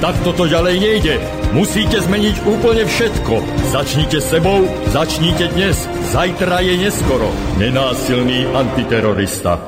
[0.00, 1.14] Tak toto ďalej nejde.
[1.52, 3.36] Musíte zmeniť úplne všetko.
[3.68, 4.64] Začnite sebou,
[4.96, 5.76] začnite dnes.
[6.08, 7.28] Zajtra je neskoro.
[7.60, 9.60] Nenásilný antiterorista.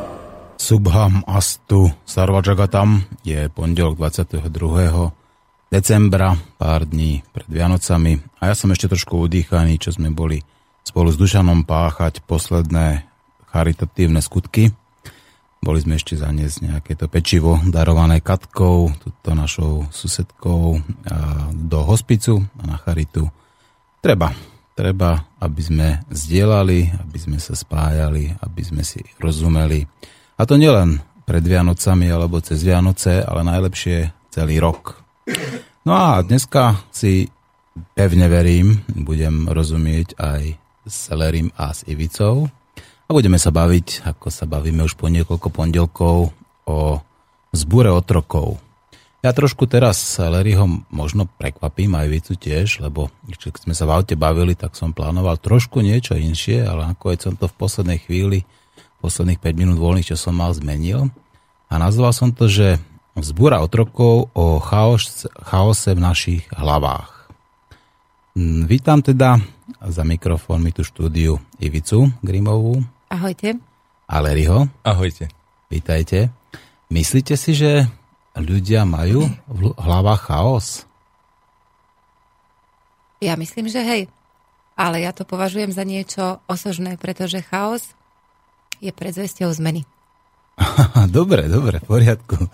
[0.56, 4.48] Subham Astu Sarvajagatam je pondelok 22.
[5.68, 10.40] decembra, pár dní pred Vianocami a ja som ešte trošku udýchaný, čo sme boli
[10.80, 13.04] spolu s Dušanom páchať posledné
[13.52, 14.72] charitatívne skutky
[15.62, 20.82] boli sme ešte zaniesť nejaké to pečivo darované Katkou, túto našou susedkou
[21.54, 23.30] do hospicu a na charitu.
[24.02, 24.34] Treba,
[24.74, 29.86] treba, aby sme zdieľali, aby sme sa spájali, aby sme si rozumeli.
[30.34, 34.98] A to nielen pred Vianocami alebo cez Vianoce, ale najlepšie celý rok.
[35.86, 37.30] No a dneska si
[37.94, 40.42] pevne verím, budem rozumieť aj
[40.82, 42.50] s Celerim a s Ivicou,
[43.12, 46.32] budeme sa baviť, ako sa bavíme už po niekoľko pondelkov,
[46.66, 46.98] o
[47.52, 48.58] zbúre otrokov.
[49.22, 54.18] Ja trošku teraz Larryho možno prekvapím, aj Vicu tiež, lebo keď sme sa v aute
[54.18, 58.42] bavili, tak som plánoval trošku niečo inšie, ale nakoniec som to v poslednej chvíli,
[58.98, 61.06] posledných 5 minút voľných, čo som mal, zmenil.
[61.70, 62.82] A nazval som to, že
[63.14, 67.30] vzbúra otrokov o chaos, chaose v našich hlavách.
[68.34, 69.38] Hm, vítam teda
[69.86, 72.82] za mikrofónmi tú štúdiu Ivicu Grimovú.
[73.12, 73.60] Ahojte.
[74.08, 74.72] A Larryho.
[74.80, 75.28] Ahojte.
[75.68, 76.32] Vítajte.
[76.88, 77.84] Myslíte si, že
[78.32, 80.88] ľudia majú v hlavách chaos?
[83.20, 84.02] Ja myslím, že hej.
[84.80, 87.92] Ale ja to považujem za niečo osožné, pretože chaos
[88.80, 89.84] je predzvesťou zmeny.
[91.12, 92.48] dobre, dobre, v poriadku.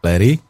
[0.00, 0.40] Larry?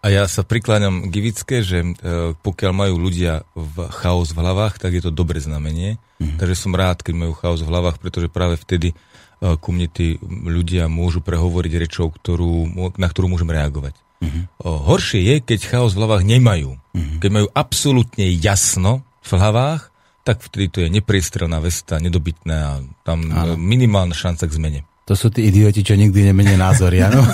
[0.00, 1.92] A ja sa prikláňam k Ivické, že e,
[2.32, 6.00] pokiaľ majú ľudia v chaos v hlavách, tak je to dobré znamenie.
[6.16, 6.40] Mm.
[6.40, 10.20] Takže som rád, keď majú chaos v hlavách, pretože práve vtedy uh, ku mne tí
[10.24, 13.96] ľudia môžu prehovoriť rečou, ktorú, na ktorú môžem reagovať.
[14.20, 16.76] Uh, horšie je, keď chaos v hlavách nemajú.
[16.76, 17.18] Mm-hmm.
[17.24, 19.88] Keď majú absolútne jasno v hlavách,
[20.24, 23.56] tak vtedy to je nepriestrelná vesta, nedobytné a tam Áno.
[23.56, 24.80] minimálna šanca k zmene.
[25.10, 27.18] To sú tí idioti, čo nikdy nemenia názory, áno?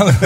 [0.00, 0.16] ale,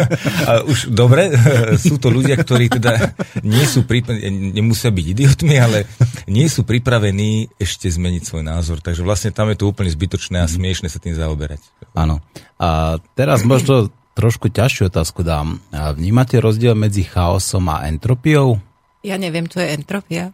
[0.46, 1.34] ale už dobre,
[1.82, 3.10] sú to ľudia, ktorí teda
[3.42, 5.82] nie sú pripravení, nemusia byť idiotmi, ale
[6.30, 8.78] nie sú pripravení ešte zmeniť svoj názor.
[8.78, 10.54] Takže vlastne tam je to úplne zbytočné a mhm.
[10.62, 11.58] smiešne sa tým zaoberať.
[11.98, 12.22] Áno.
[12.54, 15.58] A teraz možno trošku ťažšiu otázku dám.
[15.74, 18.62] Vnímate rozdiel medzi chaosom a entropiou?
[19.02, 20.30] Ja neviem, čo je entropia.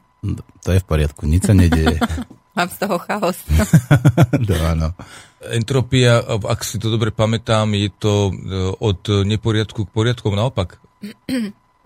[0.66, 1.96] To je v poriadku, nič sa nedieje.
[2.60, 3.40] Mám z toho chaos.
[4.36, 4.92] no, áno.
[5.38, 8.32] Entropia, ak si to dobre pamätám, je to e,
[8.74, 10.82] od neporiadku k poriadku naopak.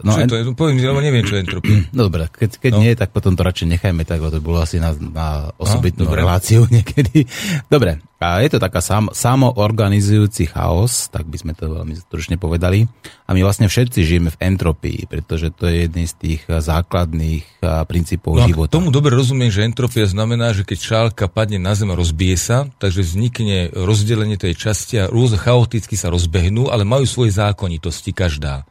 [0.03, 0.29] No, čo en...
[0.29, 0.43] to je?
[0.55, 1.79] Poviem, lebo neviem, čo je entropia.
[1.95, 2.81] No dobre, keď, keď no.
[2.83, 6.15] nie, tak potom to radšej nechajme tak, lebo to bolo asi na, na osobitnú no,
[6.15, 7.25] reláciu niekedy.
[7.71, 12.87] Dobre, a je to taká sam, samoorganizujúci chaos, tak by sme to veľmi stručne povedali.
[13.27, 18.39] A my vlastne všetci žijeme v entropii, pretože to je jedný z tých základných princípov
[18.39, 18.79] no, života.
[18.79, 22.71] Tomu dobre rozumiem, že entropia znamená, že keď šálka padne na zem a rozbije sa,
[22.79, 28.63] takže vznikne rozdelenie tej časti a rôzne chaoticky sa rozbehnú, ale majú svoje zákonitosti každá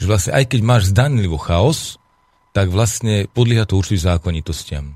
[0.00, 2.00] že vlastne aj keď máš zdanlivo chaos,
[2.56, 4.86] tak vlastne podlieha to určitým zákonitostiam.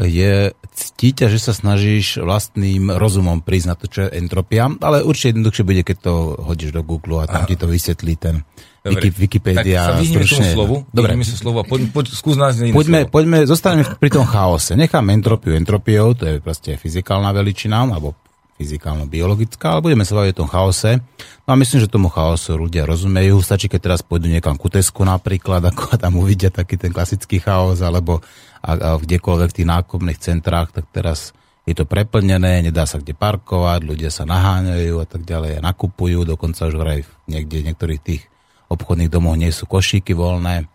[0.00, 5.36] Je ctíte, že sa snažíš vlastným rozumom prísť na to, čo je entropia, ale určite
[5.36, 7.48] jednoduchšie bude, keď to hodíš do Google a tam a...
[7.50, 8.46] ti to vysvetlí ten
[8.80, 9.12] Dobre.
[9.12, 9.92] Wikipedia.
[9.92, 10.56] Tak sa stručne.
[10.56, 11.12] slovu, Dobre.
[11.20, 13.12] sa slovu a poď, poď, skús nás poďme, slovo.
[13.12, 14.72] poďme, zostaneme pri tom chaose.
[14.72, 18.16] Necháme entropiu entropiou, to je proste fyzikálna veličina, alebo
[18.60, 21.00] fyzikálno-biologická, ale budeme sa baviť o tom chaose.
[21.48, 23.40] No a myslím, že tomu chaosu ľudia rozumejú.
[23.40, 27.80] Stačí, keď teraz pôjdu niekam ku Tesku napríklad, ako tam uvidia taký ten klasický chaos,
[27.80, 28.20] alebo
[28.60, 31.32] a, a kdekoľvek v tých nákupných centrách, tak teraz
[31.64, 36.68] je to preplnené, nedá sa kde parkovať, ľudia sa naháňajú a tak ďalej, nakupujú, dokonca
[36.68, 38.22] už vraj niekde v niektorých tých
[38.70, 40.66] obchodných domoch nie sú košíky voľné.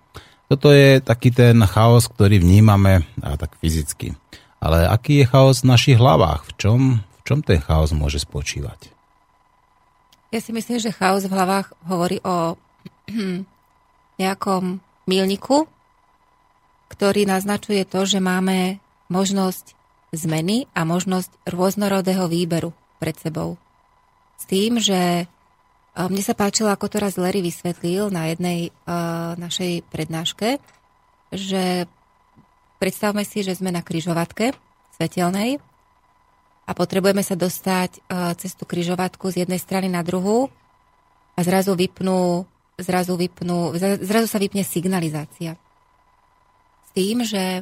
[0.46, 4.14] Toto je taký ten chaos, ktorý vnímame a tak fyzicky.
[4.62, 6.46] Ale aký je chaos v našich hlavách?
[6.46, 6.80] V čom,
[7.26, 8.94] čom ten chaos môže spočívať?
[10.30, 12.56] Ja si myslím, že chaos v hlavách hovorí o
[14.22, 14.80] nejakom
[15.10, 15.66] milniku,
[16.94, 18.78] ktorý naznačuje to, že máme
[19.10, 19.74] možnosť
[20.16, 23.60] zmeny a možnosť rôznorodého výberu pred sebou.
[24.40, 25.28] S tým, že
[25.96, 30.60] mne sa páčilo, ako to raz Larry vysvetlil na jednej uh, našej prednáške,
[31.32, 31.88] že
[32.80, 34.52] predstavme si, že sme na kryžovatke
[35.00, 35.64] svetelnej
[36.66, 40.50] a potrebujeme sa dostať uh, cez tú kryžovatku z jednej strany na druhú
[41.38, 42.50] a zrazu vypnú,
[42.82, 45.54] zrazu vypnú, zrazu sa vypne signalizácia.
[46.86, 47.62] S tým, že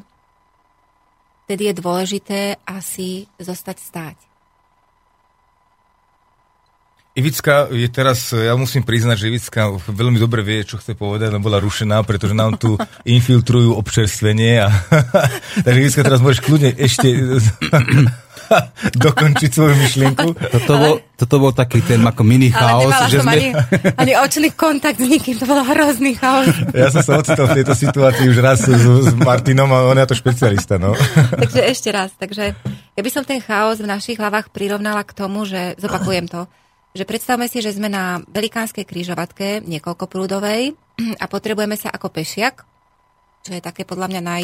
[1.45, 4.17] vtedy je dôležité asi zostať stáť.
[7.13, 11.45] Ivická je teraz, ja musím priznať, že Ivická veľmi dobre vie, čo chce povedať, no
[11.45, 12.73] bola rušená, pretože nám tu
[13.05, 14.73] infiltrujú občerstvenie a
[15.65, 17.13] takže Ivická teraz môžeš kľudne ešte
[19.05, 20.27] dokončiť svoju myšlienku.
[20.53, 22.91] Toto bol, toto bol taký ten ako mini chaos.
[22.91, 23.33] Ale že sme...
[23.33, 23.47] ani,
[23.95, 26.49] ani očný kontakt s nikým, to bol hrozný chaos.
[26.73, 30.07] Ja som sa ocitol v tejto situácii už raz s, s Martinom a on je
[30.09, 30.75] to špecialista.
[30.81, 30.93] No.
[31.41, 32.53] takže ešte raz, takže
[32.93, 36.45] ja by som ten chaos v našich hlavách prirovnala k tomu, že zopakujem to,
[36.93, 40.77] že predstavme si, že sme na velikánskej krížovatke, niekoľko prúdovej
[41.21, 42.61] a potrebujeme sa ako pešiak,
[43.43, 44.43] čo je také podľa mňa naj,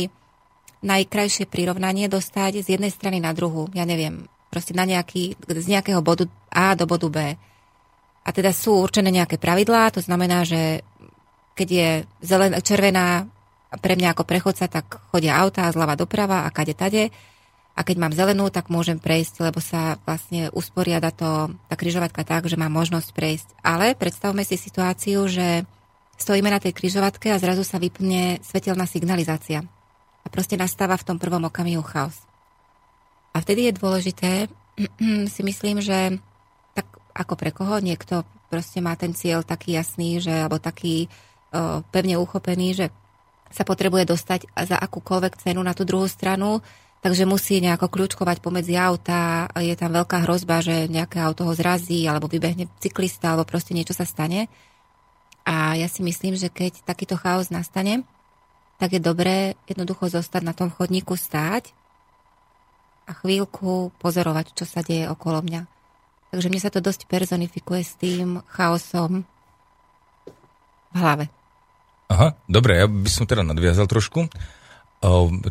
[0.79, 3.67] najkrajšie prirovnanie, dostať z jednej strany na druhú.
[3.75, 7.17] Ja neviem, proste na nejaký, z nejakého bodu A do bodu B.
[8.23, 10.85] A teda sú určené nejaké pravidlá, to znamená, že
[11.57, 11.89] keď je
[12.23, 13.27] zelen, červená
[13.83, 17.11] pre mňa ako prechodca, tak chodia auta zľava doprava a kade tade
[17.79, 22.51] a keď mám zelenú, tak môžem prejsť, lebo sa vlastne usporiada to, tá kryžovatka tak,
[22.51, 23.47] že mám možnosť prejsť.
[23.63, 25.63] Ale predstavme si situáciu, že
[26.19, 29.63] stojíme na tej kryžovatke a zrazu sa vypne svetelná signalizácia.
[30.23, 32.15] A proste nastáva v tom prvom okamihu chaos.
[33.33, 34.31] A vtedy je dôležité,
[35.33, 36.19] si myslím, že
[36.73, 41.05] tak ako pre koho niekto proste má ten cieľ taký jasný, že, alebo taký
[41.53, 42.85] o, pevne uchopený, že
[43.49, 46.61] sa potrebuje dostať za akúkoľvek cenu na tú druhú stranu,
[47.01, 52.05] takže musí nejako kľúčkovať pomedzi auta, je tam veľká hrozba, že nejaké auto ho zrazí,
[52.05, 54.49] alebo vybehne cyklista, alebo proste niečo sa stane.
[55.49, 58.05] A ja si myslím, že keď takýto chaos nastane,
[58.79, 61.75] tak je dobré jednoducho zostať na tom chodníku stáť
[63.05, 65.67] a chvíľku pozorovať, čo sa deje okolo mňa.
[66.31, 69.27] Takže mne sa to dosť personifikuje s tým chaosom
[70.93, 71.27] v hlave.
[72.09, 74.29] Aha, dobre, ja by som teda nadviazal trošku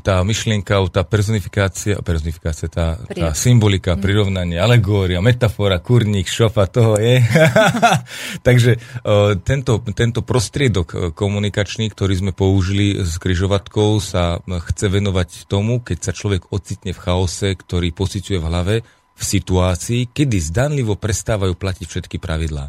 [0.05, 4.01] tá myšlienka, tá personifikácia, personifikácia tá, tá symbolika, mm.
[4.05, 7.25] prirovnanie, alegória, metafora, kurník, šofa, toho je.
[8.47, 8.77] Takže
[9.49, 16.13] tento, tento prostriedok komunikačný, ktorý sme použili s kryžovatkou, sa chce venovať tomu, keď sa
[16.13, 18.75] človek ocitne v chaose, ktorý pociťuje v hlave,
[19.19, 22.69] v situácii, kedy zdanlivo prestávajú platiť všetky pravidlá.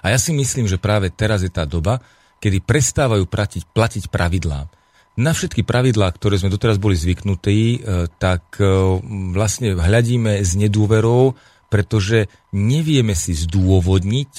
[0.00, 1.98] A ja si myslím, že práve teraz je tá doba,
[2.38, 4.79] kedy prestávajú platiť, platiť pravidlá
[5.20, 7.78] na všetky pravidlá, ktoré sme doteraz boli zvyknutí, e,
[8.16, 8.64] tak e,
[9.36, 11.36] vlastne hľadíme s nedôverou,
[11.68, 14.32] pretože nevieme si zdôvodniť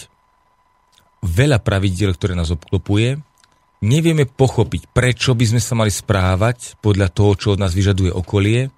[1.22, 3.22] veľa pravidiel, ktoré nás obklopuje,
[3.86, 8.74] nevieme pochopiť, prečo by sme sa mali správať podľa toho, čo od nás vyžaduje okolie,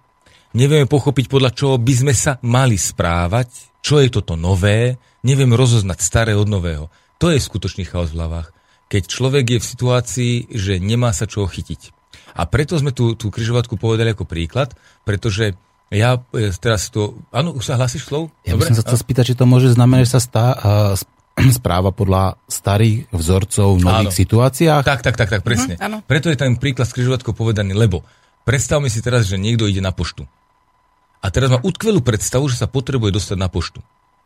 [0.60, 6.00] nevieme pochopiť, podľa čoho by sme sa mali správať, čo je toto nové, nevieme rozoznať
[6.04, 6.92] staré od nového.
[7.24, 8.52] To je skutočný chaos v hlavách
[8.94, 11.90] keď človek je v situácii, že nemá sa čoho chytiť.
[12.38, 15.58] A preto sme tú, tú kryžovatku povedali ako príklad, pretože
[15.90, 17.18] ja e, teraz to...
[17.34, 18.30] Áno, už sa hlasíš slov?
[18.46, 20.94] Ja by som sa chcel spýtať, či to môže znamenať, že sa stá, uh,
[21.58, 24.20] správa podľa starých vzorcov v nových áno.
[24.22, 24.84] situáciách?
[24.86, 25.74] Tak, tak, tak, tak, presne.
[25.74, 28.06] Uh-huh, Preto je ten príklad s kryžovatkou povedaný, lebo
[28.46, 30.30] predstavme si teraz, že niekto ide na poštu.
[31.26, 33.82] A teraz má utkvelú predstavu, že sa potrebuje dostať na poštu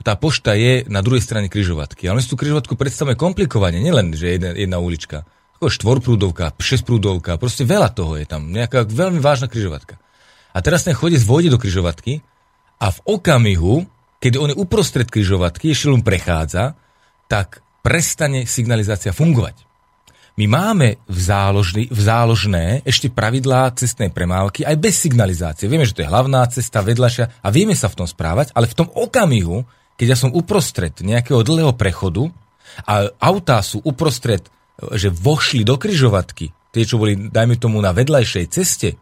[0.05, 2.05] tá pošta je na druhej strane kryžovatky.
[2.07, 5.25] Ale my si tú kryžovatku predstavíme komplikovane, nielen, že jedna, jedna ulička.
[5.57, 8.53] Ako štvorprúdovka, šesťprúdovka, proste veľa toho je tam.
[8.53, 9.97] Nejaká veľmi vážna kryžovatka.
[10.53, 12.21] A teraz ten chodec vôjde do kryžovatky
[12.77, 13.85] a v okamihu,
[14.21, 16.77] keď on je uprostred kryžovatky, ešte len prechádza,
[17.25, 19.67] tak prestane signalizácia fungovať.
[20.37, 25.65] My máme v, záložný, v záložné ešte pravidlá cestnej premávky aj bez signalizácie.
[25.65, 28.77] Vieme, že to je hlavná cesta, vedľašia a vieme sa v tom správať, ale v
[28.77, 29.65] tom okamihu,
[29.97, 32.29] keď ja som uprostred nejakého dlhého prechodu
[32.85, 34.45] a autá sú uprostred,
[34.93, 38.93] že vošli do kryžovatky, tie, čo boli, dajme tomu, na vedľajšej ceste,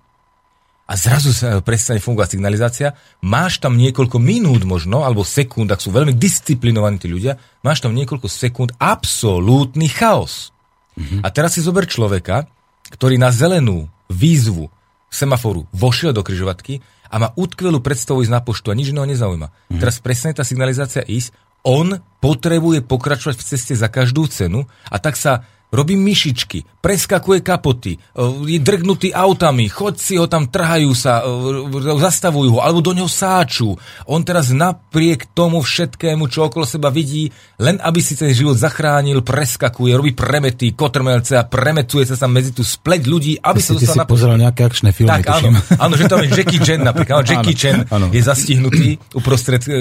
[0.85, 2.93] a zrazu sa prestane fungovať signalizácia,
[3.25, 7.97] máš tam niekoľko minút možno, alebo sekúnd, ak sú veľmi disciplinovaní tí ľudia, máš tam
[7.97, 10.53] niekoľko sekúnd absolútny chaos.
[10.93, 11.25] Mm-hmm.
[11.25, 12.45] A teraz si zober človeka,
[12.93, 14.69] ktorý na zelenú výzvu
[15.09, 19.71] semaforu vošiel do kryžovatky a má utkvelú predstavu ísť na poštu a nič iného nezaujíma.
[19.71, 19.79] Mm.
[19.79, 21.31] Teraz presne tá signalizácia ísť,
[21.63, 27.93] on potrebuje pokračovať v ceste za každú cenu a tak sa robí myšičky, preskakuje kapoty,
[27.95, 27.99] e,
[28.47, 33.75] je drgnutý autami, chodci ho tam trhajú sa, e, zastavujú ho, alebo do neho sáču.
[34.07, 37.27] On teraz napriek tomu všetkému, čo okolo seba vidí,
[37.59, 42.55] len aby si ten život zachránil, preskakuje, robí premety, kotrmelce a premetuje sa sa medzi
[42.55, 44.07] tú spleť ľudí, aby sa dostal si na...
[44.07, 45.55] pozeral nejaké akčné filmy, Tak, áno, tuším.
[45.83, 47.21] áno, že tam je Jackie Chan napríklad.
[47.21, 48.05] Áno, Jackie Áno, Chan áno.
[48.13, 49.71] je zastihnutý uprostred e,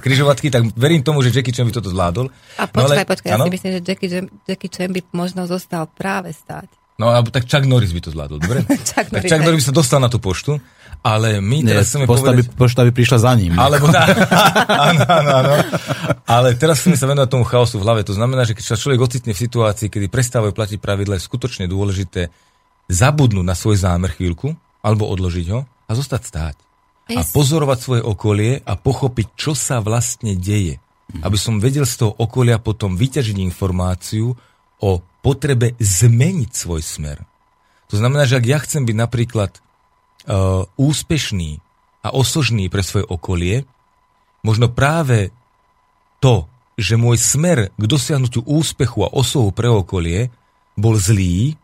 [0.00, 2.26] križovatky, tak verím tomu, že Jackie Chan by toto zvládol.
[2.56, 4.08] A počkaj, ale- počkaj, ja si myslím, že Jackie
[4.48, 6.68] Jackie Chan by možno zostal práve stáť.
[6.94, 8.62] No, alebo tak Chuck Norris by to zvládol, dobre?
[8.88, 9.42] Chuck tak Norris, Chuck.
[9.42, 10.62] Norris by sa dostal na tú poštu,
[11.02, 12.56] ale my Nie, teraz chceme pošta, by, povedať...
[12.56, 13.52] pošta by prišla za ním.
[13.58, 14.04] Alebo dá.
[14.88, 15.54] áno, áno, áno.
[16.24, 18.00] Ale teraz chceme sa venovať tomu chaosu v hlave.
[18.06, 21.66] To znamená, že keď sa človek ocitne v situácii, kedy prestávajú platiť pravidla, je skutočne
[21.66, 22.30] dôležité
[22.86, 26.56] zabudnúť na svoj zámer chvíľku, alebo odložiť ho a zostať stáť.
[27.12, 30.80] A pozorovať svoje okolie a pochopiť, čo sa vlastne deje.
[31.20, 34.32] Aby som vedel z toho okolia potom vyťažiť informáciu
[34.84, 37.24] o potrebe zmeniť svoj smer.
[37.88, 41.64] To znamená, že ak ja chcem byť napríklad uh, úspešný
[42.04, 43.64] a osožný pre svoje okolie,
[44.44, 45.32] možno práve
[46.20, 46.44] to,
[46.76, 50.28] že môj smer k dosiahnutiu úspechu a osohu pre okolie
[50.76, 51.56] bol zlý,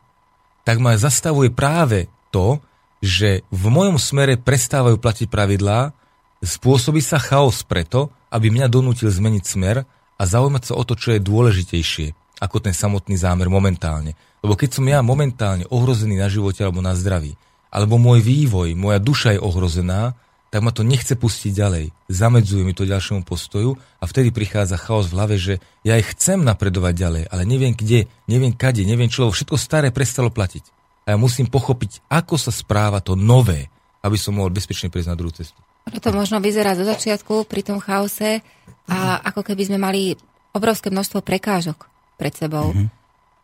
[0.64, 2.62] tak ma zastavuje práve to,
[3.04, 5.92] že v mojom smere prestávajú platiť pravidlá,
[6.40, 9.84] spôsobí sa chaos preto, aby mňa donútil zmeniť smer
[10.16, 14.16] a zaujímať sa o to, čo je dôležitejšie ako ten samotný zámer momentálne.
[14.40, 17.37] Lebo keď som ja momentálne ohrozený na živote alebo na zdraví,
[17.70, 20.16] alebo môj vývoj, moja duša je ohrozená,
[20.50, 21.85] tak ma to nechce pustiť ďalej.
[22.11, 26.42] Zamedzuje mi to ďalšiemu postoju a vtedy prichádza chaos v hlave, že ja aj chcem
[26.42, 30.64] napredovať ďalej, ale neviem kde, neviem kade, neviem čo, lebo všetko staré prestalo platiť.
[31.06, 33.70] A ja musím pochopiť, ako sa správa to nové,
[34.02, 35.59] aby som mohol bezpečne prejsť na druhú cestu.
[35.87, 38.42] Ono to možno vyzerá zo začiatku pri tom chaose
[38.90, 40.18] a ako keby sme mali
[40.50, 41.89] obrovské množstvo prekážok
[42.20, 42.76] pred sebou.
[42.76, 42.86] Mhm.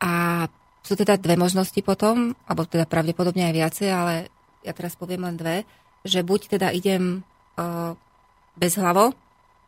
[0.05, 0.45] A
[0.85, 4.15] sú teda dve možnosti potom, alebo teda pravdepodobne aj viacej, ale
[4.61, 5.65] ja teraz poviem len dve,
[6.07, 7.25] že buď teda idem
[7.59, 7.97] uh,
[8.55, 9.11] bez hlavo,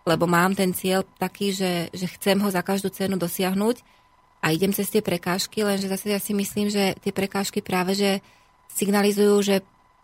[0.07, 3.83] lebo mám ten cieľ taký, že, že chcem ho za každú cenu dosiahnuť
[4.39, 8.23] a idem cez tie prekážky, lenže zase ja si myslím, že tie prekážky práve že
[8.71, 9.57] signalizujú, že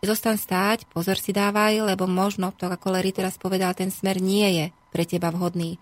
[0.02, 4.44] zostan stáť, pozor si dávaj, lebo možno, to ako Larry teraz povedal, ten smer nie
[4.60, 5.80] je pre teba vhodný.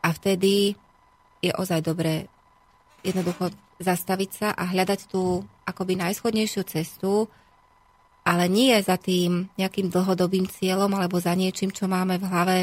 [0.00, 0.72] A vtedy
[1.44, 2.30] je ozaj dobré
[3.00, 7.26] jednoducho zastaviť sa a hľadať tú akoby najschodnejšiu cestu,
[8.24, 12.56] ale nie za tým nejakým dlhodobým cieľom alebo za niečím, čo máme v hlave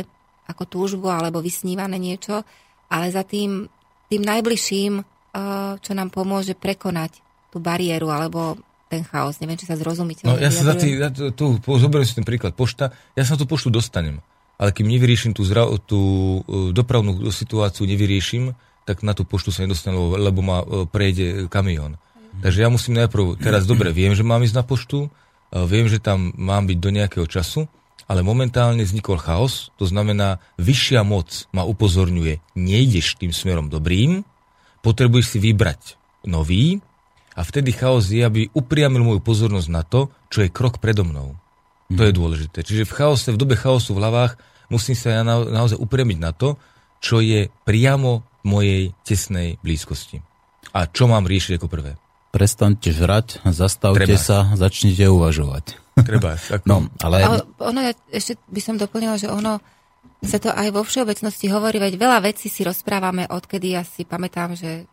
[0.48, 2.46] ako túžbu alebo vysnívané niečo,
[2.88, 3.68] ale za tým,
[4.08, 5.04] tým najbližším, eh,
[5.82, 7.20] čo nám pomôže prekonať
[7.52, 8.56] tú bariéru alebo
[8.88, 9.40] ten chaos.
[9.44, 12.24] Neviem, či sa zrozumiteľne No ja sa za tý, ja tu, tu zoberiem si ten
[12.24, 14.24] príklad pošta, ja sa tú poštu dostanem,
[14.56, 16.00] ale kým nevyriešim tú, zra, tú
[16.48, 18.56] e, dopravnú situáciu, nevyriešim,
[18.88, 22.00] tak na tú poštu sa nedostanú, lebo ma e, prejde kamión.
[22.40, 25.10] Takže ja musím najprv, teraz dobre, viem, že mám ísť na poštu, e,
[25.68, 27.68] viem, že tam mám byť do nejakého času,
[28.08, 34.24] ale momentálne vznikol chaos, to znamená, vyššia moc ma upozorňuje, nejdeš tým smerom dobrým,
[34.80, 36.80] potrebuješ si vybrať nový
[37.36, 41.36] a vtedy chaos je, aby upriamil moju pozornosť na to, čo je krok predo mnou.
[41.92, 42.64] To je dôležité.
[42.64, 44.36] Čiže v chaose, v dobe chaosu v hlavách
[44.68, 46.60] musím sa ja na, naozaj upriamiť na to,
[47.00, 50.22] čo je priamo v mojej tesnej blízkosti.
[50.76, 51.96] A čo mám riešiť ako prvé?
[52.34, 54.20] Prestaňte žrať, zastavte Treba.
[54.20, 55.80] sa, začnite uvažovať.
[55.98, 56.38] Treba.
[56.38, 59.58] Ako, No, ale Ale ono, ja ešte by som doplnila, že ono
[60.22, 64.58] sa to aj vo všeobecnosti hovorí, veď veľa vecí si rozprávame, odkedy ja si pamätám,
[64.58, 64.86] že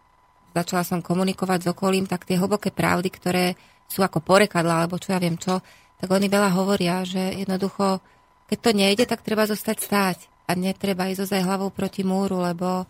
[0.52, 3.44] začala som komunikovať s okolím, tak tie hlboké pravdy, ktoré
[3.88, 5.60] sú ako porekadla, alebo čo ja viem čo,
[6.00, 8.00] tak oni veľa hovoria, že jednoducho,
[8.48, 12.84] keď to nejde, tak treba zostať stáť a netreba ísť ozaj hlavou proti múru, lebo,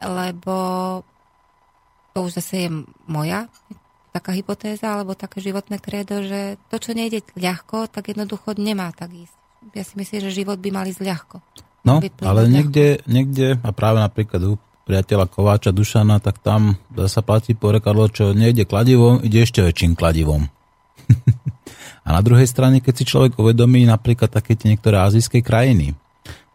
[0.00, 0.56] lebo
[2.12, 2.70] to už zase je
[3.08, 3.48] moja
[4.10, 9.14] taká hypotéza alebo také životné kredo, že to, čo nejde ľahko, tak jednoducho nemá tak
[9.14, 9.36] ísť.
[9.70, 11.36] Ja si myslím, že život by mal ísť ľahko.
[11.86, 16.76] No, ale niekde, niekde, a práve napríklad u priateľa Kováča Dušana, tak tam
[17.08, 20.50] sa platí porekadlo, čo nejde kladivom, ide ešte väčším kladivom.
[22.06, 25.94] a na druhej strane, keď si človek uvedomí napríklad také tie niektoré azijské krajiny,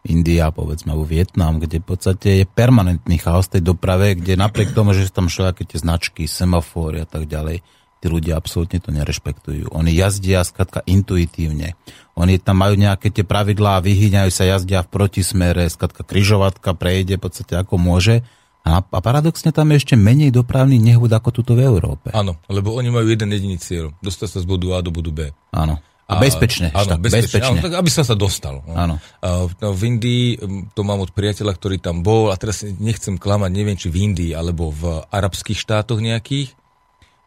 [0.06, 4.94] India, povedzme, alebo Vietnam, kde v podstate je permanentný chaos tej doprave, kde napriek tomu,
[4.94, 7.60] že sú tam všelijaké tie značky, semafóry a tak ďalej,
[8.00, 9.72] tí ľudia absolútne to nerešpektujú.
[9.74, 11.74] Oni jazdia skladka intuitívne.
[12.14, 17.22] Oni tam majú nejaké tie pravidlá, vyhýňajú sa, jazdia v protismere, skladka kryžovatka prejde v
[17.26, 18.22] podstate ako môže.
[18.66, 22.10] A, a paradoxne tam je ešte menej dopravných nehôd ako tuto v Európe.
[22.10, 23.94] Áno, lebo oni majú jeden jediný cieľ.
[24.02, 25.20] Dostať sa z bodu A do bodu B.
[25.54, 25.78] Áno.
[26.06, 26.70] A bezpečne.
[26.70, 27.34] Áno, bezpečne.
[27.34, 27.58] bezpečne.
[27.58, 28.62] Áno, tak aby sa sa dostal.
[28.62, 28.74] No.
[28.78, 28.94] Áno.
[29.18, 30.38] A, no, v Indii,
[30.70, 34.30] to mám od priateľa, ktorý tam bol, a teraz nechcem klamať, neviem, či v Indii,
[34.30, 36.54] alebo v arabských štátoch nejakých,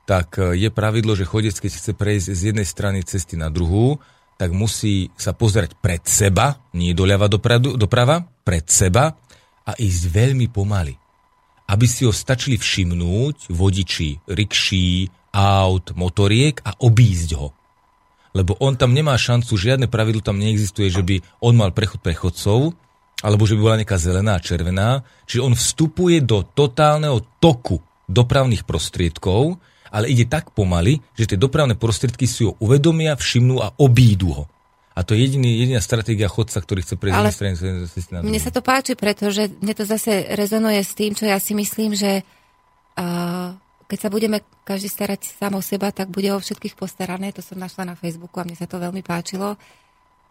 [0.08, 4.00] tak e, je pravidlo, že chodec, keď chce prejsť z jednej strany cesty na druhú,
[4.40, 9.12] tak musí sa pozerať pred seba, nie doľava dopradu, doprava, pred seba
[9.68, 10.96] a ísť veľmi pomaly.
[11.68, 17.59] Aby si ho stačili všimnúť vodiči rikší, aut, motoriek a obísť ho
[18.34, 22.78] lebo on tam nemá šancu, žiadne pravidlo tam neexistuje, že by on mal prechod prechodcov,
[23.20, 25.04] alebo že by bola nejaká zelená a červená.
[25.28, 29.60] Čiže on vstupuje do totálneho toku dopravných prostriedkov,
[29.90, 34.46] ale ide tak pomaly, že tie dopravné prostriedky si ho uvedomia, všimnú a obídu ho.
[34.94, 37.56] A to je jediný, jediná stratégia chodca, ktorý chce prejsť Ale strany
[38.28, 41.96] Mne sa to páči, pretože mne to zase rezonuje s tým, čo ja si myslím,
[41.96, 42.22] že
[43.00, 43.56] uh,
[43.90, 47.34] keď sa budeme každý starať sám o seba, tak bude o všetkých postarané.
[47.34, 49.58] To som našla na Facebooku a mne sa to veľmi páčilo.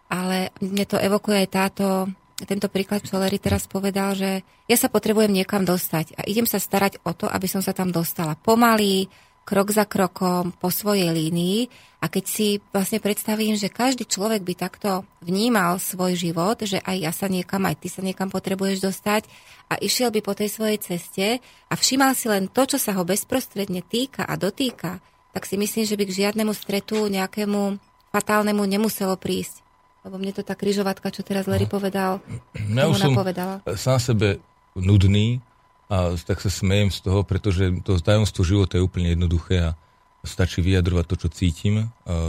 [0.06, 2.06] Ale mne to evokuje aj táto,
[2.46, 6.62] tento príklad, čo Larry teraz povedal, že ja sa potrebujem niekam dostať a idem sa
[6.62, 9.10] starať o to, aby som sa tam dostala pomaly,
[9.48, 11.72] krok za krokom, po svojej línii.
[12.04, 16.96] A keď si vlastne predstavím, že každý človek by takto vnímal svoj život, že aj
[17.00, 19.24] ja sa niekam, aj ty sa niekam potrebuješ dostať
[19.72, 21.26] a išiel by po tej svojej ceste
[21.66, 25.00] a všímal si len to, čo sa ho bezprostredne týka a dotýka,
[25.32, 27.80] tak si myslím, že by k žiadnemu stretu nejakému
[28.14, 29.64] fatálnemu nemuselo prísť.
[30.06, 32.22] Lebo mne to tá kryžovatka, čo teraz Larry povedal,
[32.54, 33.66] Ja už som napovedala.
[33.74, 34.38] sám sebe
[34.78, 35.42] nudný
[35.88, 39.76] a tak sa smejem z toho, pretože to tajomstvo života je úplne jednoduché a
[40.20, 41.74] stačí vyjadrovať to, čo cítim,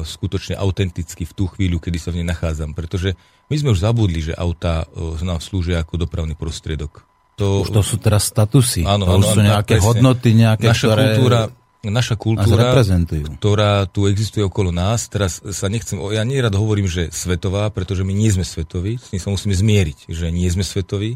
[0.07, 2.71] skutočne autenticky v tú chvíľu, kedy sa v nej nachádzam.
[2.71, 3.19] Pretože
[3.51, 7.03] my sme už zabudli, že auta e, nám slúžia ako dopravný prostriedok.
[7.41, 8.85] To, Už to sú teraz statusy.
[8.85, 9.87] Áno, to áno, už sú nejaké presne.
[9.89, 11.39] hodnoty, nejaké, naša ktoré kultúra,
[11.79, 12.63] naša kultúra
[13.39, 15.07] ktorá tu existuje okolo nás.
[15.07, 19.23] Teraz sa nechcem, ja nerad hovorím, že svetová, pretože my nie sme svetoví, s tým
[19.23, 21.15] sa musíme zmieriť, že nie sme svetoví,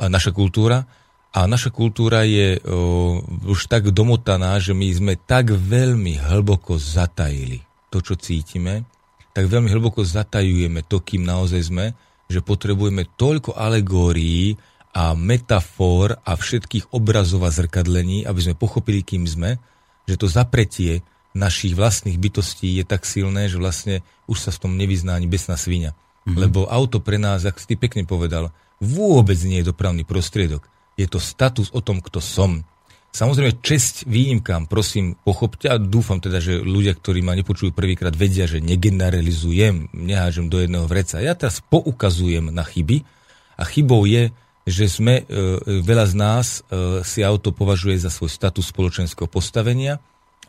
[0.00, 0.88] a naša kultúra.
[1.30, 7.62] A naša kultúra je o, už tak domotaná, že my sme tak veľmi hlboko zatajili
[7.86, 8.82] to, čo cítime,
[9.30, 11.86] tak veľmi hlboko zatajujeme to, kým naozaj sme,
[12.26, 14.58] že potrebujeme toľko alegórií
[14.90, 19.62] a metafor a všetkých obrazov a zrkadlení, aby sme pochopili, kým sme,
[20.10, 24.72] že to zapretie našich vlastných bytostí je tak silné, že vlastne už sa v tom
[24.74, 25.94] nevyzná ani besná svinia.
[26.26, 26.36] Mm-hmm.
[26.42, 28.50] Lebo auto pre nás, ako si ty pekne povedal,
[28.82, 30.66] vôbec nie je dopravný prostriedok.
[31.00, 32.60] Je to status o tom, kto som.
[33.10, 38.44] Samozrejme, česť výnimkám, prosím, pochopte a dúfam teda, že ľudia, ktorí ma nepočujú prvýkrát, vedia,
[38.44, 41.18] že negeneralizujem, nehážem do jedného vreca.
[41.18, 43.02] Ja teraz poukazujem na chyby
[43.58, 44.30] a chybou je,
[44.68, 49.98] že sme, e, veľa z nás e, si auto považuje za svoj status spoločenského postavenia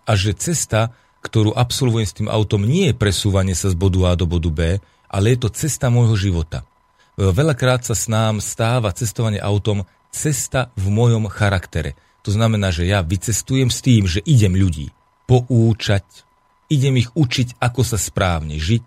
[0.06, 0.94] a že cesta,
[1.26, 4.78] ktorú absolvujem s tým autom, nie je presúvanie sa z bodu A do bodu B,
[5.10, 6.62] ale je to cesta môjho života.
[7.18, 11.96] E, Veľakrát sa s nám stáva cestovanie autom cesta v mojom charaktere.
[12.22, 14.94] To znamená, že ja vycestujem s tým, že idem ľudí
[15.26, 16.06] poučať,
[16.70, 18.86] idem ich učiť, ako sa správne žiť,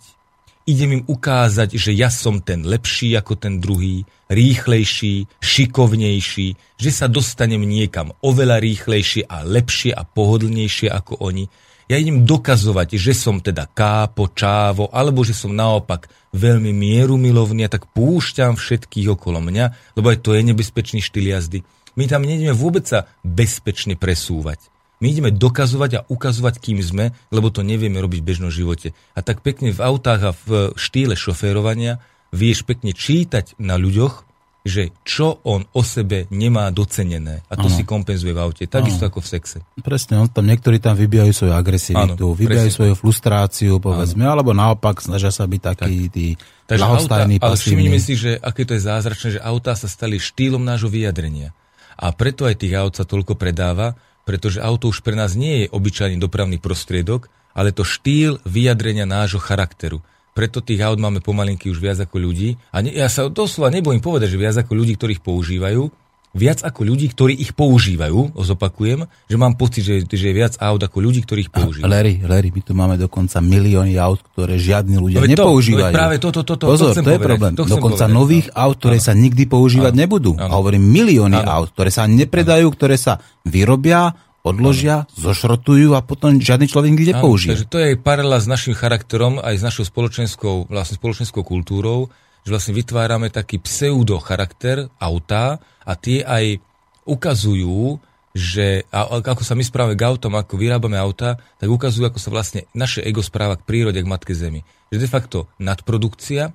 [0.64, 6.48] idem im ukázať, že ja som ten lepší ako ten druhý, rýchlejší, šikovnejší,
[6.80, 11.48] že sa dostanem niekam oveľa rýchlejšie a lepšie a pohodlnejšie ako oni.
[11.84, 17.72] Ja idem dokazovať, že som teda kápo, čávo, alebo že som naopak veľmi mierumilovný a
[17.72, 21.60] tak púšťam všetkých okolo mňa, lebo aj to je nebezpečný štýl jazdy.
[21.94, 24.72] My tam nejdeme vôbec sa bezpečne presúvať.
[25.04, 28.96] My ideme dokazovať a ukazovať, kým sme, lebo to nevieme robiť v bežnom živote.
[29.12, 32.00] A tak pekne v autách a v štýle šoférovania
[32.32, 34.33] vieš pekne čítať na ľuďoch,
[34.64, 37.44] že čo on o sebe nemá docenené.
[37.53, 37.77] A to Áno.
[37.77, 38.64] si kompenzuje v aute.
[38.64, 39.59] Takisto ako v sexe.
[39.85, 42.79] Presne, on tam niektorí tam vybijajú svoju agresivitu, Áno, vybijajú presne.
[42.81, 46.27] svoju frustráciu, povedzme, alebo naopak snažia sa byť takí tí
[46.64, 50.64] ľahostajní, auta, ale všimnime si, že aké to je zázračné, že autá sa stali štýlom
[50.64, 51.53] nášho vyjadrenia.
[52.00, 53.92] A preto aj tých aut sa toľko predáva,
[54.24, 59.38] pretože auto už pre nás nie je obyčajný dopravný prostriedok, ale to štýl vyjadrenia nášho
[59.38, 60.00] charakteru.
[60.34, 62.58] Preto tých aut máme pomalinky už viac ako ľudí.
[62.74, 65.86] A ne, ja sa doslova nebojím povedať, že viac ako ľudí, ktorých používajú,
[66.34, 70.82] viac ako ľudí, ktorí ich používajú, zopakujem, že mám pocit, že, že je viac aut
[70.82, 71.86] ako ľudí, ktorých používajú.
[71.86, 75.94] Larry, Larry, my tu máme dokonca milióny aut, ktoré žiadni ľudia No veď to, nepoužívajú.
[75.94, 77.52] no práve toto, toto, to Pozor, chcem to je povedať, problém.
[77.54, 78.58] to Dokonca povedať, nových no.
[78.58, 79.06] aut, ktoré Áno.
[79.06, 80.00] sa nikdy používať Áno.
[80.02, 80.32] nebudú.
[80.34, 80.50] Áno.
[80.50, 81.50] A hovorím milióny Áno.
[81.54, 84.10] aut, ktoré sa nepredajú, ktoré sa vyrobia,
[84.44, 87.57] odložia, zošrotujú a potom žiadny človek nikdy nepoužije.
[87.57, 92.12] takže to je aj paralela s našim charakterom, aj s našou spoločenskou, vlastne spoločenskou kultúrou,
[92.44, 96.61] že vlastne vytvárame taký pseudo charakter autá a tie aj
[97.09, 97.96] ukazujú,
[98.37, 102.28] že a, ako sa my správame k autom, ako vyrábame auta, tak ukazujú, ako sa
[102.28, 104.61] vlastne naše ego správa k prírode, k matke Zemi.
[104.92, 106.52] Že de facto nadprodukcia,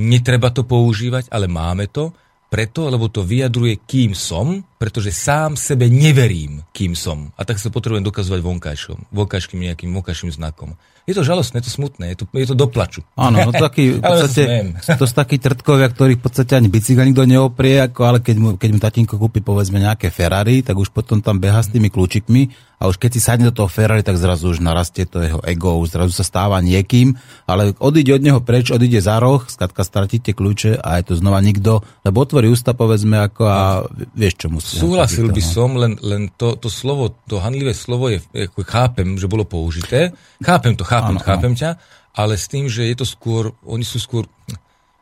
[0.00, 2.16] netreba to používať, ale máme to,
[2.48, 7.28] preto, lebo to vyjadruje, kým som, pretože sám sebe neverím, kým som.
[7.36, 10.74] A tak sa potrebujem dokazovať vonkajšom, vonkajším nejakým vonkajším znakom.
[11.08, 13.00] Je to žalostné, je to smutné, je to, je to doplaču.
[13.16, 17.24] Áno, no taký, v podstate, to sú takí trtkovia, ktorých v podstate ani bicykel nikto
[17.24, 21.24] neoprie, ako, ale keď mu, keď mu tatínko kúpi povedzme nejaké Ferrari, tak už potom
[21.24, 24.54] tam beha s tými kľúčikmi a už keď si sadne do toho Ferrari, tak zrazu
[24.54, 28.70] už narastie to jeho ego, už zrazu sa stáva niekým, ale odíde od neho preč,
[28.70, 33.18] odíde za roh, skladka stratíte kľúče a je to znova nikto, lebo otvorí ústa povedzme
[33.18, 33.82] ako a
[34.14, 34.78] vieš čo musí.
[34.78, 35.50] Súhlasil by no.
[35.50, 40.14] som, len, len to, to slovo, to handlivé slovo je, ako chápem, že bolo použité,
[40.38, 41.60] chápem to, chápem, ano, chápem ano.
[41.60, 41.70] ťa,
[42.18, 44.26] ale s tým, že je to skôr, oni sú skôr,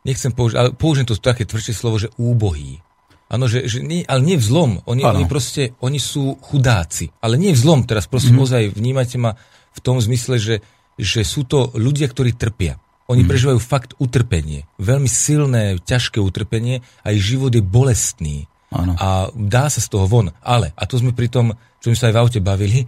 [0.05, 2.83] nechcem použiť, ale použijem to také tvrdšie slovo, že úbohý.
[3.27, 4.71] Áno, že, že nie, ale nie v zlom.
[4.87, 7.11] Oni, oni proste, oni sú chudáci.
[7.19, 7.83] Ale nie v zlom.
[7.83, 8.47] Teraz prosím, mm-hmm.
[8.47, 9.35] ozaj vnímajte ma
[9.75, 10.55] v tom zmysle, že,
[10.95, 12.79] že sú to ľudia, ktorí trpia.
[13.11, 13.29] Oni mm.
[13.29, 14.63] prežívajú fakt utrpenie.
[14.79, 18.47] Veľmi silné, ťažké utrpenie a ich život je bolestný.
[18.71, 18.95] Ano.
[18.99, 20.31] A dá sa z toho von.
[20.39, 22.87] Ale, a to sme pri tom, čo sme sa aj v aute bavili,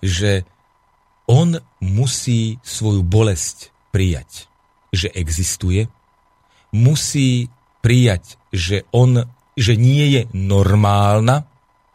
[0.00, 0.44] že
[1.30, 4.50] on musí svoju bolesť prijať,
[4.90, 5.86] že existuje,
[6.74, 7.46] musí
[7.78, 11.44] prijať, že on že nie je normálna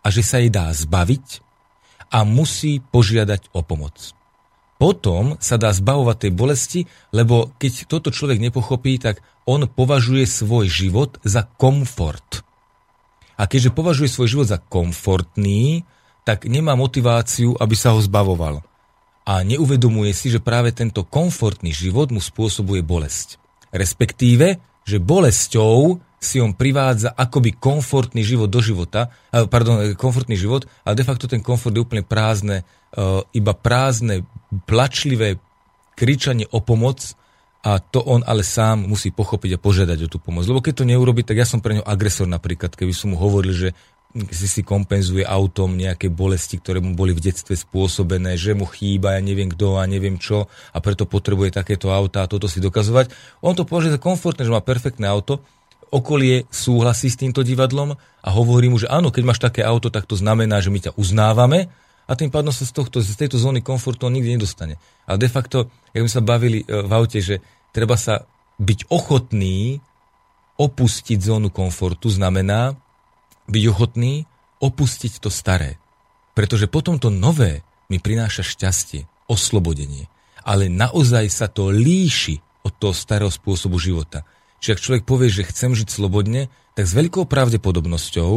[0.06, 1.42] a že sa jej dá zbaviť
[2.14, 4.14] a musí požiadať o pomoc.
[4.78, 6.82] Potom sa dá zbavovať tej bolesti,
[7.16, 12.46] lebo keď toto človek nepochopí, tak on považuje svoj život za komfort.
[13.40, 15.88] A keďže považuje svoj život za komfortný,
[16.28, 18.62] tak nemá motiváciu, aby sa ho zbavoval.
[19.26, 23.42] A neuvedomuje si, že práve tento komfortný život mu spôsobuje bolesť.
[23.74, 30.98] Respektíve, že bolesťou si on privádza akoby komfortný život do života, pardon, komfortný život, ale
[30.98, 33.04] de facto ten komfort je úplne prázdne, e,
[33.38, 34.26] iba prázdne,
[34.66, 35.38] plačlivé
[35.94, 37.14] kričanie o pomoc
[37.66, 40.46] a to on ale sám musí pochopiť a požiadať o tú pomoc.
[40.46, 43.54] Lebo keď to neurobi, tak ja som pre ňo agresor napríklad, keby som mu hovoril,
[43.54, 43.70] že
[44.32, 49.20] si si kompenzuje autom nejaké bolesti, ktoré mu boli v detstve spôsobené, že mu chýba,
[49.20, 53.12] ja neviem kto a neviem čo a preto potrebuje takéto auta a toto si dokazovať.
[53.44, 55.44] On to považuje za komfortné, že má perfektné auto,
[55.92, 60.08] okolie súhlasí s týmto divadlom a hovorí mu, že áno, keď máš také auto, tak
[60.08, 61.68] to znamená, že my ťa uznávame
[62.08, 64.80] a tým pádom sa z, tohto, z tejto zóny komfortu on nikdy nedostane.
[65.04, 67.42] Ale de facto, jak sme sa bavili e, v aute, že
[67.76, 68.24] treba sa
[68.62, 69.84] byť ochotný
[70.56, 72.80] opustiť zónu komfortu, znamená
[73.50, 74.26] byť ochotný
[74.62, 75.78] opustiť to staré.
[76.36, 80.10] Pretože potom to nové mi prináša šťastie, oslobodenie.
[80.46, 84.26] Ale naozaj sa to líši od toho starého spôsobu života.
[84.62, 88.32] Čiže ak človek povie, že chcem žiť slobodne, tak s veľkou pravdepodobnosťou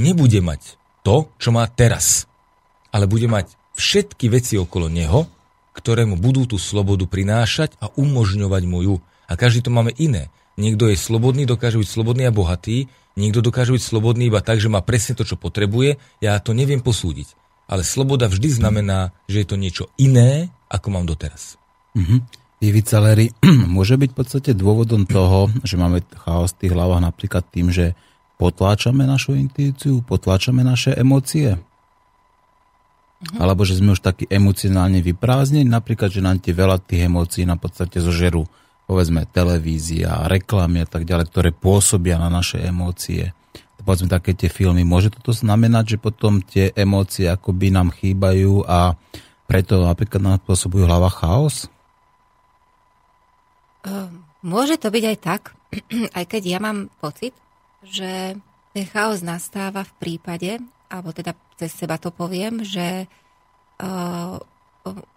[0.00, 2.24] nebude mať to, čo má teraz.
[2.88, 5.28] Ale bude mať všetky veci okolo neho,
[5.74, 8.96] ktoré mu budú tú slobodu prinášať a umožňovať mu ju.
[9.28, 10.30] A každý to máme iné.
[10.54, 12.86] Niekto je slobodný, dokáže byť slobodný a bohatý,
[13.18, 16.78] niekto dokáže byť slobodný iba tak, že má presne to, čo potrebuje, ja to neviem
[16.78, 17.34] posúdiť.
[17.66, 21.56] Ale sloboda vždy znamená, že je to niečo iné, ako mám doteraz.
[21.96, 22.44] Mm-hmm.
[22.64, 23.28] Ivica Lery,
[23.76, 27.92] môže byť v podstate dôvodom toho, že máme chaos v tých hlavách napríklad tým, že
[28.40, 31.54] potláčame našu intuíciu, potláčame naše emócie?
[31.54, 33.38] Uh-huh.
[33.40, 37.60] Alebo že sme už takí emocionálne vyprázdnení, napríklad, že nám tie veľa tých emócií na
[37.60, 38.48] podstate zožerú,
[38.84, 43.32] povedzme, televízia, reklamy a tak ďalej, ktoré pôsobia na naše emócie.
[43.84, 44.80] Povedzme také tie filmy.
[44.80, 48.96] Môže toto znamenať, že potom tie emócie akoby nám chýbajú a
[49.44, 51.68] preto napríklad nám spôsobujú hlava chaos?
[53.84, 55.42] Ehm, môže to byť aj tak,
[56.18, 57.36] aj keď ja mám pocit,
[57.84, 58.40] že
[58.72, 60.56] ten chaos nastáva v prípade,
[60.88, 63.04] alebo teda cez seba to poviem, že
[63.78, 64.40] uh,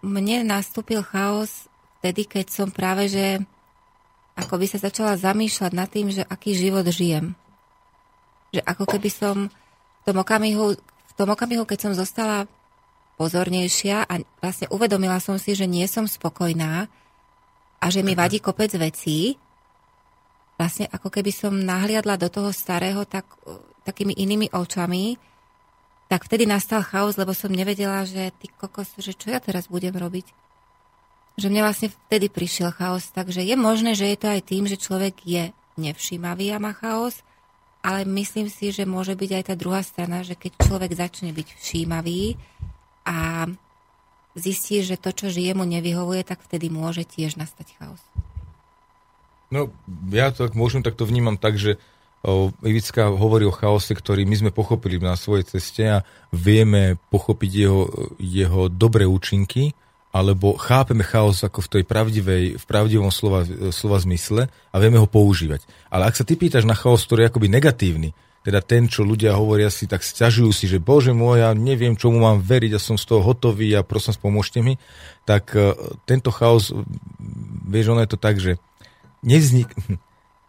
[0.04, 1.66] mne nastúpil chaos
[1.98, 3.42] vtedy, keď som práve, že
[4.38, 7.34] ako by sa začala zamýšľať nad tým, že aký život žijem.
[8.54, 12.46] Že ako keby som v tom okamihu, v tom okamihu keď som zostala
[13.18, 16.86] pozornejšia a vlastne uvedomila som si, že nie som spokojná,
[17.78, 19.38] a že mi vadí kopec vecí,
[20.58, 23.26] vlastne ako keby som nahliadla do toho starého tak,
[23.86, 25.14] takými inými očami,
[26.10, 29.94] tak vtedy nastal chaos, lebo som nevedela, že ty kokos, že čo ja teraz budem
[29.94, 30.26] robiť.
[31.38, 34.74] Že mne vlastne vtedy prišiel chaos, takže je možné, že je to aj tým, že
[34.74, 37.22] človek je nevšímavý a má chaos,
[37.78, 41.48] ale myslím si, že môže byť aj tá druhá strana, že keď človek začne byť
[41.62, 42.34] všímavý
[43.06, 43.46] a
[44.34, 48.02] zistí, že to, čo žije, mu nevyhovuje, tak vtedy môže tiež nastať chaos.
[49.48, 49.70] No,
[50.10, 51.78] ja to tak môžem, tak to vnímam tak, že
[52.66, 57.82] Ivická hovorí o chaose, ktorý my sme pochopili na svojej ceste a vieme pochopiť jeho,
[58.18, 59.70] jeho dobré účinky,
[60.18, 65.06] alebo chápeme chaos ako v tej pravdivej, v pravdivom slova, slova zmysle a vieme ho
[65.06, 65.62] používať.
[65.86, 68.10] Ale ak sa ty pýtaš na chaos, ktorý je akoby negatívny,
[68.42, 72.26] teda ten, čo ľudia hovoria si, tak sťažujú si, že bože môj, ja neviem, čomu
[72.26, 74.80] mám veriť, ja som z toho hotový a prosím, pomôžte mi,
[75.22, 75.76] tak uh,
[76.08, 76.72] tento chaos,
[77.68, 78.56] vieš, ono je to tak, že
[79.22, 79.70] nevznik,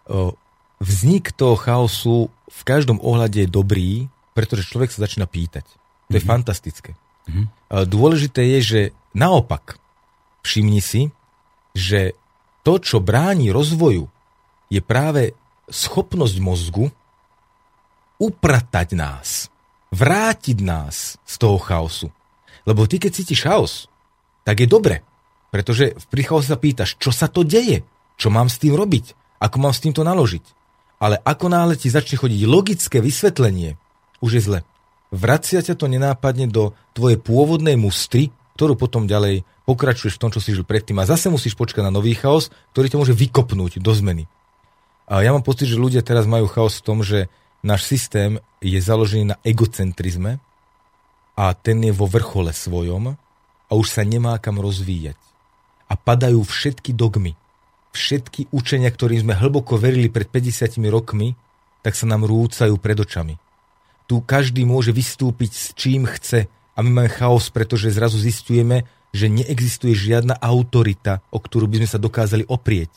[0.89, 3.91] vznik toho chaosu v každom ohľade je dobrý,
[4.31, 5.67] pretože človek sa začína pýtať.
[6.09, 6.31] To je mm-hmm.
[6.31, 6.95] fantastické.
[7.29, 7.45] Mm-hmm.
[7.85, 8.81] Dôležité je, že
[9.13, 9.77] naopak,
[10.41, 11.13] všimni si,
[11.77, 12.17] že
[12.65, 14.09] to, čo bráni rozvoju,
[14.73, 15.37] je práve
[15.69, 16.89] schopnosť mozgu
[18.17, 19.53] upratať nás,
[19.93, 22.09] vrátiť nás z toho chaosu.
[22.65, 23.73] Lebo ty, keď cítiš chaos,
[24.43, 25.05] tak je dobre.
[25.49, 27.81] Pretože pri chaose sa pýtaš, čo sa to deje?
[28.19, 29.17] Čo mám s tým robiť?
[29.41, 30.45] Ako mám s týmto naložiť?
[30.99, 33.79] Ale ako náhle ti začne chodiť logické vysvetlenie,
[34.19, 34.59] už je zle.
[35.09, 40.41] Vracia ťa to nenápadne do tvojej pôvodnej mustry, ktorú potom ďalej pokračuješ v tom, čo
[40.41, 43.91] si žil predtým a zase musíš počkať na nový chaos, ktorý ťa môže vykopnúť do
[43.93, 44.25] zmeny.
[45.09, 47.29] A ja mám pocit, že ľudia teraz majú chaos v tom, že
[47.65, 50.37] náš systém je založený na egocentrizme
[51.33, 53.17] a ten je vo vrchole svojom
[53.69, 55.17] a už sa nemá kam rozvíjať.
[55.89, 57.33] A padajú všetky dogmy,
[57.97, 61.33] všetky učenia, ktorým sme hlboko verili pred 50 rokmi,
[61.81, 63.48] tak sa nám rúcajú pred očami.
[64.09, 69.29] Tu každý môže vystúpiť s čím chce a my máme chaos, pretože zrazu zistujeme, že
[69.29, 72.89] neexistuje žiadna autorita, o ktorú by sme sa dokázali oprieť.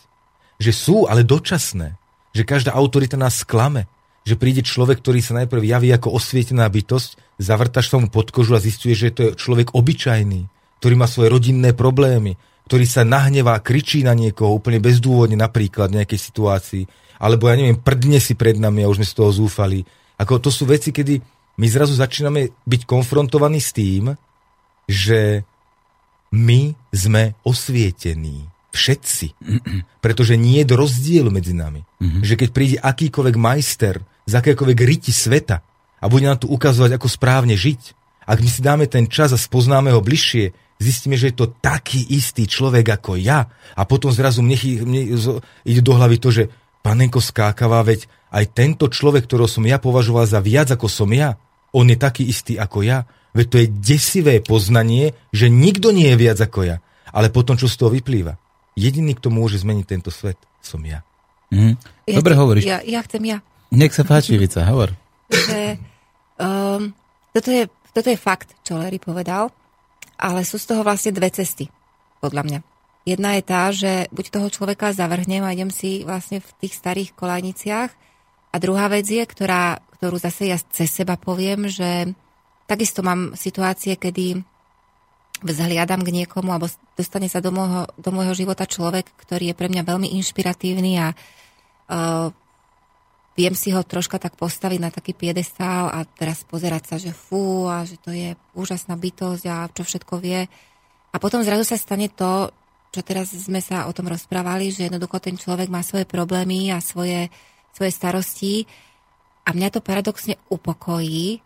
[0.56, 2.00] Že sú, ale dočasné.
[2.32, 3.84] Že každá autorita nás sklame
[4.22, 8.54] že príde človek, ktorý sa najprv javí ako osvietená bytosť, zavrtaš sa mu pod kožu
[8.54, 10.46] a zistuje, že to je človek obyčajný,
[10.78, 12.38] ktorý má svoje rodinné problémy,
[12.70, 16.82] ktorý sa nahnevá, kričí na niekoho úplne bezdôvodne napríklad v nejakej situácii,
[17.18, 19.82] alebo ja neviem, prdne si pred nami a už sme z toho zúfali.
[20.22, 21.18] Ako to sú veci, kedy
[21.58, 24.14] my zrazu začíname byť konfrontovaní s tým,
[24.86, 25.42] že
[26.32, 28.48] my sme osvietení.
[28.72, 29.36] Všetci.
[30.00, 31.84] Pretože nie je rozdiel medzi nami.
[32.00, 32.22] Mm-hmm.
[32.24, 35.60] Že keď príde akýkoľvek majster z akékoľvek riti sveta
[36.00, 37.80] a bude nám tu ukazovať, ako správne žiť,
[38.24, 42.00] ak my si dáme ten čas a spoznáme ho bližšie, zistíme, že je to taký
[42.16, 43.44] istý človek ako ja
[43.76, 44.56] a potom zrazu mne,
[44.88, 45.02] mne
[45.68, 46.48] ide do hlavy to, že
[46.80, 51.36] panenko skákavá, veď aj tento človek, ktorého som ja považoval za viac ako som ja,
[51.76, 53.04] on je taký istý ako ja.
[53.32, 56.76] Veď to je desivé poznanie, že nikto nie je viac ako ja.
[57.12, 58.36] Ale potom, čo z toho vyplýva?
[58.76, 61.04] Jediný, kto môže zmeniť tento svet, som ja.
[61.52, 61.76] Mm.
[62.08, 62.64] Ja Dobre hovoríš.
[62.64, 63.38] Ja, ja chcem ja.
[63.72, 64.92] Nech sa páči, Vica, hovor.
[65.32, 65.80] Že,
[66.40, 66.92] um,
[67.32, 69.48] toto, je, toto je fakt, čo Larry povedal,
[70.20, 71.72] ale sú z toho vlastne dve cesty,
[72.20, 72.58] podľa mňa.
[73.08, 77.16] Jedna je tá, že buď toho človeka zavrhnem a idem si vlastne v tých starých
[77.16, 77.90] kolajniciach
[78.52, 82.12] a druhá vec je, ktorá, ktorú zase ja cez seba poviem, že
[82.68, 84.44] takisto mám situácie, kedy
[85.42, 89.66] vzhliadam k niekomu alebo dostane sa do môjho, do môjho života človek, ktorý je pre
[89.72, 92.28] mňa veľmi inšpiratívny a uh,
[93.34, 97.66] viem si ho troška tak postaviť na taký piedestál a teraz pozerať sa, že fú
[97.66, 100.46] a že to je úžasná bytosť a čo všetko vie.
[101.12, 102.52] A potom zrazu sa stane to,
[102.92, 106.78] čo teraz sme sa o tom rozprávali, že jednoducho ten človek má svoje problémy a
[106.84, 107.32] svoje,
[107.72, 108.68] svoje starosti
[109.42, 111.42] a mňa to paradoxne upokojí,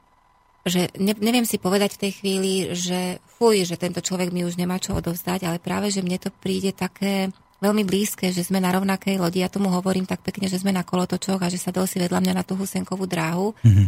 [0.67, 4.59] že ne, neviem si povedať v tej chvíli, že fuj, že tento človek mi už
[4.59, 7.31] nemá čo odovzdať, ale práve, že mne to príde také
[7.63, 9.41] veľmi blízke, že sme na rovnakej lodi.
[9.41, 12.35] Ja tomu hovorím tak pekne, že sme na kolotočoch a že sa si vedľa mňa
[12.37, 13.87] na tú husenkovú dráhu mm-hmm.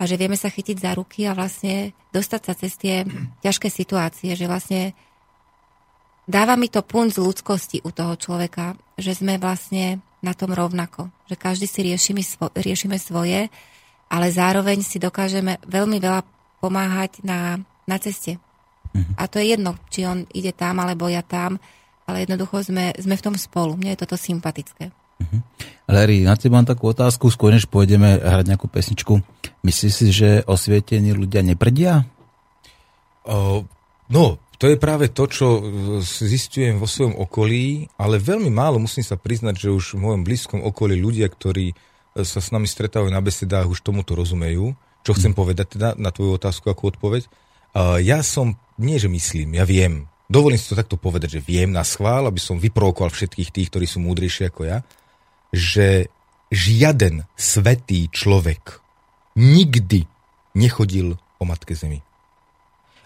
[0.00, 3.06] a že vieme sa chytiť za ruky a vlastne dostať sa cez tie
[3.44, 4.96] ťažké situácie, že vlastne
[6.26, 11.12] dáva mi to punt z ľudskosti u toho človeka, že sme vlastne na tom rovnako,
[11.28, 13.52] že každý si riešime, svo, riešime svoje,
[14.08, 16.24] ale zároveň si dokážeme veľmi veľa
[16.64, 18.40] pomáhať na, na ceste.
[18.96, 19.14] Mm-hmm.
[19.20, 21.60] A to je jedno, či on ide tam, alebo ja tam
[22.04, 23.80] ale jednoducho sme, sme v tom spolu.
[23.80, 24.92] Mne je toto sympatické.
[24.92, 25.40] Uh-huh.
[25.88, 29.24] Larry, na teba mám takú otázku, skôr než pôjdeme hrať nejakú pesničku.
[29.64, 32.04] Myslíš si, že osvietení ľudia neprdia?
[33.24, 33.64] Uh,
[34.12, 35.46] no, to je práve to, čo
[36.04, 40.60] zistujem vo svojom okolí, ale veľmi málo musím sa priznať, že už v mojom blízkom
[40.62, 41.74] okolí ľudia, ktorí e,
[42.22, 44.72] sa s nami stretávajú na besedách, už tomuto rozumejú.
[45.04, 45.38] Čo chcem mm.
[45.38, 47.28] povedať teda na tvoju otázku ako odpoveď.
[48.06, 51.82] Ja som, nie že myslím, ja viem, dovolím si to takto povedať, že viem na
[51.82, 54.78] schvál, aby som vyprovokoval všetkých tých, ktorí sú múdrejší ako ja,
[55.50, 56.06] že
[56.54, 58.78] žiaden svetý človek
[59.34, 60.06] nikdy
[60.54, 61.98] nechodil o Matke Zemi.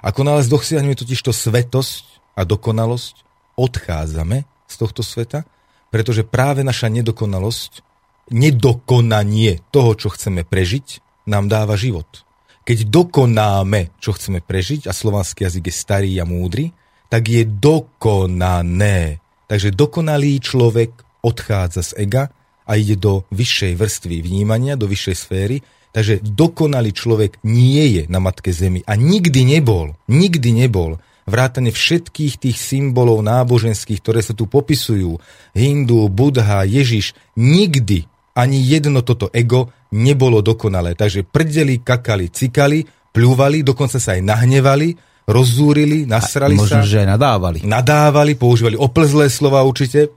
[0.03, 3.27] Ako náhle dosiahneme totiž to svetosť a dokonalosť,
[3.59, 5.43] odchádzame z tohto sveta,
[5.91, 7.83] pretože práve naša nedokonalosť
[8.31, 12.25] nedokonanie toho, čo chceme prežiť, nám dáva život.
[12.69, 16.77] Keď dokonáme, čo chceme prežiť, a slovanský jazyk je starý a múdry,
[17.09, 19.25] tak je dokonané.
[19.49, 20.93] Takže dokonalý človek
[21.25, 22.29] odchádza z ega
[22.69, 25.65] a ide do vyššej vrstvy vnímania, do vyššej sféry.
[25.93, 32.41] Takže dokonalý človek nie je na Matke Zemi a nikdy nebol, nikdy nebol vrátane všetkých
[32.41, 35.21] tých symbolov náboženských, ktoré sa tu popisujú,
[35.53, 40.97] Hindu, Budha, Ježiš, nikdy ani jedno toto ego nebolo dokonalé.
[40.97, 44.95] Takže prdeli, kakali, cikali, pľúvali, dokonca sa aj nahnevali,
[45.29, 46.89] rozzúrili, nasrali a možno, sa.
[46.89, 47.59] že aj nadávali.
[47.67, 50.09] Nadávali, používali oplzlé slova určite.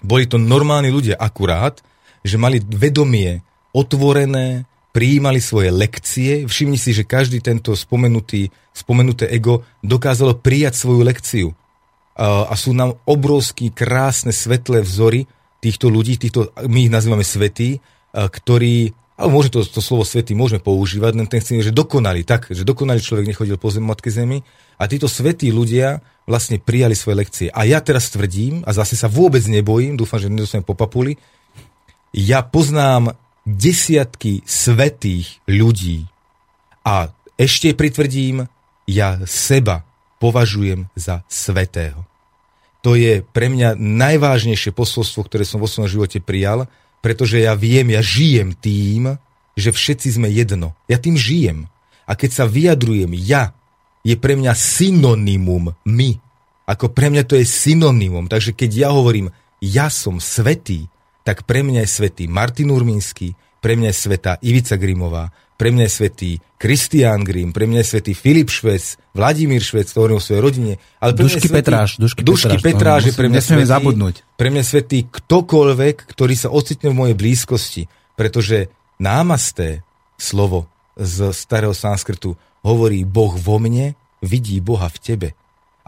[0.00, 1.78] Boli to normálni ľudia akurát,
[2.24, 6.44] že mali vedomie otvorené, prijímali svoje lekcie.
[6.46, 11.48] Všimni si, že každý tento spomenutý, spomenuté ego dokázalo prijať svoju lekciu.
[12.20, 15.24] A sú nám obrovský, krásne, svetlé vzory
[15.62, 17.80] týchto ľudí, týchto, my ich nazývame svetí,
[18.12, 22.50] ktorí, ale môže to, to slovo svety môžeme používať, len ten chcem, že dokonali, tak,
[22.50, 24.42] že dokonalý človek nechodil po zem matke zemi
[24.76, 27.48] a títo svetí ľudia vlastne prijali svoje lekcie.
[27.52, 31.16] A ja teraz tvrdím, a zase sa vôbec nebojím, dúfam, že nedostanem po papuli,
[32.10, 33.14] ja poznám
[33.50, 36.06] desiatky svetých ľudí.
[36.86, 38.46] A ešte pritvrdím,
[38.86, 39.82] ja seba
[40.22, 42.06] považujem za svetého.
[42.80, 46.64] To je pre mňa najvážnejšie posolstvo, ktoré som vo svojom živote prijal,
[47.04, 49.20] pretože ja viem, ja žijem tým,
[49.56, 50.72] že všetci sme jedno.
[50.88, 51.68] Ja tým žijem.
[52.08, 53.52] A keď sa vyjadrujem ja,
[54.00, 56.10] je pre mňa synonymum my.
[56.64, 58.32] Ako pre mňa to je synonymum.
[58.32, 59.28] Takže keď ja hovorím,
[59.60, 60.88] ja som svetý,
[61.30, 65.86] tak pre mňa je svetý Martin Urmínsky, pre mňa je svetá Ivica Grimová, pre mňa
[65.86, 70.42] je svetý Kristián Grim, pre mňa je svetý Filip Švec, Vladimír Švec, hovorím o svojej
[70.42, 70.72] rodine.
[70.98, 74.14] Ale pre Dušky svetý, Petráš, Dušky, Dušky Petráš, Petráš je pre mňa svetý, zabudnúť.
[74.34, 77.82] pre mňa svetý ktokoľvek, ktorý sa ocitne v mojej blízkosti,
[78.18, 78.66] pretože
[78.98, 79.86] námasté
[80.18, 80.66] slovo
[80.98, 82.34] z starého sanskrtu
[82.66, 85.28] hovorí Boh vo mne, vidí Boha v tebe.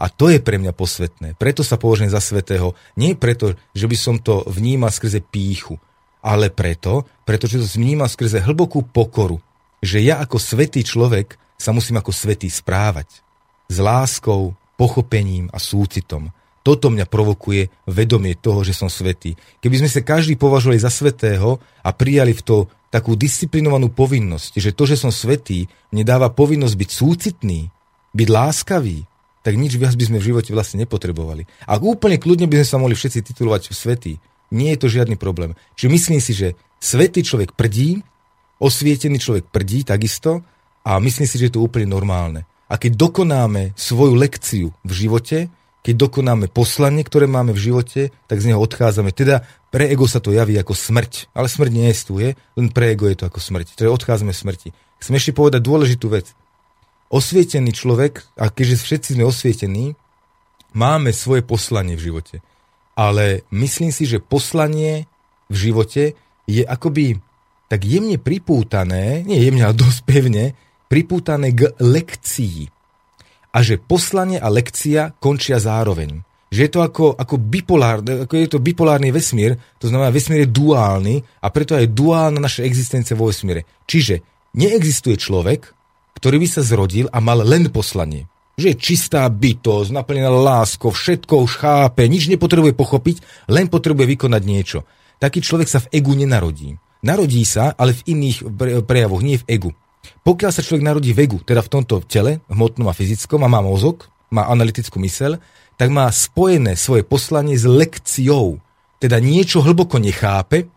[0.03, 1.39] A to je pre mňa posvetné.
[1.39, 2.75] Preto sa považujem za svetého.
[2.99, 5.79] Nie preto, že by som to vnímal skrze píchu,
[6.19, 9.39] ale preto, pretože to vnímal skrze hlbokú pokoru.
[9.79, 13.23] Že ja ako svetý človek sa musím ako svetý správať.
[13.71, 16.35] S láskou, pochopením a súcitom.
[16.67, 19.39] Toto mňa provokuje vedomie toho, že som svetý.
[19.63, 22.57] Keby sme sa každý považovali za svetého a prijali v to
[22.91, 27.67] takú disciplinovanú povinnosť, že to, že som svetý, mne dáva povinnosť byť súcitný,
[28.15, 29.03] byť láskavý,
[29.43, 31.43] tak nič viac by sme v živote vlastne nepotrebovali.
[31.67, 34.23] A úplne kľudne by sme sa mohli všetci titulovať svetí.
[34.55, 35.53] Nie je to žiadny problém.
[35.75, 37.99] Čiže myslím si, že svetý človek prdí,
[38.63, 40.41] osvietený človek prdí takisto
[40.87, 42.47] a myslím si, že je to úplne normálne.
[42.71, 45.51] A keď dokonáme svoju lekciu v živote,
[45.83, 49.11] keď dokonáme poslanie, ktoré máme v živote, tak z neho odchádzame.
[49.11, 53.11] Teda pre ego sa to javí ako smrť, ale smrť nie je, len pre ego
[53.11, 53.75] je to ako smrť.
[53.75, 54.71] Teda odchádzame smrti.
[55.03, 56.31] Chcem ešte povedať dôležitú vec
[57.13, 59.93] osvietený človek, a keďže všetci sme osvietení,
[60.73, 62.41] máme svoje poslanie v živote.
[62.97, 65.05] Ale myslím si, že poslanie
[65.49, 66.17] v živote
[66.49, 67.21] je akoby
[67.69, 70.53] tak jemne pripútané, nie jemne, ale dosť pevne,
[70.89, 72.69] pripútané k lekcii.
[73.53, 76.21] A že poslanie a lekcia končia zároveň.
[76.53, 80.53] Že je to ako, ako, bipolárne, ako je to bipolárny vesmír, to znamená, vesmír je
[80.53, 83.65] duálny a preto aj duálna naša existencia vo vesmíre.
[83.89, 84.21] Čiže
[84.53, 85.73] neexistuje človek,
[86.23, 88.31] ktorý by sa zrodil a mal len poslanie.
[88.55, 93.19] Že je čistá bytosť, naplnená láskou, všetko už chápe, nič nepotrebuje pochopiť,
[93.51, 94.87] len potrebuje vykonať niečo.
[95.19, 96.79] Taký človek sa v egu nenarodí.
[97.03, 98.47] Narodí sa, ale v iných
[98.87, 99.75] prejavoch, nie v egu.
[100.23, 103.59] Pokiaľ sa človek narodí v egu, teda v tomto tele, hmotnom a fyzickom, a má
[103.59, 105.43] mozog, má analytickú mysel,
[105.75, 108.63] tak má spojené svoje poslanie s lekciou.
[108.95, 110.71] Teda niečo hlboko nechápe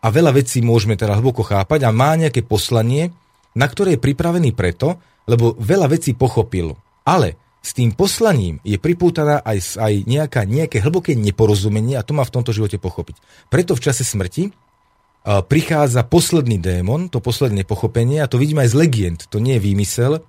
[0.00, 3.12] a veľa vecí môžeme teda hlboko chápať a má nejaké poslanie,
[3.54, 6.76] na ktoré je pripravený preto, lebo veľa vecí pochopil.
[7.04, 12.24] Ale s tým poslaním je pripútaná aj, aj nejaká, nejaké hlboké neporozumenie a to má
[12.24, 13.18] v tomto živote pochopiť.
[13.52, 14.54] Preto v čase smrti
[15.26, 19.64] prichádza posledný démon, to posledné pochopenie a to vidíme aj z legend, to nie je
[19.68, 20.24] výmysel,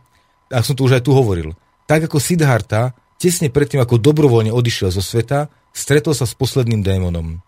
[0.50, 1.56] a som to už aj tu hovoril.
[1.88, 7.40] Tak ako Siddhartha, tesne predtým, ako dobrovoľne odišiel zo sveta, stretol sa s posledným démonom.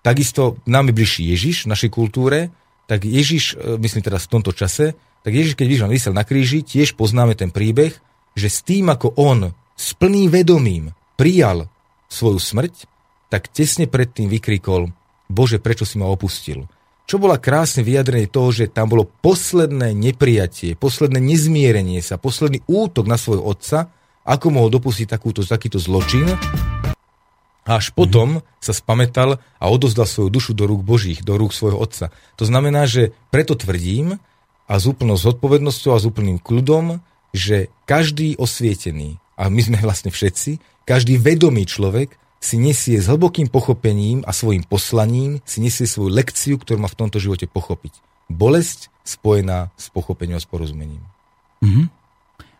[0.00, 2.54] Takisto nám je bližší Ježiš v našej kultúre,
[2.86, 4.94] tak Ježiš, e, myslím teraz v tomto čase,
[5.26, 7.94] tak Ježiš, keď vyšiel vysel na kríži, tiež poznáme ten príbeh,
[8.38, 11.66] že s tým, ako on s plným vedomím prijal
[12.06, 12.86] svoju smrť,
[13.26, 14.94] tak tesne predtým vykrikol,
[15.26, 16.70] Bože, prečo si ma opustil?
[17.06, 23.06] Čo bola krásne vyjadrenie toho, že tam bolo posledné neprijatie, posledné nezmierenie sa, posledný útok
[23.06, 23.90] na svojho otca,
[24.26, 26.26] ako mohol dopustiť takúto, takýto zločin.
[27.66, 28.62] A až potom mm-hmm.
[28.62, 32.14] sa spametal a odozdal svoju dušu do rúk Božích, do rúk svojho otca.
[32.38, 34.22] To znamená, že preto tvrdím
[34.70, 37.02] a s úplnou zodpovednosťou a s úplným kľudom,
[37.34, 43.50] že každý osvietený, a my sme vlastne všetci, každý vedomý človek si nesie s hlbokým
[43.50, 47.98] pochopením a svojim poslaním, si nesie svoju lekciu, ktorú má v tomto živote pochopiť.
[48.30, 51.02] Bolesť spojená s pochopením a s porozumením.
[51.62, 51.86] Mm-hmm.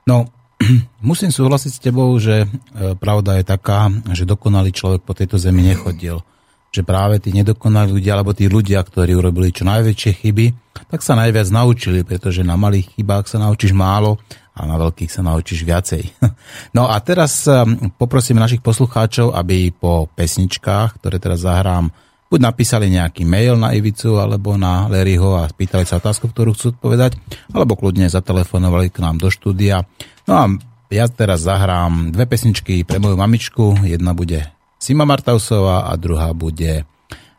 [0.07, 0.31] No,
[1.09, 5.63] musím súhlasiť s tebou, že e, pravda je taká, že dokonalý človek po tejto zemi
[5.65, 6.25] nechodil.
[6.73, 10.47] Že práve tí nedokonalí ľudia, alebo tí ľudia, ktorí urobili čo najväčšie chyby,
[10.93, 14.21] tak sa najviac naučili, pretože na malých chybách sa naučíš málo
[14.57, 16.03] a na veľkých sa naučíš viacej.
[16.77, 17.53] No a teraz e,
[17.97, 21.91] poprosím našich poslucháčov, aby po pesničkách, ktoré teraz zahrám,
[22.27, 26.77] buď napísali nejaký mail na Ivicu alebo na Leryho a spýtali sa otázku, ktorú chcú
[26.77, 27.19] odpovedať,
[27.55, 29.87] alebo kľudne zatelefonovali k nám do štúdia.
[30.27, 30.45] No a
[30.91, 33.87] ja teraz zahrám dve pesničky pre moju mamičku.
[33.87, 36.87] Jedna bude Sima Martausová a druhá bude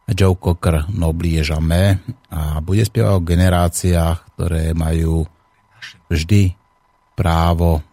[0.08, 2.00] Joe Cocker Noblie Jamais
[2.32, 5.28] a bude spievať o generáciách, ktoré majú
[6.08, 6.56] vždy
[7.16, 7.84] právo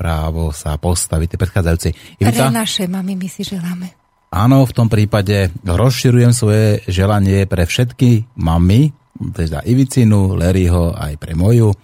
[0.00, 1.92] právo sa postaviť tie predchádzajúcej.
[2.16, 3.92] Pre naše mami my si želáme.
[4.32, 8.96] Áno, v tom prípade rozširujem svoje želanie pre všetky mamy,
[9.36, 11.76] teda Ivicinu, Leryho, aj pre moju.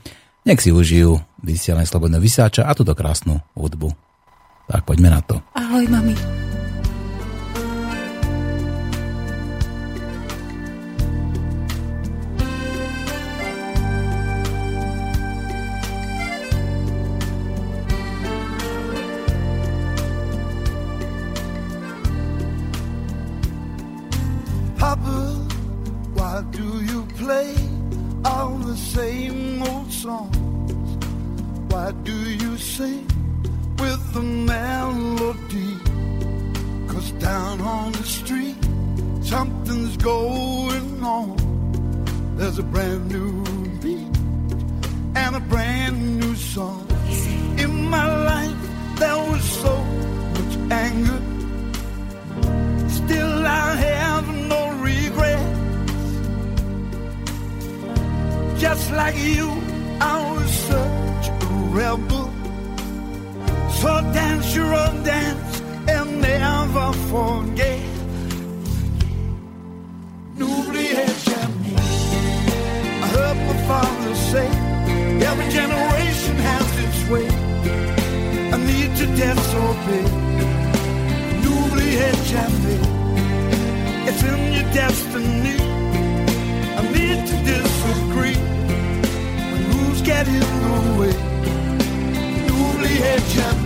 [0.49, 3.94] Nech si užijú vysielanie Slobodného vysáča a túto krásnu hudbu.
[4.66, 5.38] Tak poďme na to.
[5.55, 6.18] Ahoj, mami.
[37.27, 38.57] down on the street,
[39.20, 41.35] something's going on.
[42.37, 43.33] There's a brand new
[43.83, 44.16] beat
[45.22, 46.87] and a brand new song.
[47.59, 48.61] In my life,
[49.01, 49.74] there was so
[50.37, 50.55] much
[50.87, 51.20] anger.
[53.01, 55.61] Still, I have no regrets.
[58.62, 59.47] Just like you,
[60.12, 61.49] I was such a
[61.79, 62.27] rebel.
[63.81, 65.55] So dance your own dance
[66.39, 67.80] never forget.
[70.39, 71.76] N'oubliez jamais.
[73.05, 74.49] I heard my father say,
[75.28, 77.28] every generation has its way.
[78.55, 80.07] I need to disobey.
[81.43, 82.80] N'oubliez jamais.
[84.09, 85.57] It's in your destiny.
[86.78, 88.39] I need to disagree.
[89.51, 91.14] When who's getting in the way.
[92.47, 93.65] N'oubliez jamais.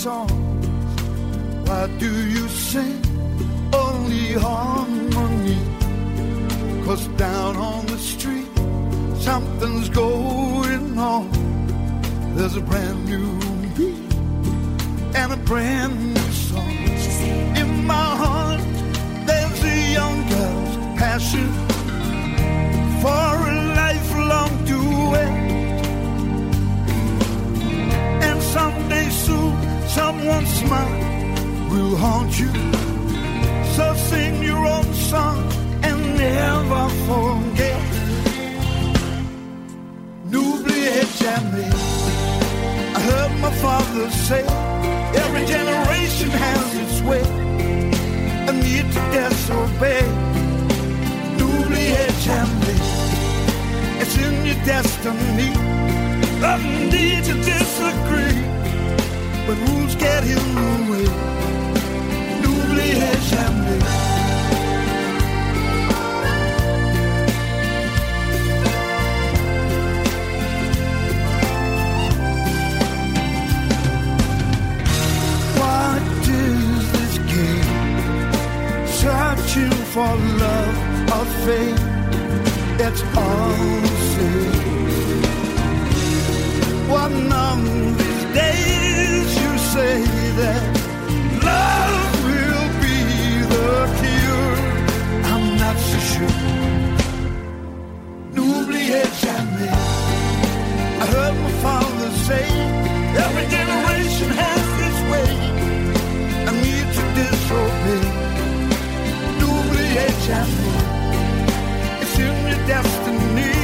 [0.00, 0.32] songs?
[1.68, 3.02] Why do you sing
[3.74, 5.60] only harmony?
[6.86, 8.50] Cause down on the street,
[9.28, 11.28] something's going on.
[12.34, 13.28] There's a brand new
[13.76, 14.00] beat
[15.20, 16.76] and a brand new song.
[17.62, 18.62] In my heart,
[19.26, 21.48] there's a young girl's passion
[23.02, 25.39] for a lifelong duet.
[30.00, 31.00] Someone's smile
[31.70, 32.50] will haunt you.
[33.76, 35.38] So sing your own song
[35.88, 37.82] and never forget.
[40.30, 41.74] N'oubliez jamais.
[42.96, 44.42] I heard my father say,
[45.22, 47.24] every generation has its way.
[48.50, 50.04] A need to disobey.
[51.36, 52.80] N'oubliez jamais.
[54.00, 55.52] It's in your destiny.
[56.50, 56.56] A
[56.90, 58.49] need to disagree
[59.50, 61.08] but rules get in the way.
[62.40, 63.82] N'oubliez jamais.
[75.60, 76.02] What
[76.42, 77.70] is this game?
[79.00, 80.76] Searching for love
[81.16, 81.82] or fame.
[82.86, 84.58] It's all the same.
[86.92, 87.64] What numb
[87.98, 88.79] these days?
[89.72, 90.02] say
[90.40, 90.62] that
[91.46, 92.98] love will be
[93.52, 94.56] the cure.
[95.30, 96.38] I'm not so sure.
[98.34, 99.70] N'oubliez jamais.
[101.02, 102.46] I heard my father say,
[103.24, 105.30] every generation has its way.
[106.48, 108.04] I need to disobey.
[109.38, 110.78] N'oubliez jamais.
[112.02, 113.54] It's in your destiny.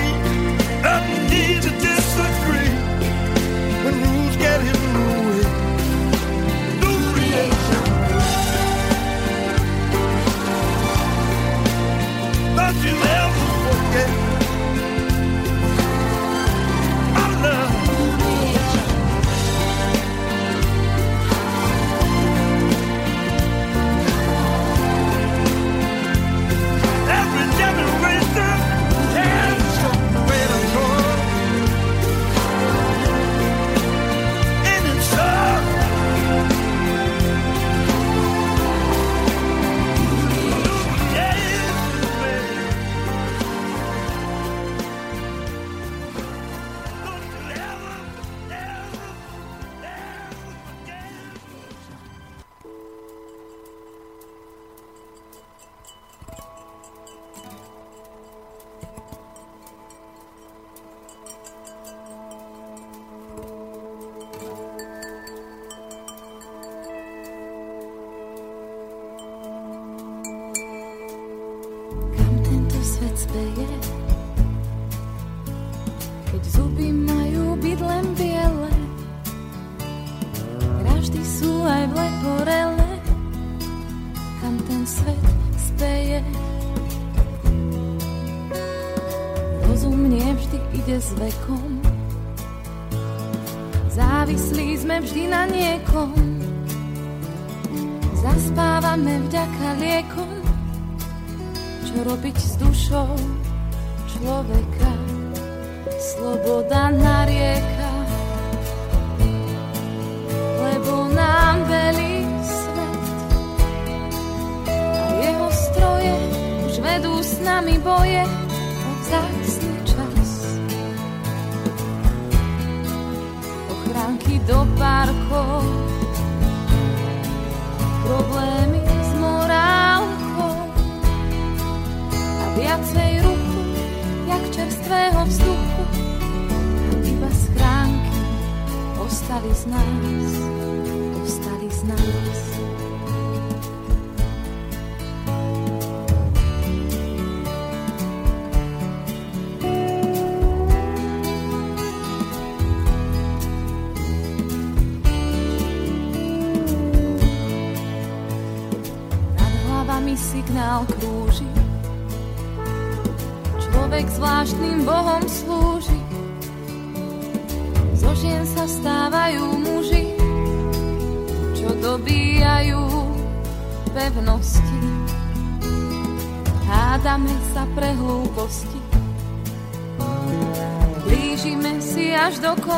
[0.93, 0.97] I
[1.33, 2.66] need to disagree.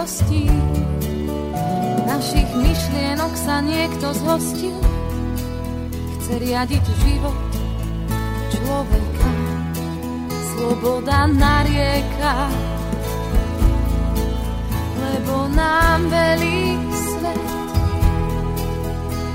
[0.09, 0.49] Kostí.
[2.09, 4.81] Našich myšlienok sa niekto zhostil.
[6.17, 7.37] Chce riadiť život
[8.49, 9.31] človeka.
[10.57, 12.49] Sloboda narieka,
[14.97, 17.45] lebo nám velí svet.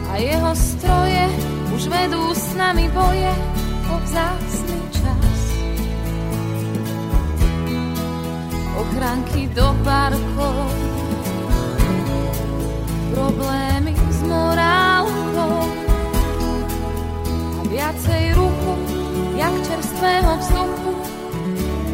[0.10, 1.26] A jeho stroje
[1.70, 3.34] už vedú s nami boje
[3.94, 4.73] o vzácný
[8.94, 10.70] Ochránky do parkov,
[13.10, 15.66] problémy s morálkou.
[17.58, 18.74] A viacej ruchu,
[19.34, 20.94] jak čerstvého vzduchu.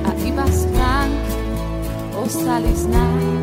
[0.04, 1.40] A iba schránky
[2.20, 3.39] ostali z nás.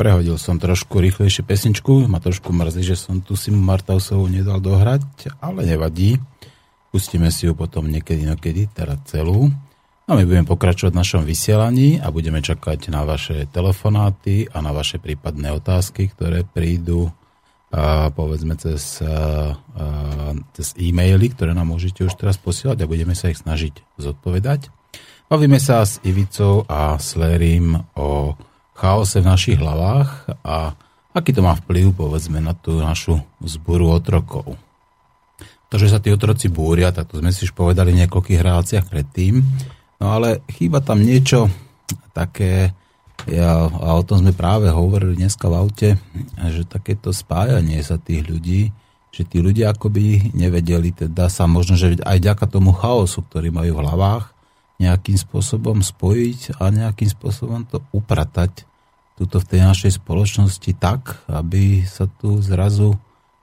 [0.00, 5.36] Prehodil som trošku rýchlejšie pesničku, ma trošku mrzí, že som tu Simu Martausovú nedal dohrať,
[5.44, 6.16] ale nevadí.
[6.88, 9.52] Pustíme si ju potom niekedy, nokedy, teda celú.
[10.08, 14.72] A my budeme pokračovať v našom vysielaní a budeme čakať na vaše telefonáty a na
[14.72, 17.12] vaše prípadné otázky, ktoré prídu
[17.70, 19.84] a povedzme cez, a, a,
[20.56, 24.72] cez e-maily, ktoré nám môžete už teraz posielať a budeme sa ich snažiť zodpovedať.
[25.30, 28.34] Bavíme sa s Ivicou a s Lérim o
[28.80, 30.72] chaose v našich hlavách a
[31.12, 34.56] aký to má vplyv, povedzme, na tú našu zboru otrokov.
[35.70, 38.88] To, že sa tí otroci búria, tak to sme si už povedali v niekoľkých reláciách
[38.88, 39.44] predtým,
[40.00, 41.52] no ale chýba tam niečo
[42.16, 42.72] také,
[43.28, 45.88] ja, a o tom sme práve hovorili dneska v aute,
[46.40, 48.72] že takéto spájanie sa tých ľudí,
[49.12, 53.78] že tí ľudia akoby nevedeli, teda sa možno, že aj ďaka tomu chaosu, ktorý majú
[53.78, 54.32] v hlavách,
[54.80, 58.69] nejakým spôsobom spojiť a nejakým spôsobom to upratať
[59.20, 62.96] tuto v tej našej spoločnosti tak, aby sa tu zrazu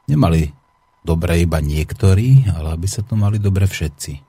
[0.10, 0.50] nemali
[1.06, 4.26] dobre iba niektorí, ale aby sa tu mali dobre všetci.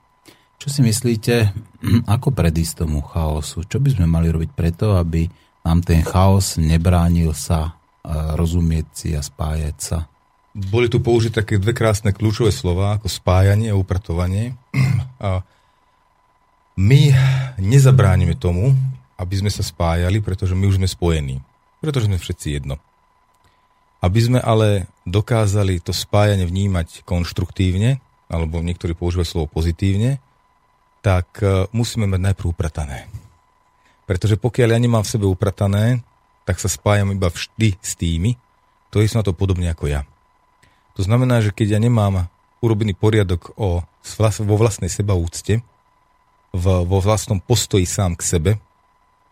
[0.61, 1.49] Čo si myslíte,
[2.15, 3.65] ako predísť tomu chaosu?
[3.65, 5.25] Čo by sme mali robiť preto, aby
[5.65, 7.73] nám ten chaos nebránil sa
[8.09, 10.05] rozumieť si a spájať sa?
[10.53, 14.53] Boli tu použité také dve krásne kľúčové slova, ako spájanie a upratovanie.
[15.19, 15.43] A
[16.79, 17.11] my
[17.59, 18.71] nezabránime tomu,
[19.19, 21.43] aby sme sa spájali, pretože my už sme spojení.
[21.83, 22.79] Pretože sme všetci jedno.
[23.99, 27.99] Aby sme ale dokázali to spájanie vnímať konštruktívne,
[28.31, 30.23] alebo niektorí používajú slovo pozitívne,
[31.03, 33.11] tak e, musíme mať najprv upratané.
[34.07, 35.99] Pretože pokiaľ ja nemám v sebe upratané,
[36.47, 38.39] tak sa spájam iba vždy s tými,
[38.89, 40.07] ktorí sú na to podobne ako ja.
[40.95, 42.31] To znamená, že keď ja nemám
[42.63, 45.63] urobený poriadok o, vo vlastnej sebaúcte,
[46.49, 48.51] v, vo vlastnom postoji sám k sebe,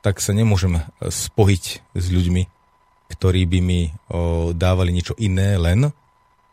[0.08, 0.82] tak sa nemôžem e,
[1.12, 2.48] spojiť s ľuďmi,
[3.12, 5.92] ktorí by mi o, dávali niečo iné, len,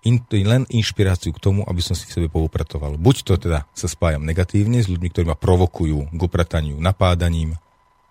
[0.02, 2.98] in, len inšpiráciu k tomu, aby som si v sebe poupratoval.
[2.98, 7.55] Buď to teda sa spájam negatívne s ľuďmi, ktorí ma provokujú k uprataniu napádaním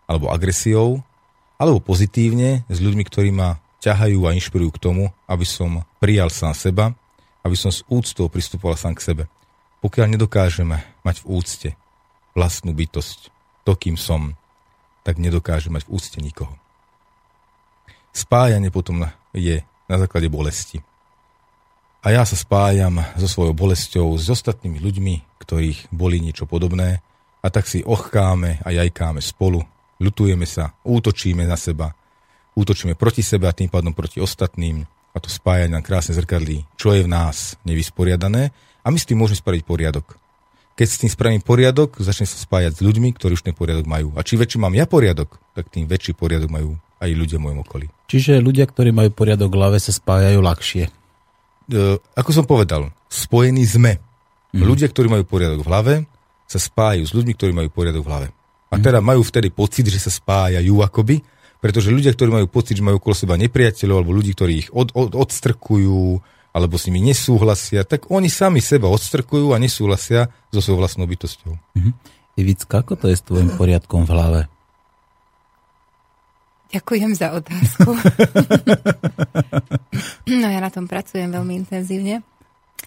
[0.08, 1.04] alebo agresiou,
[1.60, 6.56] alebo pozitívne s ľuďmi, ktorí ma ťahajú a inšpirujú k tomu, aby som prijal sám
[6.56, 6.96] seba,
[7.44, 9.24] aby som s úctou pristupoval sám k sebe.
[9.84, 11.70] Pokiaľ nedokážeme mať v úcte
[12.32, 13.28] vlastnú bytosť,
[13.68, 14.39] to, kým som,
[15.04, 16.56] tak nedokáže mať v úcte nikoho.
[18.16, 19.04] spájanie potom
[19.36, 20.80] je na základe bolesti.
[22.04, 26.99] A ja sa spájam so svojou bolesťou s ostatnými ľuďmi, ktorých boli niečo podobné
[27.39, 29.64] a tak si ochkáme a jajkáme spolu,
[30.04, 31.95] ľutujeme sa, útočíme na seba,
[32.60, 34.84] útočíme proti sebe a tým pádom proti ostatným
[35.14, 38.51] a to spájať nám krásne zrkadlí, čo je v nás nevysporiadané
[38.84, 40.23] a my s tým môžeme spraviť poriadok.
[40.74, 44.10] Keď s tým spravím poriadok, začne sa spájať s ľuďmi, ktorí už ten poriadok majú.
[44.18, 47.60] A či väčší mám ja poriadok, tak tým väčší poriadok majú aj ľudia v mojom
[47.62, 47.88] okolí.
[48.10, 50.84] Čiže ľudia, ktorí majú poriadok v hlave, sa spájajú ľahšie.
[50.90, 50.92] E,
[52.18, 54.02] ako som povedal, spojení sme.
[54.54, 54.66] Mm.
[54.66, 55.94] Ľudia, ktorí majú poriadok v hlave,
[56.50, 58.28] sa spájajú s ľuďmi, ktorí majú poriadok v hlave.
[58.74, 58.84] A mhm.
[58.84, 61.22] teda majú vtedy pocit, že sa spájajú akoby,
[61.62, 64.92] pretože ľudia, ktorí majú pocit, že majú okolo seba nepriateľov alebo ľudí, ktorí ich od,
[64.92, 66.20] od, odstrkujú,
[66.54, 71.58] alebo s nimi nesúhlasia, tak oni sami seba odstrkujú a nesúhlasia so svojou vlastnou bytosťou.
[71.58, 71.93] Mm-hmm.
[72.38, 74.41] Ivicka, ako to je s tvojim poriadkom v hlave?
[76.74, 77.89] Ďakujem za otázku.
[80.41, 82.26] no ja na tom pracujem veľmi intenzívne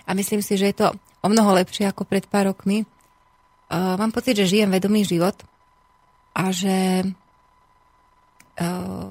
[0.06, 0.86] a myslím si, že je to
[1.22, 2.82] o mnoho lepšie ako pred pár rokmi.
[3.70, 5.34] Uh, mám pocit, že žijem vedomý život
[6.34, 7.06] a že
[8.62, 9.10] uh,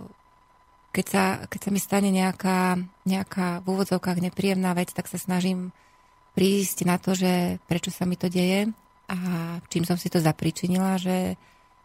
[0.96, 5.76] keď sa, keď sa mi stane nejaká, nejaká v úvodzovkách nepríjemná vec, tak sa snažím
[6.32, 8.72] prísť na to, že prečo sa mi to deje
[9.12, 9.18] a
[9.68, 11.36] čím som si to zapričinila, že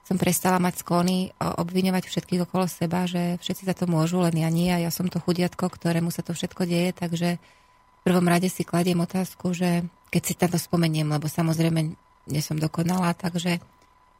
[0.06, 4.50] som prestala mať sklony obviňovať všetkých okolo seba, že všetci za to môžu, len ja
[4.50, 8.50] nie a ja som to chudiatko, ktorému sa to všetko deje, takže v prvom rade
[8.50, 11.94] si kladiem otázku, že keď si to spomeniem, lebo samozrejme
[12.26, 13.62] nie som dokonalá, takže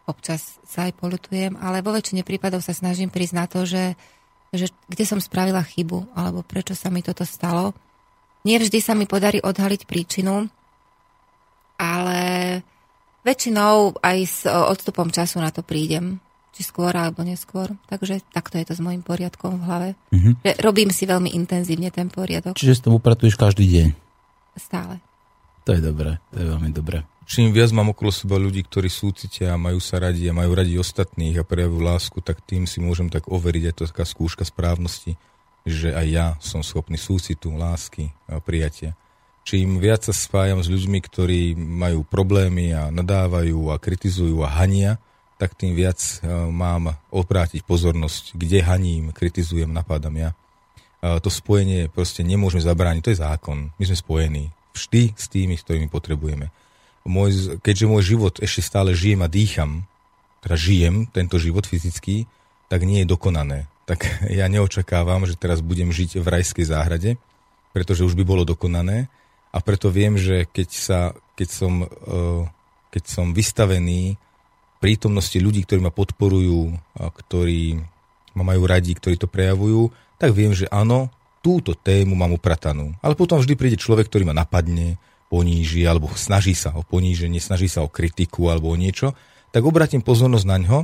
[0.07, 3.99] občas sa aj polutujem, ale vo väčšine prípadov sa snažím prísť na to, že
[4.51, 7.75] že kde som spravila chybu, alebo prečo sa mi toto stalo.
[8.43, 10.49] Nie vždy sa mi podarí odhaliť príčinu,
[11.79, 12.21] ale
[13.23, 16.19] väčšinou aj s odstupom času na to prídem.
[16.51, 17.71] Či skôr alebo neskôr.
[17.87, 19.89] Takže takto je to s môjim poriadkom v hlave.
[20.11, 20.35] Mm-hmm.
[20.43, 22.59] Že robím si veľmi intenzívne ten poriadok.
[22.59, 23.89] Čiže s tom upratuješ každý deň?
[24.59, 24.99] Stále.
[25.63, 29.55] To je dobré, to je veľmi dobré čím viac mám okolo seba ľudí, ktorí súcitia
[29.55, 33.07] a majú sa radi a majú radi ostatných a prejavujú lásku, tak tým si môžem
[33.07, 35.15] tak overiť, je to taká skúška správnosti,
[35.63, 38.99] že aj ja som schopný súcitu, lásky a prijatia.
[39.47, 44.99] Čím viac sa spájam s ľuďmi, ktorí majú problémy a nadávajú a kritizujú a hania,
[45.39, 50.31] tak tým viac e, mám obrátiť pozornosť, kde haním, kritizujem, napádam ja.
[51.01, 53.73] To spojenie proste nemôžeme zabrániť, to je zákon.
[53.81, 54.45] My sme spojení
[54.77, 56.53] vždy s tými, s ktorými potrebujeme
[57.05, 59.85] môj, keďže môj život ešte stále žijem a dýcham,
[60.41, 62.25] teda žijem tento život fyzický,
[62.69, 63.69] tak nie je dokonané.
[63.85, 64.05] Tak
[64.39, 67.17] ja neočakávam, že teraz budem žiť v rajskej záhrade,
[67.71, 69.07] pretože už by bolo dokonané
[69.51, 71.01] a preto viem, že keď, sa,
[71.35, 72.43] keď, som, eh,
[72.95, 74.19] keď som vystavený
[74.81, 77.85] prítomnosti ľudí, ktorí ma podporujú, ktorí
[78.33, 81.13] ma majú radi, ktorí to prejavujú, tak viem, že áno,
[81.45, 82.97] túto tému mám upratanú.
[83.05, 84.97] Ale potom vždy príde človek, ktorý ma napadne,
[85.31, 89.15] poníži alebo snaží sa o poníženie, snaží sa o kritiku alebo o niečo,
[89.55, 90.79] tak obratím pozornosť na ňo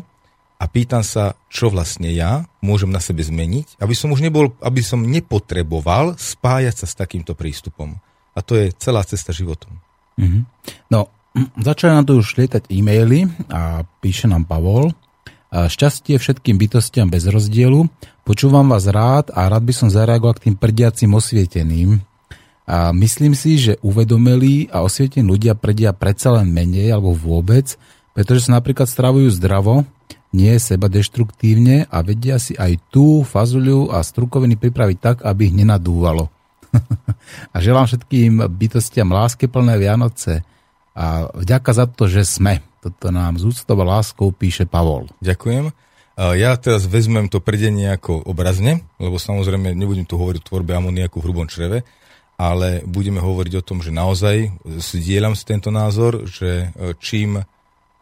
[0.56, 4.80] a pýtam sa, čo vlastne ja môžem na sebe zmeniť, aby som už nebol, aby
[4.80, 7.98] som nepotreboval spájať sa s takýmto prístupom.
[8.32, 9.76] A to je celá cesta životom.
[10.16, 10.42] Mm-hmm.
[10.88, 11.12] No,
[11.60, 14.96] začali nám tu už lietať e-maily a píše nám Pavol.
[15.52, 17.84] Šťastie všetkým bytostiam bez rozdielu.
[18.24, 22.00] Počúvam vás rád a rád by som zareagoval k tým prdiacim osvieteným.
[22.66, 27.78] A myslím si, že uvedomelí a osvietení ľudia predia predsa len menej alebo vôbec,
[28.10, 29.86] pretože sa napríklad stravujú zdravo,
[30.34, 35.54] nie seba deštruktívne a vedia si aj tú fazuľu a strukoviny pripraviť tak, aby ich
[35.54, 36.28] nenadúvalo.
[37.54, 40.42] a želám všetkým bytostiam lásky plné Vianoce
[40.92, 42.60] a vďaka za to, že sme.
[42.82, 45.06] Toto nám z úctou láskou píše Pavol.
[45.22, 45.70] Ďakujem.
[46.16, 51.20] Ja teraz vezmem to predenie ako obrazne, lebo samozrejme nebudem tu hovoriť o tvorbe amoniaku
[51.20, 51.84] v hrubom čreve,
[52.36, 57.40] ale budeme hovoriť o tom, že naozaj zdieľam si tento názor, že e, čím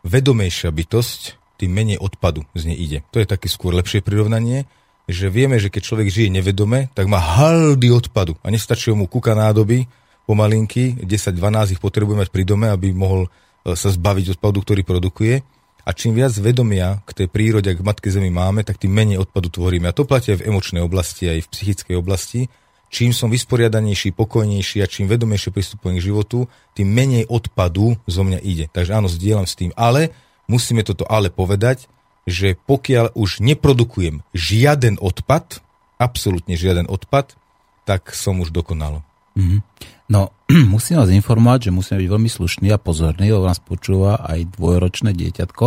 [0.02, 1.20] vedomejšia bytosť,
[1.54, 2.98] tým menej odpadu z nej ide.
[3.14, 4.66] To je také skôr lepšie prirovnanie,
[5.06, 9.38] že vieme, že keď človek žije nevedome, tak má haldy odpadu a nestačí mu kuka
[9.38, 9.86] nádoby
[10.26, 15.46] pomalinky, 10-12 ich potrebuje mať pri dome, aby mohol e, sa zbaviť odpadu, ktorý produkuje.
[15.84, 19.52] A čím viac vedomia k tej prírode, k matke Zemi máme, tak tým menej odpadu
[19.52, 19.84] tvoríme.
[19.84, 22.48] A to platí aj v emočnej oblasti, aj v psychickej oblasti
[22.90, 26.38] čím som vysporiadanejší, pokojnejší a čím vedomejšie pristupujem k životu,
[26.76, 28.66] tým menej odpadu zo mňa ide.
[28.70, 29.70] Takže áno, zdieľam s tým.
[29.74, 30.14] Ale
[30.46, 31.88] musíme toto ale povedať,
[32.24, 35.60] že pokiaľ už neprodukujem žiaden odpad,
[36.00, 37.36] absolútne žiaden odpad,
[37.84, 39.04] tak som už dokonal.
[39.36, 39.60] Mm-hmm.
[40.08, 40.32] No,
[40.74, 45.12] musím vás informovať, že musíme byť veľmi slušný a pozorný, lebo nás počúva aj dvojročné
[45.12, 45.66] dieťatko.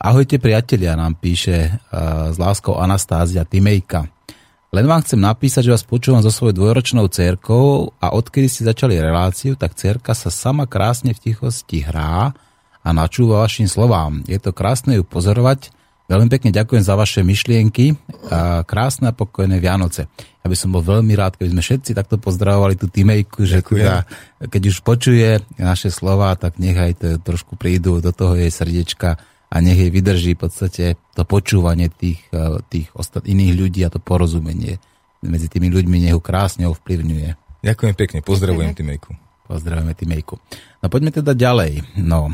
[0.00, 4.08] Ahojte priatelia, nám píše uh, s láskou Anastázia Timejka.
[4.70, 9.02] Len vám chcem napísať, že vás počúvam so svojou dvojročnou cerkou a odkedy ste začali
[9.02, 12.30] reláciu, tak cerka sa sama krásne v tichosti hrá
[12.78, 14.22] a načúva vašim slovám.
[14.30, 15.74] Je to krásne ju pozorovať.
[16.06, 17.98] Veľmi pekne ďakujem za vaše myšlienky
[18.30, 20.06] a krásne a pokojné Vianoce.
[20.38, 24.06] Ja by som bol veľmi rád, keby sme všetci takto pozdravovali tú týmejku, že teda,
[24.38, 29.18] keď už počuje naše slova, tak nechaj to trošku prídu do toho jej srdiečka
[29.50, 30.84] a nech jej vydrží v podstate
[31.18, 34.78] to počúvanie tých, eh, tých ostat, iných ľudí a to porozumenie
[35.20, 37.60] medzi tými ľuďmi nech ho krásne ovplyvňuje.
[37.60, 39.12] Ďakujem pekne, pozdravujem Týmejku.
[39.44, 40.34] Pozdravujeme Týmejku.
[40.80, 42.00] No poďme teda ďalej.
[42.00, 42.32] No,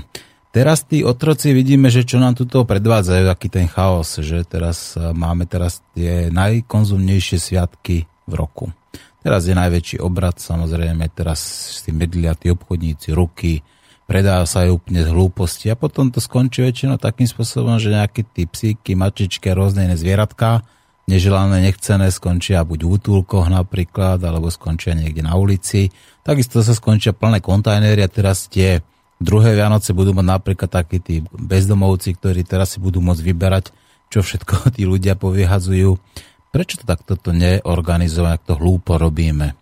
[0.56, 5.12] Teraz tí otroci vidíme, že čo nám tuto predvádzajú, aký ten chaos, že teraz e,
[5.12, 8.72] máme teraz tie najkonzumnejšie sviatky v roku.
[9.20, 11.44] Teraz je najväčší obrad, samozrejme, teraz
[11.84, 13.60] si medlia tí obchodníci ruky,
[14.06, 18.22] predá sa aj úplne z hlúposti a potom to skončí väčšinou takým spôsobom, že nejaké
[18.22, 20.62] tí psíky, mačičky, rôzne iné zvieratka,
[21.10, 25.90] neželané, nechcené, skončia buď v útulkoch napríklad, alebo skončia niekde na ulici.
[26.22, 28.82] Takisto sa skončia plné kontajnery a teraz tie
[29.16, 33.72] Druhé Vianoce budú mať napríklad takí tí bezdomovci, ktorí teraz si budú môcť vyberať,
[34.12, 35.96] čo všetko tí ľudia povyhadzujú.
[36.52, 39.56] Prečo to takto to neorganizovať, ak to hlúpo robíme?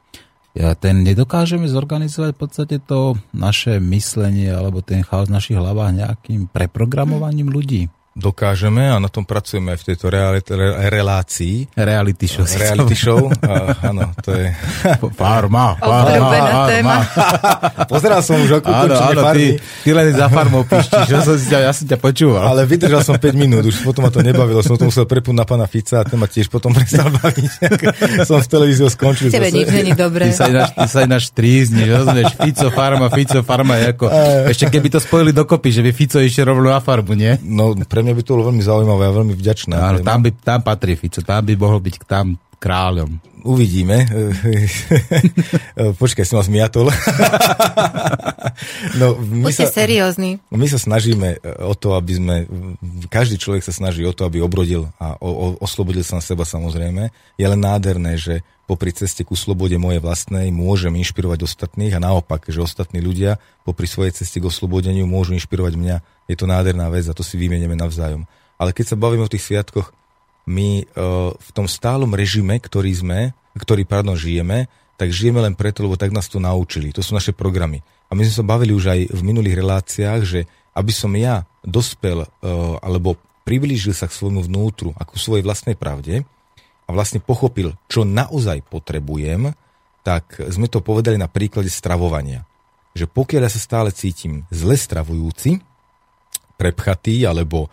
[0.55, 5.99] Ja, ten nedokážeme zorganizovať v podstate to naše myslenie alebo ten chaos v našich hlavách
[5.99, 11.75] nejakým preprogramovaním ľudí dokážeme a na tom pracujeme aj v tejto reality, re, relácii.
[11.75, 12.47] Reality show.
[12.47, 14.55] Reality show, a, áno, to je...
[15.21, 16.97] Farma, farma, farma.
[17.93, 21.59] Pozeral som už ako áno, áno, ty, ty len za farmou pištíš, ja som, ťa,
[21.67, 22.55] ja som ťa počúval.
[22.55, 25.43] Ale vydržal som 5 minút, už potom ma to nebavilo, som to musel prepnúť na
[25.43, 27.51] pána Fica a ten ma tiež potom prestal baviť.
[28.23, 29.35] som v televíziu skončil.
[29.35, 30.31] Tebe nič není dobré.
[30.31, 34.07] Ty sa ináč, ty sa ináč trízniš, rozumieš, Fico, farma, Fico, farma, ako,
[34.55, 37.43] ešte keby to spojili dokopy, že by Fico išiel rovno na farbu, nie?
[37.43, 39.75] No, pre mňa by to bolo veľmi zaujímavé a veľmi vďačné.
[39.75, 43.17] Áno, tam, by, tam patrí Fico, tam by mohol byť tam kráľom.
[43.45, 44.09] Uvidíme.
[46.01, 46.89] Počkaj, som vás miatol.
[49.01, 50.41] no, my Buďte sa, seriózni.
[50.49, 52.35] My sa snažíme o to, aby sme...
[53.13, 56.49] Každý človek sa snaží o to, aby obrodil a o, o, oslobodil sa na seba
[56.49, 57.13] samozrejme.
[57.37, 62.49] Je len nádherné, že popri ceste ku slobode mojej vlastnej môžem inšpirovať ostatných a naopak,
[62.49, 63.37] že ostatní ľudia
[63.69, 65.97] popri svojej ceste k oslobodeniu môžu inšpirovať mňa.
[66.25, 68.25] Je to nádherná vec a to si vymenieme navzájom.
[68.57, 69.93] Ale keď sa bavíme o tých sviatkoch,
[70.45, 73.21] my uh, v tom stálom režime, ktorý sme,
[73.57, 76.95] ktorý pardon, žijeme, tak žijeme len preto, lebo tak nás to naučili.
[76.95, 77.83] To sú naše programy.
[78.09, 80.41] A my sme sa bavili už aj v minulých reláciách, že
[80.77, 82.29] aby som ja dospel uh,
[82.85, 86.25] alebo priblížil sa k svojmu vnútru ako svojej vlastnej pravde
[86.85, 89.53] a vlastne pochopil, čo naozaj potrebujem,
[90.05, 92.45] tak sme to povedali na príklade stravovania.
[92.93, 95.65] Že pokiaľ ja sa stále cítim zle stravujúci,
[96.57, 97.71] prepchatý alebo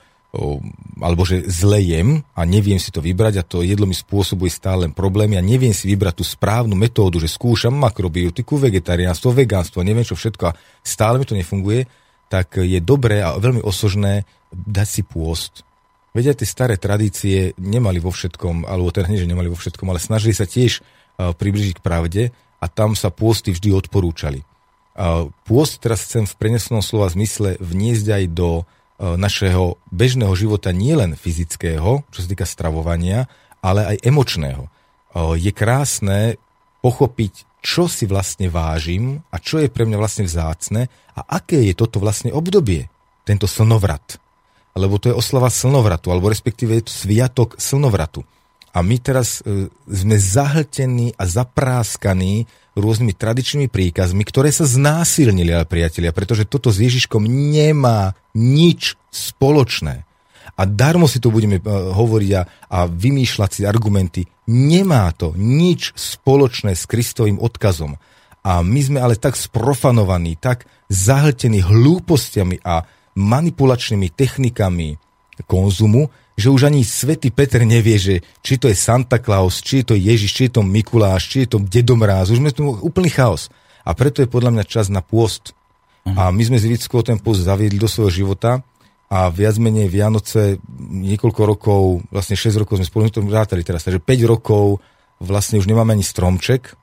[1.04, 4.88] alebo že zle jem a neviem si to vybrať a to jedlo mi spôsobuje stále
[4.88, 10.08] len problémy a neviem si vybrať tú správnu metódu, že skúšam makrobiotiku, vegetariánstvo, vegánstvo, neviem
[10.08, 11.84] čo všetko a stále mi to nefunguje,
[12.32, 14.24] tak je dobré a veľmi osožné
[14.56, 15.68] dať si pôst.
[16.16, 20.00] Vedia, tie staré tradície nemali vo všetkom, alebo teda nie, že nemali vo všetkom, ale
[20.00, 20.80] snažili sa tiež
[21.20, 22.24] približiť k pravde
[22.64, 24.48] a tam sa pôsty vždy odporúčali.
[25.48, 28.50] Pôst teraz chcem v prenesnom slova zmysle vniesť aj do
[29.02, 33.26] E, našeho bežného života nielen fyzického, čo sa týka stravovania,
[33.58, 34.70] ale aj emočného.
[34.70, 34.70] E,
[35.42, 36.38] je krásne
[36.86, 40.86] pochopiť, čo si vlastne vážim a čo je pre mňa vlastne vzácne
[41.18, 42.94] a aké je toto vlastne obdobie,
[43.26, 44.22] tento slnovrat.
[44.78, 48.22] Lebo to je oslava slnovratu, alebo respektíve je to sviatok slnovratu.
[48.72, 55.68] A my teraz e, sme zahltení a zapráskaní rôznymi tradičnými príkazmi, ktoré sa znásilnili, ale
[55.68, 60.08] priatelia, pretože toto s Ježiškom nemá nič spoločné.
[60.56, 62.42] A darmo si to budeme uh, hovoriť a,
[62.72, 64.22] a vymýšľať si argumenty.
[64.52, 67.96] Nemá to nič spoločné s Kristovým odkazom.
[68.42, 72.84] A my sme ale tak sprofanovaní, tak zahltení hlúpostiami a
[73.16, 74.98] manipulačnými technikami
[75.46, 76.10] konzumu,
[76.42, 79.96] že už ani svätý Peter nevie, že či to je Santa Claus, či je to
[79.96, 82.34] Ježiš, či je to Mikuláš, či je to Dedomráz.
[82.34, 83.54] Už sme tu úplný chaos.
[83.86, 85.54] A preto je podľa mňa čas na pôst.
[86.02, 86.18] Uh-huh.
[86.18, 88.66] A my sme z Vickou ten pôst zaviedli do svojho života
[89.12, 94.00] a viac menej Vianoce niekoľko rokov, vlastne 6 rokov sme spolu to rátali teraz, takže
[94.00, 94.80] 5 rokov
[95.20, 96.80] vlastne už nemáme ani stromček,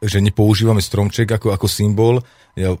[0.00, 2.24] že nepoužívame stromček ako, ako symbol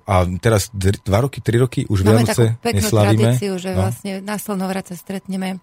[0.08, 3.22] a teraz dva roky, tri roky už Máme Vianoce takú peknú neslavíme.
[3.22, 3.78] tradíciu, že no.
[3.86, 5.60] vlastne na Slnovrat sa stretneme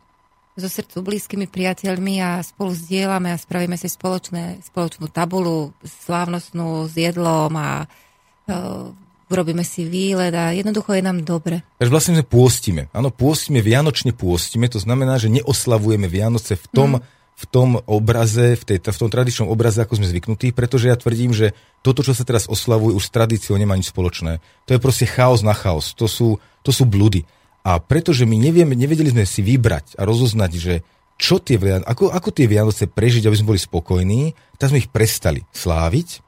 [0.57, 6.97] so srdcu blízkymi priateľmi a spolu zdieľame a spravíme si spoločné, spoločnú tabulu slávnostnú s
[6.97, 8.89] jedlom a uh,
[9.29, 11.61] urobíme si výlet a jednoducho je nám dobre.
[11.77, 12.81] Takže vlastne sme pôstime.
[12.89, 18.57] Áno, pôstime, vianočne pôstime, to znamená, že neoslavujeme Vianoce v tom, mm v tom obraze,
[18.57, 21.53] v, tej, v tom tradičnom obraze, ako sme zvyknutí, pretože ja tvrdím, že
[21.85, 24.41] toto, čo sa teraz oslavuje, už s tradíciou nemá nič spoločné.
[24.65, 25.93] To je proste chaos na chaos.
[26.01, 27.29] To sú, to sú blúdy.
[27.61, 30.73] A pretože my nevieme, nevedeli sme si vybrať a rozoznať, že
[31.17, 35.45] čo tie ako, ako tie Vianoce prežiť, aby sme boli spokojní, tak sme ich prestali
[35.53, 36.26] sláviť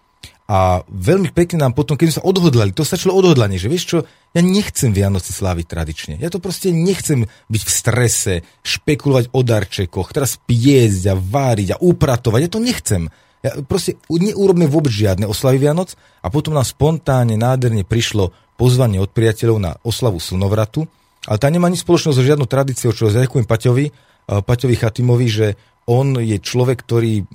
[0.49, 3.97] a veľmi pekne nám potom, keď sme sa odhodlali, to stačilo odhodlanie, že vieš čo,
[4.33, 6.13] ja nechcem Vianoce sláviť tradične.
[6.17, 8.33] Ja to proste nechcem byť v strese,
[8.65, 12.39] špekulovať o darčekoch, teraz piesť a váriť a upratovať.
[12.41, 13.13] Ja to nechcem.
[13.45, 15.93] Ja proste neurobme vôbec žiadne oslavy Vianoc
[16.25, 20.89] a potom nám spontánne, nádherne prišlo pozvanie od priateľov na oslavu slnovratu,
[21.29, 23.85] ale tá nemá nič spoločného so žiadnou tradíciou, čo ďakujem Paťovi,
[24.25, 25.47] Paťovi Chatimovi, že
[25.85, 27.29] on je človek, ktorý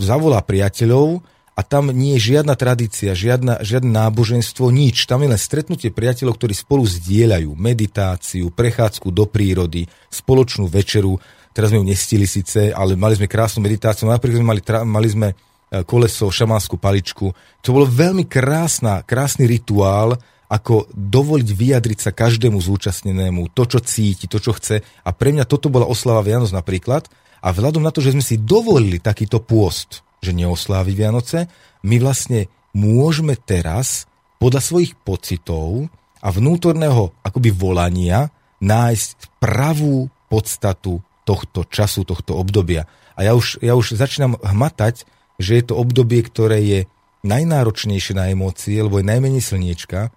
[0.00, 1.20] zavolá priateľov,
[1.58, 5.10] a tam nie je žiadna tradícia, žiadna, žiadne náboženstvo, nič.
[5.10, 11.18] Tam je len stretnutie priateľov, ktorí spolu zdieľajú meditáciu, prechádzku do prírody, spoločnú večeru.
[11.50, 14.06] Teraz sme ju nestili síce, ale mali sme krásnu meditáciu.
[14.06, 17.34] Napríklad sme mali, mali sme e, koleso, šamánsku paličku.
[17.66, 20.14] To bolo veľmi krásna, krásny rituál,
[20.46, 24.78] ako dovoliť vyjadriť sa každému zúčastnenému, to, čo cíti, to, čo chce.
[25.02, 27.10] A pre mňa toto bola oslava Vianoc napríklad.
[27.42, 31.46] A vzhľadom na to, že sme si dovolili takýto pôst, že neoslávi Vianoce,
[31.86, 34.06] my vlastne môžeme teraz
[34.38, 35.90] podľa svojich pocitov
[36.22, 42.86] a vnútorného akoby volania nájsť pravú podstatu tohto času, tohto obdobia.
[43.18, 45.06] A ja už, ja už začínam hmatať,
[45.38, 46.80] že je to obdobie, ktoré je
[47.26, 50.10] najnáročnejšie na emócie, lebo je najmenej slniečka,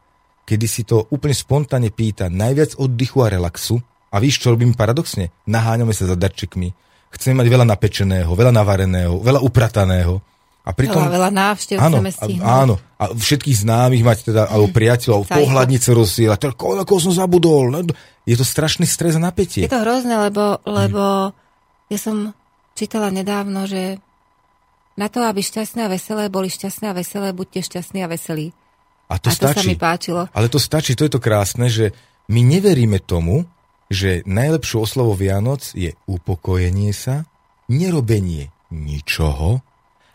[0.46, 3.82] kedy si to úplne spontánne pýta najviac oddychu a relaxu.
[4.12, 5.32] A víš, čo robím paradoxne?
[5.48, 6.76] Naháňame sa za darčekmi,
[7.12, 10.24] chceme mať veľa napečeného, veľa navareného, veľa uprataného.
[10.62, 12.46] A pritom, veľa, veľa návštev áno, chceme stihnúť.
[12.46, 15.38] Áno, a všetkých známych mať teda, alebo priateľov, Sajko.
[15.42, 17.74] pohľadnice rozsielať, teda, koľko som zabudol.
[17.74, 17.82] No,
[18.30, 19.66] je to strašný stres a napätie.
[19.66, 21.90] Je to hrozné, lebo, lebo hmm.
[21.90, 22.38] ja som
[22.78, 23.98] čítala nedávno, že
[25.02, 28.54] na to, aby šťastné a veselé boli šťastné a veselé, buďte šťastní a veselí.
[29.10, 29.58] A to, a to stačí.
[29.58, 30.22] sa mi páčilo.
[30.32, 31.90] Ale to stačí, to je to krásne, že
[32.30, 33.50] my neveríme tomu,
[33.92, 37.28] že najlepšou oslovou Vianoc je upokojenie sa,
[37.68, 39.60] nerobenie ničoho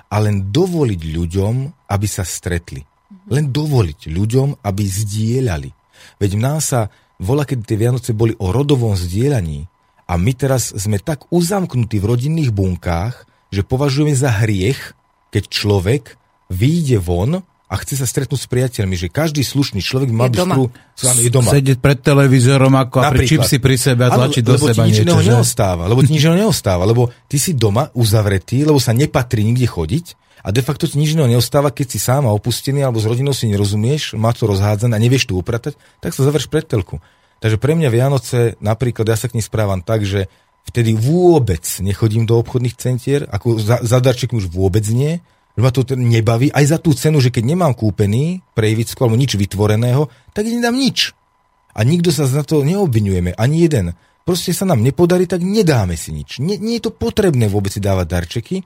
[0.09, 1.55] a len dovoliť ľuďom,
[1.93, 2.81] aby sa stretli.
[3.29, 5.71] Len dovoliť ľuďom, aby zdieľali.
[6.17, 6.89] Veď v nás sa
[7.21, 9.69] volá, keď tie Vianoce boli o rodovom zdieľaní
[10.09, 14.97] a my teraz sme tak uzamknutí v rodinných bunkách, že považujeme za hriech,
[15.35, 16.05] keď človek
[16.49, 20.71] vyjde von a chce sa stretnúť s priateľmi, že každý slušný človek má byť skru,
[21.19, 21.51] je doma.
[21.51, 25.19] Sedieť pred televízorom ako a pri čipsi pri sebe a tlačiť do seba nič niečo.
[25.19, 25.35] Že?
[25.35, 30.07] neostáva, lebo ti nič neostáva, lebo ty si doma uzavretý, lebo sa nepatrí nikde chodiť
[30.47, 34.15] a de facto ti nič neostáva, keď si sám opustený alebo s rodinou si nerozumieš,
[34.15, 37.03] má to rozhádzané a nevieš tu upratať, tak sa završ pred telku.
[37.43, 40.31] Takže pre mňa Vianoce, napríklad ja sa k ní správam tak, že
[40.71, 45.19] vtedy vôbec nechodím do obchodných centier, ako za, za darček už vôbec nie,
[45.57, 49.41] že ma to nebaví, aj za tú cenu, že keď nemám kúpený prejvicko alebo nič
[49.41, 51.17] vytvoreného, tak nedám nič.
[51.73, 53.97] A nikto sa za to neobvinujeme, ani jeden.
[54.29, 56.45] Proste sa nám nepodarí, tak nedáme si nič.
[56.45, 58.57] Nie, nie je to potrebné vôbec si dávať darčeky,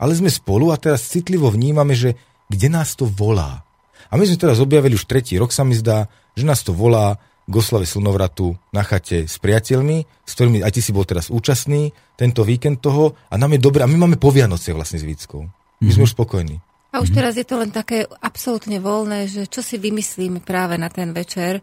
[0.00, 2.16] ale sme spolu a teraz citlivo vnímame, že
[2.48, 3.66] kde nás to volá.
[4.08, 7.20] A my sme teraz objavili už tretí rok, sa mi zdá, že nás to volá
[7.48, 11.92] k oslave slnovratu na chate s priateľmi, s ktorými aj ty si bol teraz účastný
[12.16, 13.84] tento víkend toho a nám je dobré.
[13.84, 15.57] A my máme po Vianoce vlastne s Víckou.
[15.82, 16.58] My sme už spokojní.
[16.88, 20.88] A už teraz je to len také absolútne voľné, že čo si vymyslíme práve na
[20.88, 21.60] ten večer,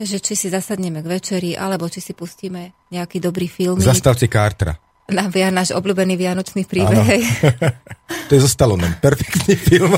[0.00, 3.82] že či si zasadneme k večeri, alebo či si pustíme nejaký dobrý film.
[3.82, 7.22] Zastavte Cartera na via, náš obľúbený vianočný príbeh.
[8.28, 8.94] to je zo Stalonem.
[8.98, 9.94] Perfektný film.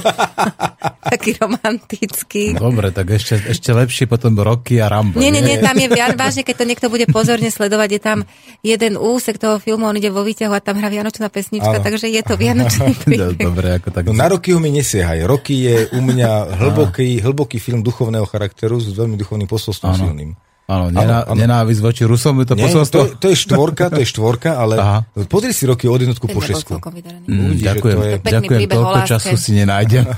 [1.12, 2.56] Taký romantický.
[2.56, 5.20] Dobre, tak ešte, ešte lepšie potom Rocky a Rambo.
[5.20, 8.18] Nie, nie, nie, tam je vian, vážne, keď to niekto bude pozorne sledovať, je tam
[8.64, 11.84] jeden úsek toho filmu, on ide vo výťahu a tam hrá vianočná pesnička, ano.
[11.84, 13.36] takže je to vianočný príbeh.
[13.36, 14.08] Dobre, ako tak...
[14.08, 15.28] No, na Rokyho mi nesiehaj.
[15.28, 20.32] Roky je u mňa hlboký, hlboký film duchovného charakteru s veľmi duchovným posolstvom silným.
[20.70, 23.00] Áno, nená, nenávisť voči Rusom, je to Nie, posolstvo?
[23.02, 24.98] To, to je štvorka, to je štvorka, ale Aha.
[25.26, 26.78] pozri si roky od jednotku po šesku.
[27.26, 28.14] Mm, ďakujem, to je...
[28.22, 30.06] ďakujem, toľko času si nenájdem.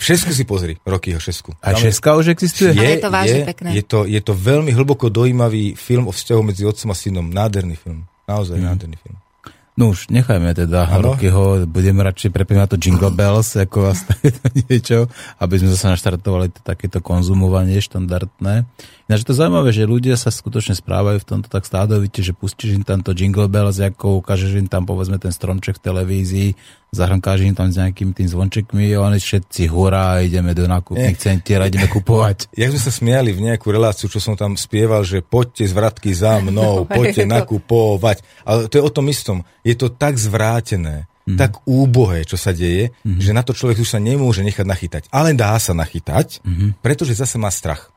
[0.00, 1.52] V šesku si pozri, roky ho šesku.
[1.60, 2.72] A šeska už existuje?
[2.72, 3.68] Je, je to vážne je, pekné.
[3.76, 7.28] Je to, je to veľmi hlboko dojímavý film o vzťahu medzi otcom a synom.
[7.28, 8.08] Nádherný film.
[8.24, 8.64] Naozaj mm.
[8.64, 9.20] nádherný film.
[9.78, 11.14] No už nechajme teda ano?
[11.14, 13.94] Rokyho, budeme radšej prepínať to Jingle Bells, ako
[14.66, 15.06] niečo,
[15.38, 18.66] aby sme zase naštartovali to, takéto konzumovanie štandardné.
[19.06, 22.78] Ináč je to zaujímavé, že ľudia sa skutočne správajú v tomto tak stádovite, že pustíš
[22.78, 26.48] im tam to Jingle Bells, ako ukážeš im tam povedzme ten stromček v televízii,
[26.90, 31.62] zahrnkáš im tam s nejakými tým zvončekmi a oni všetci hurá, ideme do nákupných centier
[31.62, 32.50] a ideme kupovať.
[32.60, 36.10] Jak sme sa smiali v nejakú reláciu, čo som tam spieval, že poďte z vratky
[36.10, 38.22] za mnou, poďte nakupovať.
[38.42, 41.36] Ale to je o tom istom je to tak zvrátené, mm.
[41.36, 43.20] tak úbohé, čo sa deje, mm.
[43.20, 45.02] že na to človek už sa nemôže nechať nachytať.
[45.12, 46.80] Ale dá sa nachytať, mm.
[46.80, 47.92] pretože zase má strach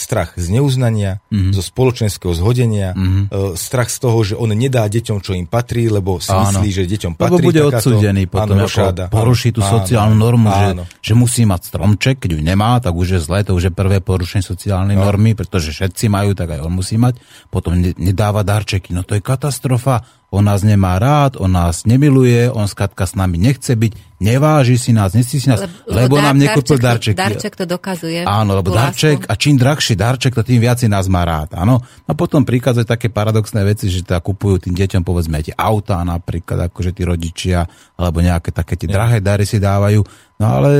[0.00, 1.52] strach z neuznania, mm-hmm.
[1.52, 3.54] zo spoločenského zhodenia, mm-hmm.
[3.60, 6.48] strach z toho, že on nedá deťom, čo im patrí, lebo si áno.
[6.48, 7.36] myslí, že deťom patrí.
[7.36, 10.88] Lebo bude takáto, odsúdený potom, áno, ako poruší tú áno, sociálnu normu, áno.
[11.04, 13.72] Že, že musí mať stromček, keď ju nemá, tak už je zlé, to už je
[13.76, 15.04] prvé porušenie sociálnej áno.
[15.04, 17.20] normy, pretože všetci majú, tak aj on musí mať.
[17.52, 22.70] Potom nedáva darčeky, no to je katastrofa on nás nemá rád, on nás nemiluje, on
[22.70, 26.36] skratka s nami nechce byť, neváži si nás, nesí si nás, lebo, lebo dar, nám
[26.38, 27.18] nekúpil darček.
[27.18, 28.22] Darček to dokazuje.
[28.22, 31.58] Áno, lebo darček, a čím drahší darček, to tým viac nás má rád.
[31.58, 31.82] Áno.
[32.06, 36.70] A potom prichádzajú také paradoxné veci, že teda kupujú tým deťom povedzme tie autá napríklad,
[36.70, 37.66] akože tí rodičia,
[37.98, 40.06] alebo nejaké také tie drahé dary si dávajú.
[40.38, 40.70] No ale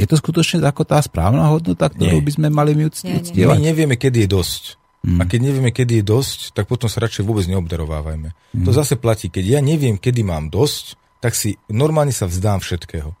[0.00, 2.24] je to skutočne ako tá správna hodnota, ktorú Nie.
[2.24, 3.60] by sme mali my uctievať?
[3.60, 4.79] My nevieme, kedy je dosť.
[5.00, 5.18] Mm.
[5.20, 8.36] A keď nevieme, kedy je dosť, tak potom sa radšej vôbec neobdarovávajme.
[8.36, 8.64] Mm.
[8.68, 13.16] To zase platí, keď ja neviem, kedy mám dosť, tak si normálne sa vzdám všetkého.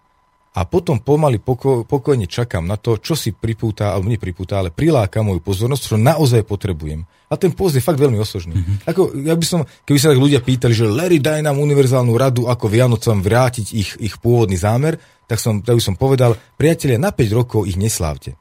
[0.50, 5.22] A potom pomaly poko- pokojne čakám na to, čo si pripúta, alebo nepripúta, ale priláka
[5.22, 7.06] moju pozornosť, čo naozaj potrebujem.
[7.30, 8.58] A ten post je fakt veľmi osožný.
[8.58, 8.76] Mm-hmm.
[8.90, 12.50] Ako, ja by som, keby sa tak ľudia pýtali, že Larry, daj nám univerzálnu radu,
[12.50, 14.98] ako Vianocom vrátiť ich, ich pôvodný zámer,
[15.30, 18.34] tak, som, tak by som povedal, priatelia, na 5 rokov ich neslávte.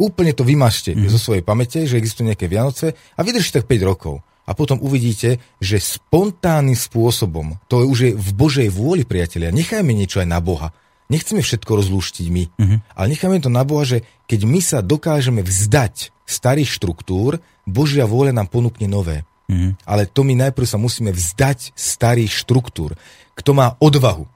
[0.00, 1.12] Úplne to vymažte mm.
[1.12, 4.24] zo svojej pamäte, že existujú nejaké Vianoce a vydržte tak 5 rokov.
[4.48, 10.24] A potom uvidíte, že spontánnym spôsobom, to už je v Božej vôli, priatelia, nechajme niečo
[10.24, 10.72] aj na Boha.
[11.12, 12.78] Nechceme všetko rozlúštiť my, mm-hmm.
[12.96, 18.34] ale nechajme to na Boha, že keď my sa dokážeme vzdať starých štruktúr, Božia vôľa
[18.34, 19.22] nám ponúkne nové.
[19.50, 19.86] Mm-hmm.
[19.86, 22.94] Ale to my najprv sa musíme vzdať starých štruktúr.
[23.34, 24.26] Kto má odvahu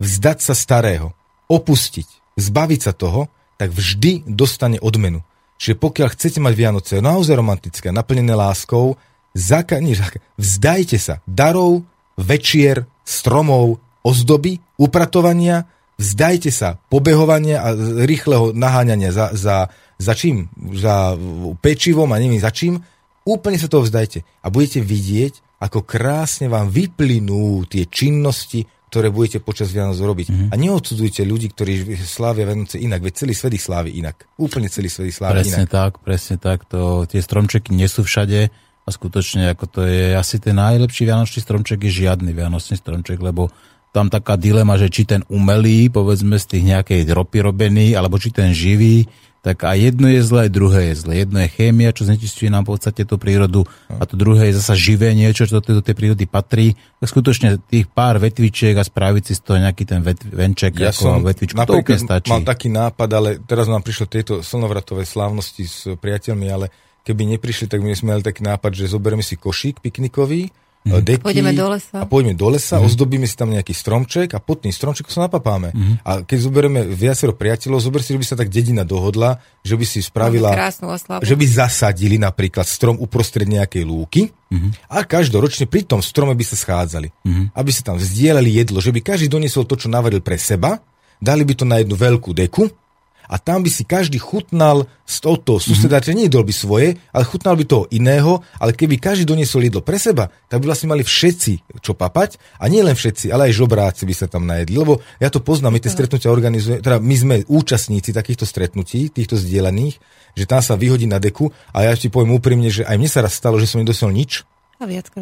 [0.00, 1.12] vzdať sa starého,
[1.48, 5.24] opustiť, zbaviť sa toho, tak vždy dostane odmenu.
[5.56, 9.00] Čiže pokiaľ chcete mať Vianoce naozaj romantické, naplnené láskou,
[9.32, 11.84] zaka, nie, zaka, vzdajte sa darov,
[12.20, 15.64] večier, stromov, ozdoby, upratovania,
[15.96, 17.72] vzdajte sa pobehovania a
[18.04, 20.52] rýchleho naháňania za, za, za čím?
[20.76, 21.16] Za
[21.64, 22.80] pečivom a neviem za čím.
[23.26, 29.42] Úplne sa toho vzdajte a budete vidieť, ako krásne vám vyplynú tie činnosti, ktoré budete
[29.42, 30.26] počas Vianoc robiť.
[30.30, 30.48] Mm-hmm.
[30.50, 34.30] A neodsudzujte ľudí, ktorí slávia Vianoce inak, veď celý svet ich slávi inak.
[34.38, 35.74] Úplne celý svet ich slávi presne inak.
[35.74, 36.62] tak, presne tak.
[36.70, 38.48] To, tie stromčeky nie sú všade
[38.86, 43.50] a skutočne ako to je asi ten najlepší vianočný stromček je žiadny vianočný stromček, lebo
[43.90, 48.30] tam taká dilema, že či ten umelý, povedzme z tých nejakej ropy robený, alebo či
[48.30, 49.08] ten živý,
[49.46, 51.22] tak a jedno je zlé, druhé je zlé.
[51.22, 54.74] Jedno je chémia, čo znečistuje nám v podstate tú prírodu a to druhé je zasa
[54.74, 56.74] živé niečo, čo do tej prírody patrí.
[56.98, 60.90] Tak skutočne tých pár vetvičiek a spraviť si z toho nejaký ten vet, venček ja
[60.90, 62.26] ako som vetvičku, to úplne stačí.
[62.26, 66.66] mal taký nápad, ale teraz nám prišlo tieto slnovratové slávnosti s priateľmi, ale
[67.06, 70.50] keby neprišli, tak my sme mali taký nápad, že zoberieme si košík piknikový,
[70.86, 71.02] mm.
[71.02, 71.22] deky.
[71.26, 71.96] Pôjdeme do lesa.
[71.98, 72.86] A pôjdeme do lesa, mm.
[72.86, 75.74] ozdobíme si tam nejaký stromček a pod tým stromčekom sa napapáme.
[75.74, 75.94] Mm.
[76.06, 79.84] A keď zoberieme viacero priateľov, zober si, že by sa tak dedina dohodla, že by
[79.84, 80.54] si spravila...
[80.54, 81.26] Krásnu oslavu.
[81.26, 84.86] Že by zasadili napríklad strom uprostred nejakej lúky mm.
[84.94, 87.10] a každoročne pri tom strome by sa schádzali.
[87.26, 87.50] Mm.
[87.50, 90.78] Aby sa tam vzdielali jedlo, že by každý doniesol to, čo navaril pre seba,
[91.18, 92.85] dali by to na jednu veľkú deku
[93.26, 96.18] a tam by si každý chutnal z toho suseda, mm-hmm.
[96.18, 100.30] nie by svoje, ale chutnal by toho iného, ale keby každý doniesol jedlo pre seba,
[100.50, 104.14] tak by vlastne mali všetci čo papať a nie len všetci, ale aj žobráci by
[104.14, 108.10] sa tam najedli, lebo ja to poznám, my tie stretnutia organizujeme, teda my sme účastníci
[108.10, 109.94] takýchto stretnutí, týchto zdieľaných,
[110.34, 113.22] že tam sa vyhodí na deku a ja ti poviem úprimne, že aj mne sa
[113.22, 114.42] raz stalo, že som nedosiel nič.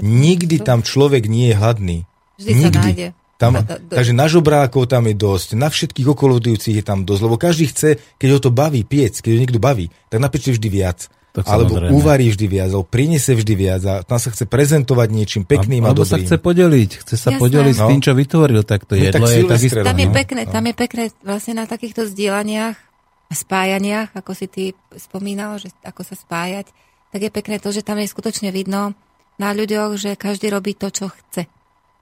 [0.03, 1.99] Nikdy tam človek nie je hladný.
[2.35, 2.67] Vždy Nikdy.
[2.67, 3.24] sa nájde.
[3.35, 7.35] Tam, do, takže na žobrákov tam je dosť, na všetkých okolodujúcich je tam dosť, lebo
[7.35, 11.11] každý chce, keď ho to baví, piec, keď ho niekto baví, tak napečie vždy viac.
[11.35, 11.99] Tak alebo samozrejme.
[11.99, 15.91] uvarí vždy viac, alebo priniesie vždy viac a tam sa chce prezentovať niečím pekným a,
[15.91, 16.07] a dobrým.
[16.07, 17.43] sa chce podeliť, chce sa Jasné.
[17.43, 17.83] podeliť no.
[17.83, 19.83] s tým, čo vytvoril, tak to no, jedlo tak je takisto.
[19.83, 20.15] Tam je no.
[20.15, 20.53] pekné, no.
[20.55, 22.79] tam je pekné vlastne na takýchto vzdielaniach
[23.27, 24.65] a spájaniach, ako si ty
[24.95, 26.71] spomínal, že ako sa spájať,
[27.11, 28.95] tak je pekné to, že tam je skutočne vidno
[29.35, 31.51] na ľuďoch, že každý robí to, čo chce.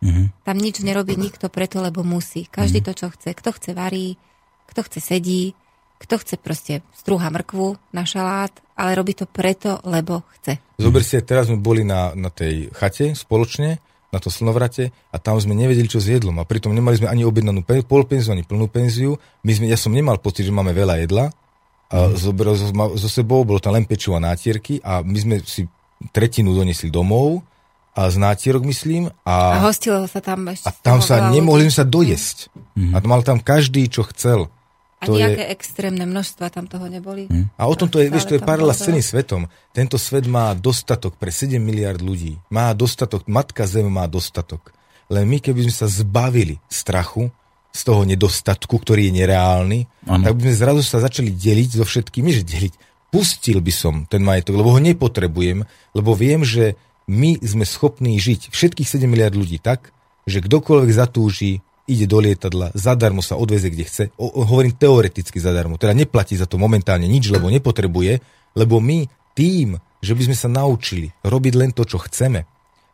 [0.02, 0.26] Mm-hmm.
[0.42, 2.50] Tam nič nerobí nikto preto, lebo musí.
[2.50, 2.94] Každý mm-hmm.
[2.94, 3.30] to, čo chce.
[3.38, 4.18] Kto chce varí,
[4.66, 5.54] kto chce sedí,
[6.02, 10.58] kto chce proste strúha mrkvu na šalát, ale robí to preto, lebo chce.
[10.82, 13.78] Zober si, teraz sme boli na, na tej chate spoločne,
[14.12, 17.24] na to slnovrate a tam sme nevedeli, čo s jedlom a pritom nemali sme ani
[17.24, 19.16] objednanú pe- polpenziu, ani plnú penziu.
[19.40, 21.32] My sme, ja som nemal pocit, že máme veľa jedla
[21.88, 22.20] a mm.
[22.20, 22.68] zobral so,
[23.00, 25.64] so sebou, bolo tam len pečivo a nátierky a my sme si
[26.12, 27.40] tretinu donesli domov
[27.92, 29.12] a z nátierok, myslím.
[29.24, 30.64] A, a hostilo sa tam ešte.
[30.64, 32.48] A tam sa nemohli sa dojesť.
[32.72, 32.92] Mm.
[32.96, 34.48] A mal tam každý, čo chcel.
[35.02, 35.52] A to nejaké je...
[35.52, 37.28] extrémne množstva tam toho neboli.
[37.28, 37.52] Mm.
[37.52, 39.44] A o tom to je, vieš, to je paralela s celým svetom.
[39.76, 42.40] Tento svet má dostatok pre 7 miliard ľudí.
[42.48, 44.72] Má dostatok, matka Zem má dostatok.
[45.12, 47.28] len my keby sme sa zbavili strachu,
[47.72, 50.28] z toho nedostatku, ktorý je nereálny, ano.
[50.28, 52.74] tak by sme zrazu sa začali deliť so všetkými, že deliť.
[53.08, 55.64] Pustil by som ten majetok, lebo ho nepotrebujem,
[55.96, 56.76] lebo viem, že
[57.10, 59.90] my sme schopní žiť všetkých 7 miliard ľudí tak,
[60.26, 64.04] že kdokoľvek zatúži, ide do lietadla, zadarmo sa odveze, kde chce.
[64.14, 68.22] O, hovorím teoreticky zadarmo, teda neplatí za to momentálne nič, lebo nepotrebuje,
[68.54, 72.46] lebo my tým, že by sme sa naučili robiť len to, čo chceme,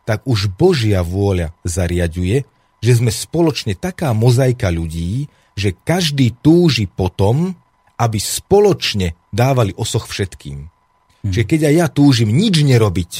[0.09, 2.41] tak už Božia vôľa zariaduje,
[2.81, 7.53] že sme spoločne taká mozaika ľudí, že každý túži potom,
[7.99, 10.65] aby spoločne dávali osoch všetkým.
[10.65, 11.29] Hmm.
[11.29, 13.11] Čiže keď aj ja túžim nič nerobiť,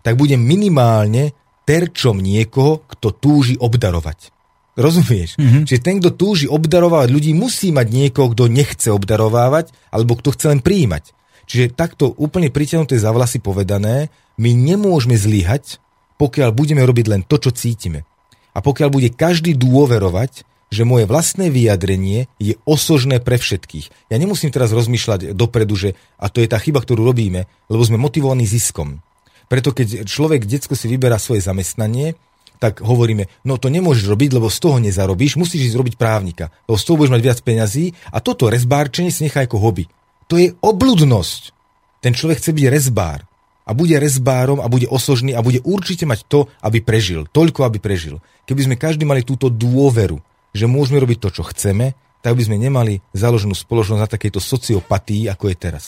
[0.00, 1.36] tak budem minimálne
[1.68, 4.32] terčom niekoho, kto túži obdarovať.
[4.78, 5.36] Rozumieš?
[5.36, 5.64] Mm-hmm.
[5.66, 10.46] Čiže ten, kto túži obdarovávať ľudí, musí mať niekoho, kto nechce obdarovávať, alebo kto chce
[10.56, 11.12] len príjmať.
[11.50, 15.82] Čiže takto úplne pritiahnuté za vlasy povedané, my nemôžeme zlyhať,
[16.16, 18.06] pokiaľ budeme robiť len to, čo cítime.
[18.54, 24.10] A pokiaľ bude každý dôverovať, že moje vlastné vyjadrenie je osožné pre všetkých.
[24.14, 27.98] Ja nemusím teraz rozmýšľať dopredu, že a to je tá chyba, ktorú robíme, lebo sme
[27.98, 29.02] motivovaní ziskom.
[29.50, 32.14] Preto keď človek, detsko si vyberá svoje zamestnanie,
[32.62, 36.76] tak hovoríme, no to nemôžeš robiť, lebo z toho nezarobíš, musíš ísť robiť právnika, lebo
[36.78, 37.84] z toho budeš mať viac peňazí
[38.14, 39.90] a toto rezbárčenie si nechá ako hobby.
[40.30, 41.56] To je obludnosť.
[42.04, 43.26] Ten človek chce byť rezbár
[43.66, 47.26] a bude rezbárom a bude osožný a bude určite mať to, aby prežil.
[47.26, 48.22] Toľko, aby prežil.
[48.46, 50.20] Keby sme každý mali túto dôveru,
[50.54, 55.32] že môžeme robiť to, čo chceme, tak by sme nemali založenú spoločnosť na takejto sociopatii,
[55.32, 55.84] ako je teraz.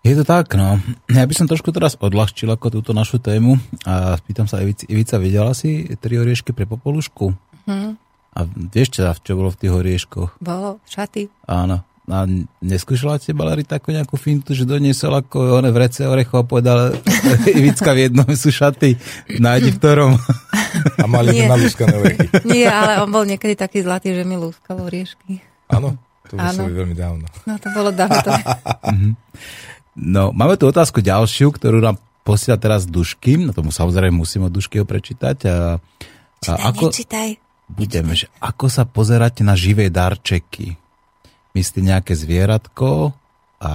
[0.00, 0.80] Je to tak, no.
[1.12, 5.16] Ja by som trošku teraz odľahčil ako túto našu tému a spýtam sa, Ivica, Ivica
[5.20, 7.36] videla si tri oriešky pre popolušku?
[7.68, 8.00] Hmm.
[8.32, 10.40] A vieš čo, čo bolo v tých orieškoch?
[10.40, 11.28] Bolo šaty.
[11.44, 11.84] Áno.
[12.10, 12.26] A
[12.64, 16.78] neskúšala ste Balarita ako nejakú fintu, že doniesol ako one vrece orechov a povedal
[17.60, 18.96] Ivicka v jednom sú šaty,
[19.36, 20.12] nájdi v ktorom.
[20.96, 21.46] A mali Nie.
[21.46, 22.26] na lúskané orechy.
[22.48, 25.44] Nie, ale on bol niekedy taký zlatý, že mi lúskal oriešky.
[25.70, 25.94] Áno,
[26.26, 27.26] to bolo veľmi dávno.
[27.46, 28.30] No to bolo dávno.
[28.90, 29.10] Mhm.
[29.98, 33.40] No, máme tu otázku ďalšiu, ktorú nám posiela teraz Dušky.
[33.40, 35.38] No tomu samozrejme musím od Duškyho prečítať.
[35.48, 35.56] A, a
[36.42, 37.28] čítaj, ako, nečítaj.
[37.70, 40.80] Budeme, že ako sa pozerať na živé darčeky?
[41.54, 43.14] myslí nejaké zvieratko
[43.60, 43.72] a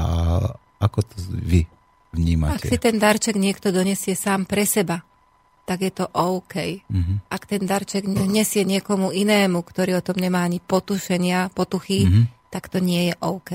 [0.79, 1.67] ako to vy
[2.15, 2.67] vnímate?
[2.67, 5.03] Ak si ten darček niekto donesie sám pre seba,
[5.65, 6.85] tak je to OK.
[6.87, 7.17] Mm-hmm.
[7.29, 12.25] Ak ten darček nesie niekomu inému, ktorý o tom nemá ani potušenia, potuchy, mm-hmm.
[12.53, 13.51] tak to nie je OK.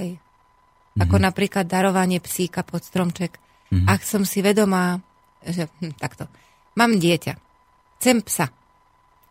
[0.91, 1.03] Mm-hmm.
[1.07, 3.39] Ako napríklad darovanie psíka pod stromček.
[3.71, 3.87] Mm-hmm.
[3.87, 4.99] Ak som si vedomá,
[5.47, 6.27] že hm, takto,
[6.75, 7.39] mám dieťa,
[8.03, 8.51] chcem psa,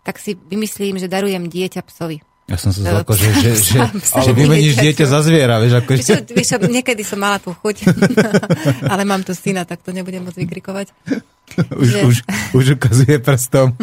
[0.07, 2.23] tak si vymyslím, že darujem dieťa psovi.
[2.49, 3.79] Ja som sa zlako, že, že, že,
[4.25, 5.89] že vymeníš dieťa za zviera, vieš, ako...
[6.01, 7.85] Víš, víš, niekedy som mala tú chuť,
[8.91, 10.89] ale mám tu syna, tak to nebudem môcť vykrikovať.
[11.81, 12.17] Už, že, už,
[12.53, 13.73] už ukazuje prstom.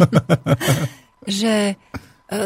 [1.26, 1.74] že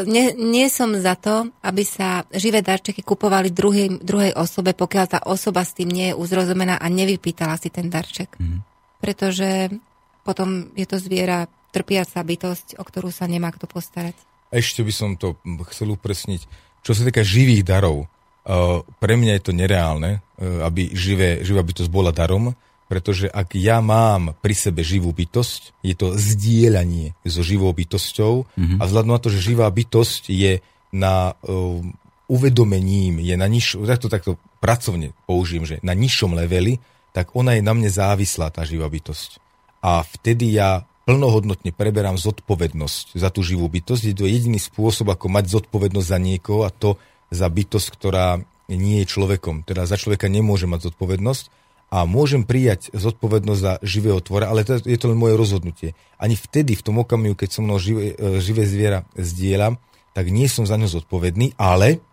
[0.05, 5.19] nie, nie som za to, aby sa živé darčeky kupovali druhej, druhej osobe, pokiaľ tá
[5.25, 8.37] osoba s tým nie je uzrozumená a nevypýtala si ten darček.
[8.37, 8.61] Mm.
[9.01, 9.73] Pretože
[10.21, 14.13] potom je to zviera trpiaca bytosť, o ktorú sa nemá kto postarať
[14.51, 15.39] ešte by som to
[15.71, 16.43] chcel upresniť.
[16.83, 21.63] Čo sa týka živých darov, uh, pre mňa je to nereálne, uh, aby živé, živá
[21.63, 22.51] bytosť bola darom,
[22.91, 28.77] pretože ak ja mám pri sebe živú bytosť, je to zdieľanie so živou bytosťou mm-hmm.
[28.77, 30.59] a vzhľadom na to, že živá bytosť je
[30.91, 31.79] na uh,
[32.27, 36.83] uvedomením, je na nižšom, takto, takto pracovne použijem, že na nižšom leveli,
[37.15, 39.39] tak ona je na mne závislá, tá živá bytosť.
[39.79, 44.03] A vtedy ja plnohodnotne preberám zodpovednosť za tú živú bytosť.
[44.03, 46.99] Je to jediný spôsob, ako mať zodpovednosť za niekoho a to
[47.31, 49.63] za bytosť, ktorá nie je človekom.
[49.63, 51.60] Teda za človeka nemôže mať zodpovednosť
[51.91, 55.89] a môžem prijať zodpovednosť za živého tvora, ale to, je to len moje rozhodnutie.
[56.15, 59.75] Ani vtedy, v tom okamihu, keď som mnou živé, e, živé zviera zdieľam,
[60.15, 62.03] tak nie som za ňo zodpovedný, ale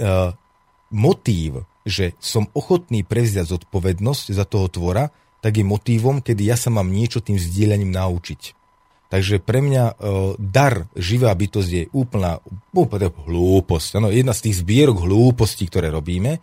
[0.00, 0.32] uh,
[0.88, 5.12] motív, že som ochotný prevziať zodpovednosť za toho tvora,
[5.44, 8.56] tak je motívom, kedy ja sa mám niečo tým zdieľaním naučiť.
[9.10, 9.94] Takže pre mňa e,
[10.38, 12.38] dar živá bytosť je úplná,
[12.70, 13.98] úplná hlúposť.
[13.98, 16.38] Ano, jedna z tých zbierok hlúpostí, ktoré robíme,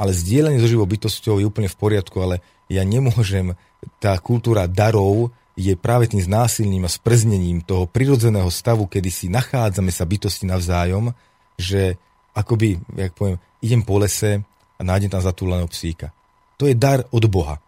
[0.00, 2.40] ale zdieľanie so živou bytosťou je úplne v poriadku, ale
[2.72, 3.52] ja nemôžem,
[4.00, 5.28] tá kultúra darov
[5.60, 11.12] je práve tým znásilním a sprznením toho prirodzeného stavu, kedy si nachádzame sa bytosti navzájom,
[11.60, 12.00] že
[12.32, 14.40] akoby, jak poviem, idem po lese
[14.74, 16.16] a nájdem tam zatúleného psíka.
[16.56, 17.60] To je dar od Boha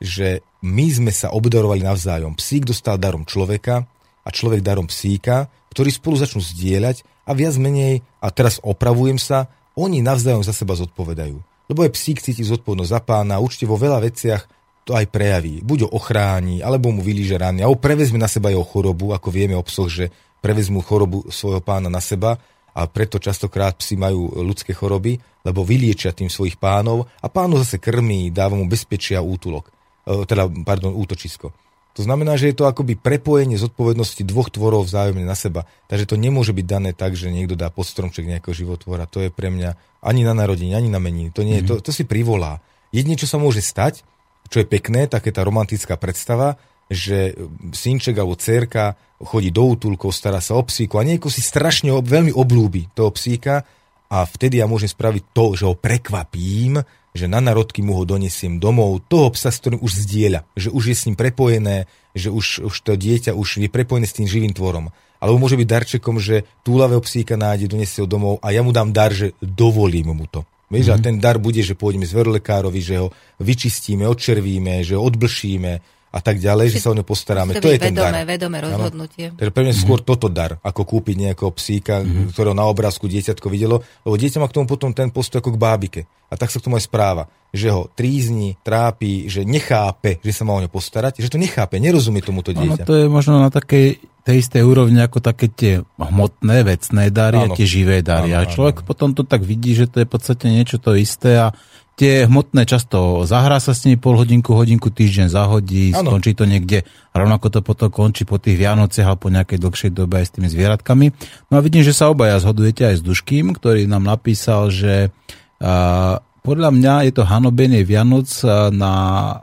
[0.00, 2.36] že my sme sa obdarovali navzájom.
[2.36, 3.86] Psík dostal darom človeka
[4.26, 9.50] a človek darom psíka, ktorí spolu začnú zdieľať a viac menej, a teraz opravujem sa,
[9.76, 11.36] oni navzájom za seba zodpovedajú.
[11.66, 14.42] Lebo je psík cíti zodpovednosť za pána, určite vo veľa veciach
[14.86, 15.66] to aj prejaví.
[15.66, 19.58] Buď ho ochráni, alebo mu vylíže rany, alebo prevezme na seba jeho chorobu, ako vieme
[19.58, 20.06] o psoch, že
[20.38, 22.38] prevezmú chorobu svojho pána na seba
[22.70, 27.82] a preto častokrát psi majú ľudské choroby, lebo vyliečia tým svojich pánov a pánu zase
[27.82, 29.74] krmí, dáva mu bezpečia útulok,
[30.06, 31.50] e, teda, pardon, útočisko.
[31.96, 35.64] To znamená, že je to akoby prepojenie zodpovednosti dvoch tvorov vzájomne na seba.
[35.88, 39.08] Takže to nemôže byť dané tak, že niekto dá pod stromček nejakého životvora.
[39.16, 41.32] To je pre mňa ani na narodení, ani na mení.
[41.32, 41.80] To, nie, mm-hmm.
[41.80, 42.60] to, to si privolá.
[42.92, 44.04] Jedine, čo sa môže stať,
[44.52, 47.34] čo je pekné, tak je tá romantická predstava, že
[47.74, 52.30] synček alebo cerka chodí do útulkov, stará sa o psíku a nieko si strašne veľmi
[52.30, 53.64] oblúbi toho psíka
[54.06, 56.78] a vtedy ja môžem spraviť to, že ho prekvapím,
[57.16, 60.92] že na narodky mu ho donesiem domov, toho psa, s ktorým už zdieľa, že už
[60.92, 64.52] je s ním prepojené, že už, už to dieťa už je prepojené s tým živým
[64.52, 64.92] tvorom.
[65.16, 68.92] Alebo môže byť darčekom, že túlavého psíka nájde, donesie ho domov a ja mu dám
[68.92, 70.44] dar, že dovolím mu to.
[70.66, 70.94] Vieš, mm-hmm.
[70.94, 71.04] a mhm.
[71.06, 73.08] ten dar bude, že pôjdeme s verolekárovi, že ho
[73.40, 77.58] vyčistíme, odčervíme, že ho odblšíme, a tak ďalej, že sa o ňu postaráme.
[77.58, 78.28] To, je ten vedomé, dar.
[78.28, 79.34] Vedomé rozhodnutie.
[79.36, 79.84] Takže pre mňa mm-hmm.
[79.84, 82.32] skôr toto dar, ako kúpiť nejakého psíka, mm-hmm.
[82.32, 85.60] ktorého na obrázku dieťatko videlo, lebo dieťa má k tomu potom ten postoj ako k
[85.60, 86.02] bábike.
[86.26, 90.42] A tak sa k tomu aj správa, že ho trízni, trápi, že nechápe, že sa
[90.42, 92.82] má o ňo postarať, že to nechápe, nerozumie tomuto dieťa.
[92.82, 97.46] Ono to je možno na takej tej istej úrovni ako také tie hmotné, vecné dary
[97.46, 97.54] áno.
[97.54, 98.34] a tie živé dary.
[98.34, 98.86] Áno, a človek áno.
[98.90, 101.54] potom to tak vidí, že to je v podstate niečo to isté a
[101.96, 106.12] tie hmotné často zahrá sa s nimi pol hodinku, hodinku, týždeň zahodí, ano.
[106.12, 106.84] skončí to niekde.
[107.16, 110.48] Rovnako to potom končí po tých Vianociach alebo po nejakej dlhšej dobe aj s tými
[110.52, 111.06] zvieratkami.
[111.48, 115.08] No a vidím, že sa obaja zhodujete aj s Duškým, ktorý nám napísal, že
[115.56, 118.30] a, podľa mňa je to hanobenie Vianoc
[118.70, 118.96] na,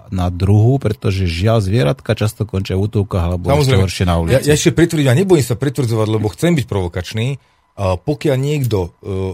[0.07, 4.39] na druhu, pretože žiaľ zvieratka často končia v útulkách alebo ešte horšie na ulici.
[4.39, 7.27] Ja, ja ešte pritvrdím, ja nebojím sa pritvrdzovať, lebo chcem byť provokačný
[7.73, 8.89] pokiaľ niekto, e,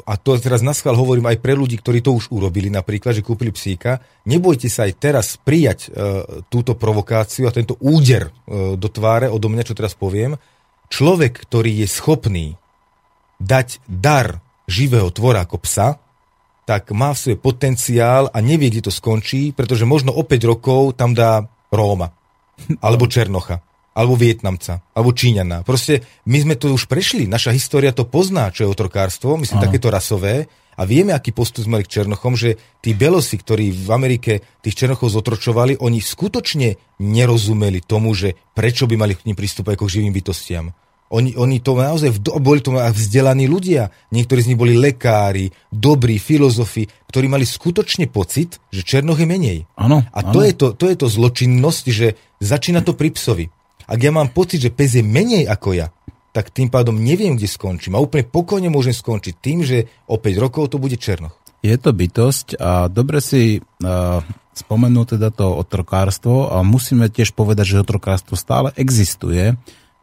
[0.08, 3.26] a to teraz na schvál hovorím aj pre ľudí, ktorí to už urobili, napríklad, že
[3.26, 6.00] kúpili psíka, nebojte sa aj teraz prijať e,
[6.48, 10.40] túto provokáciu a tento úder e, do tváre odo mňa, čo teraz poviem.
[10.88, 12.48] Človek, ktorý je schopný
[13.44, 14.40] dať dar
[14.72, 16.00] živého tvora ako psa,
[16.64, 20.96] tak má v svoj potenciál a nevie, kde to skončí, pretože možno o 5 rokov
[20.96, 21.44] tam dá
[21.76, 22.16] Róma
[22.86, 23.60] alebo Černocha
[24.00, 25.68] alebo Vietnamca, alebo Číňana.
[25.68, 29.66] Proste my sme to už prešli, naša história to pozná, čo je otrokárstvo, myslím, Aha.
[29.68, 30.48] takéto rasové,
[30.80, 35.12] a vieme, aký postup sme k Černochom, že tí belosi, ktorí v Amerike tých Černochov
[35.12, 40.16] zotročovali, oni skutočne nerozumeli tomu, že prečo by mali k ním pristúpať ako k živým
[40.16, 40.72] bytostiam.
[41.10, 43.92] Oni, oni to naozaj, boli to vzdelaní ľudia.
[44.14, 49.60] Niektorí z nich boli lekári, dobrí filozofi, ktorí mali skutočne pocit, že Černoch je menej.
[49.76, 53.50] Ano, a to je, to, to je to zločinnosť, že začína to pri psovi.
[53.90, 55.90] Ak ja mám pocit, že pes je menej ako ja,
[56.30, 57.98] tak tým pádom neviem, kde skončím.
[57.98, 61.34] A úplne pokojne môžem skončiť tým, že o 5 rokov to bude Černoch.
[61.66, 64.22] Je to bytosť a dobre si uh,
[64.54, 69.58] spomenul teda to otrokárstvo a musíme tiež povedať, že otrokárstvo stále existuje.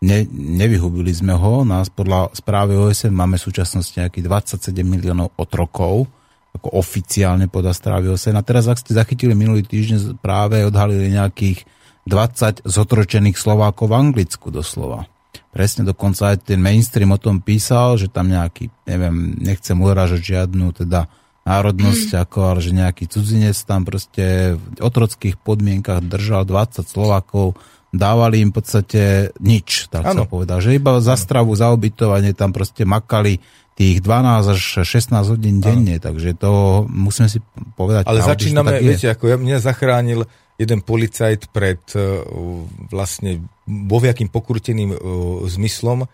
[0.05, 1.65] Ne, nevyhubili sme ho.
[1.65, 6.05] Nás podľa správy OSN máme v súčasnosti nejakých 27 miliónov otrokov,
[6.53, 8.37] ako oficiálne podľa správy OSN.
[8.37, 11.65] A teraz, ak ste zachytili minulý týždeň, práve odhalili nejakých
[12.07, 15.11] 20 zotročených Slovákov v Anglicku doslova.
[15.51, 20.71] Presne dokonca aj ten mainstream o tom písal, že tam nejaký, neviem, nechcem uražať žiadnu
[20.73, 21.11] teda
[21.47, 22.23] národnosť, mm.
[22.27, 27.55] ako, ale že nejaký cudzinec tam proste v otrockých podmienkach držal 20 Slovákov,
[27.95, 29.03] dávali im v podstate
[29.39, 30.23] nič, tak ano.
[30.23, 30.59] sa povedal.
[30.59, 33.39] Že iba za stravu, za obytovanie tam proste makali
[33.77, 36.05] tých 12 až 16 hodín denne, ano.
[36.05, 37.39] takže to musíme si
[37.79, 38.09] povedať.
[38.11, 42.25] Ale začíname, viete, ako ja, mňa zachránil jeden policajt pred uh,
[42.89, 44.99] vlastne boviakým pokrúteným uh,
[45.49, 46.09] zmyslom, uh,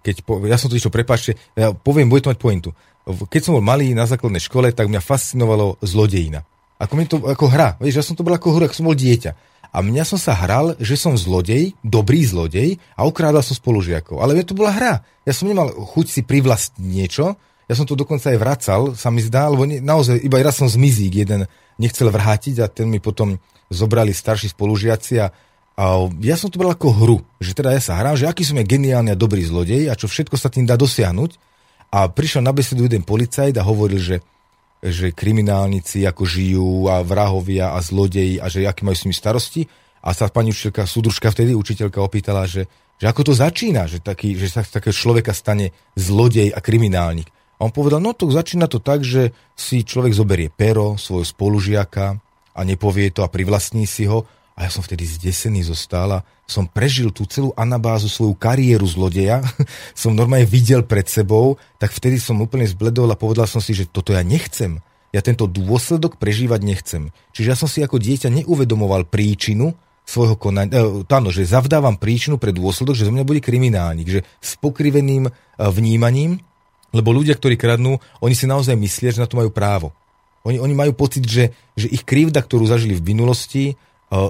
[0.00, 2.70] keď po, ja som to išlo, prepáčte, ja poviem, bude to mať pointu.
[3.02, 6.46] Keď som bol malý na základnej škole, tak mňa fascinovalo zlodejina.
[6.78, 8.98] Ako mi to ako hra, vieš, ja som to bol ako hra, ako som bol
[8.98, 9.32] dieťa.
[9.72, 14.20] A mňa som sa hral, že som zlodej, dobrý zlodej a ukrádal som spolužiakov.
[14.20, 15.00] Ale to bola hra.
[15.24, 17.40] Ja som nemal chuť si privlastniť niečo,
[17.70, 20.68] ja som to dokonca aj vracal, sa mi zdá, lebo ne, naozaj iba raz som
[20.68, 21.48] zmizík jeden
[21.80, 23.40] nechcel vrátiť a ten mi potom
[23.72, 25.32] zobrali starší spolužiaci a,
[25.74, 25.84] a
[26.20, 28.68] ja som to bral ako hru, že teda ja sa hrám, že aký som je
[28.68, 31.40] geniálny a dobrý zlodej a čo všetko sa tým dá dosiahnuť.
[31.92, 34.16] A prišiel na besedu jeden policajt a hovoril, že,
[34.80, 39.68] že kriminálnici ako žijú a vrahovia a zlodeji a že aký majú s nimi starosti.
[40.00, 42.64] A sa pani učiteľka, súdružka vtedy, učiteľka opýtala, že,
[42.96, 47.28] že ako to začína, že, taký, že sa takého človeka stane zlodej a kriminálnik.
[47.62, 52.18] A on povedal, no to začína to tak, že si človek zoberie pero, svojho spolužiaka,
[52.52, 54.24] a nepovie to a privlastní si ho.
[54.52, 59.40] A ja som vtedy zdesený zostal a som prežil tú celú anabázu, svoju kariéru zlodeja,
[59.96, 63.88] som normálne videl pred sebou, tak vtedy som úplne zbledol a povedal som si, že
[63.88, 64.84] toto ja nechcem.
[65.12, 67.02] ja tento dôsledok prežívať nechcem.
[67.32, 69.72] Čiže ja som si ako dieťa neuvedomoval príčinu
[70.04, 74.20] svojho konania, e, áno, že zavdávam príčinu pre dôsledok, že zo mňa bude kriminálnik, že
[74.42, 76.42] s pokriveným e, vnímaním,
[76.92, 79.96] lebo ľudia, ktorí kradnú, oni si naozaj myslia, že na to majú právo.
[80.42, 83.64] Oni, oni majú pocit, že, že ich krivda, ktorú zažili v minulosti,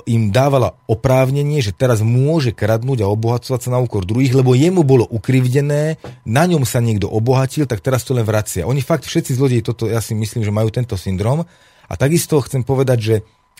[0.06, 4.86] im dávala oprávnenie, že teraz môže kradnúť a obohacovať sa na úkor druhých, lebo jemu
[4.86, 8.62] bolo ukrivdené, na ňom sa niekto obohatil, tak teraz to len vracia.
[8.62, 11.42] Oni fakt, všetci zlodeji, toto ja si myslím, že majú tento syndrom.
[11.90, 13.14] A takisto chcem povedať, že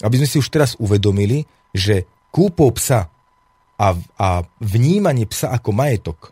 [0.06, 1.42] aby sme si už teraz uvedomili,
[1.74, 3.10] že kúpou psa
[3.74, 4.28] a, a
[4.62, 6.30] vnímanie psa ako majetok,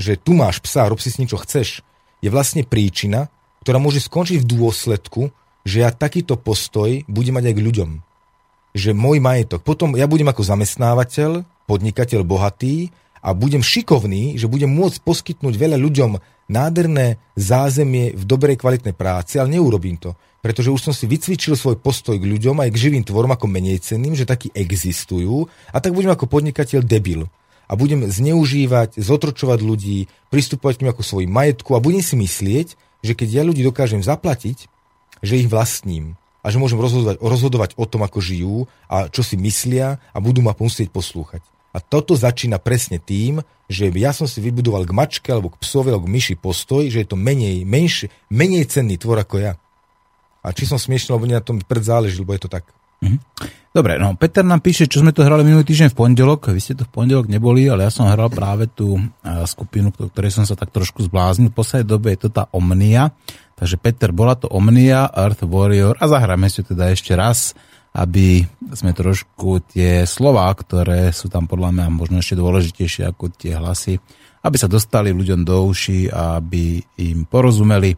[0.00, 1.84] že tu máš psa, rob si s ním, čo chceš,
[2.24, 3.28] je vlastne príčina,
[3.60, 5.28] ktorá môže skončiť v dôsledku,
[5.66, 7.90] že ja takýto postoj budem mať aj k ľuďom
[8.76, 12.92] že môj majetok, potom ja budem ako zamestnávateľ, podnikateľ bohatý
[13.24, 16.20] a budem šikovný, že budem môcť poskytnúť veľa ľuďom
[16.52, 20.14] nádherné zázemie v dobrej kvalitnej práci, ale neurobím to.
[20.44, 23.82] Pretože už som si vycvičil svoj postoj k ľuďom aj k živým tvorom ako menej
[23.82, 27.26] cenným, že takí existujú a tak budem ako podnikateľ debil.
[27.66, 32.78] A budem zneužívať, zotročovať ľudí, pristupovať k ním ako svojim majetku a budem si myslieť,
[33.02, 34.70] že keď ja ľudí dokážem zaplatiť,
[35.20, 36.16] že ich vlastním
[36.46, 38.56] a že môžem rozhodovať, rozhodovať o tom, ako žijú
[38.86, 41.42] a čo si myslia a budú ma musieť poslúchať.
[41.74, 45.92] A toto začína presne tým, že ja som si vybudoval k mačke alebo k psovi
[45.92, 49.52] alebo k myši postoj, že je to menej, menš, menej cenný tvor ako ja.
[50.40, 52.64] A či som smiešný, alebo nie na tom predzáleží, lebo je to tak.
[53.02, 53.18] Mhm.
[53.76, 56.48] Dobre, no Peter nám píše, čo sme to hrali minulý týždeň v pondelok.
[56.48, 58.96] Vy ste to v pondelok neboli, ale ja som hral práve tú
[59.44, 61.52] skupinu, ktorej som sa tak trošku zbláznil.
[61.52, 63.12] V poslednej dobe je to tá Omnia.
[63.52, 67.52] Takže Peter, bola to Omnia, Earth Warrior a zahráme si teda ešte raz,
[67.92, 73.60] aby sme trošku tie slova, ktoré sú tam podľa mňa možno ešte dôležitejšie ako tie
[73.60, 74.00] hlasy,
[74.40, 77.92] aby sa dostali ľuďom do uší a aby im porozumeli,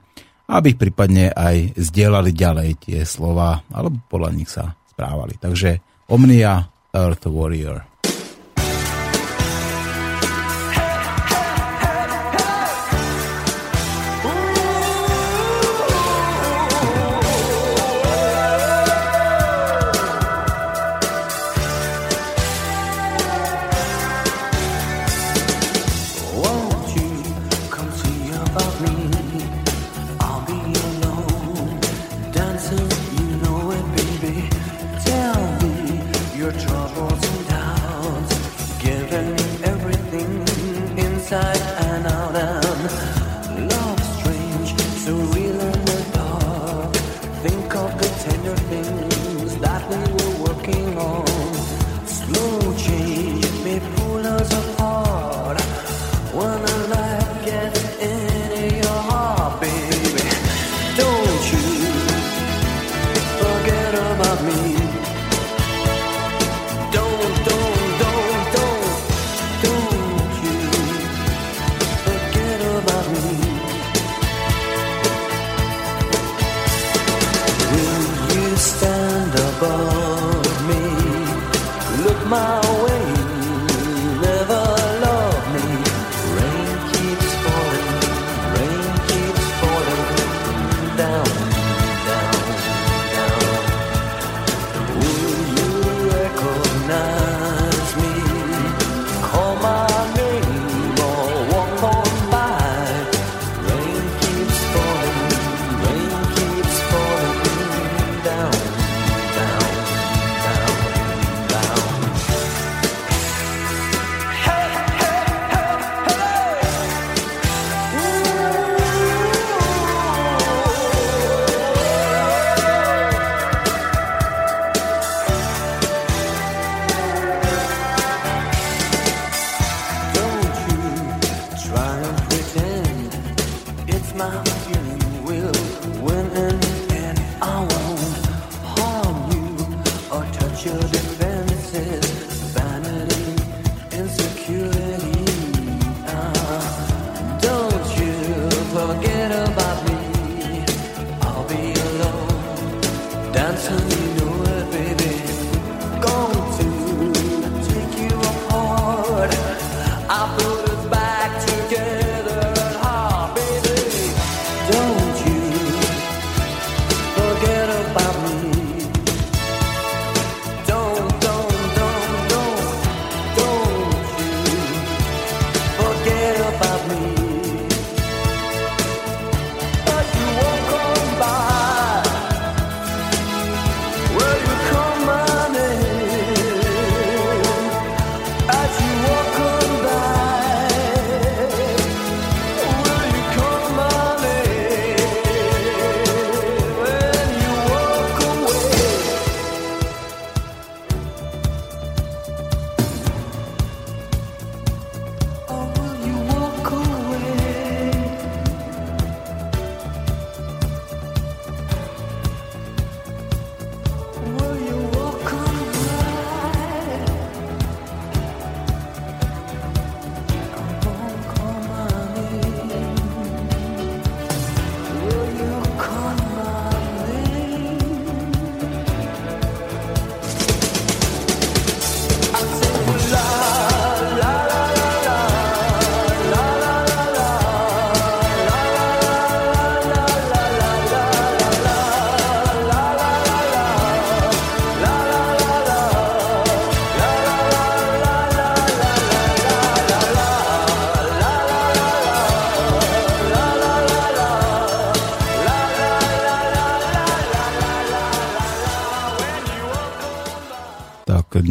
[0.51, 5.39] aby ich prípadne aj zdieľali ďalej tie slova, alebo podľa nich sa správali.
[5.39, 5.79] Takže
[6.11, 7.87] Omnia, Earth Warrior.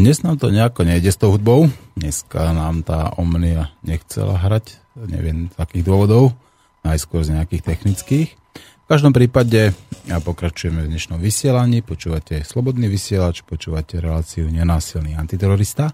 [0.08, 1.68] Dnes nám to nejako nejde s tou hudbou.
[2.00, 6.32] Dneska nám tá Omnia nechcela hrať, neviem z akých dôvodov,
[6.88, 8.30] najskôr z nejakých technických.
[8.56, 9.76] V každom prípade
[10.08, 15.92] ja pokračujeme v dnešnom vysielaní, počúvate Slobodný vysielač, počúvate reláciu Nenásilný antiterorista,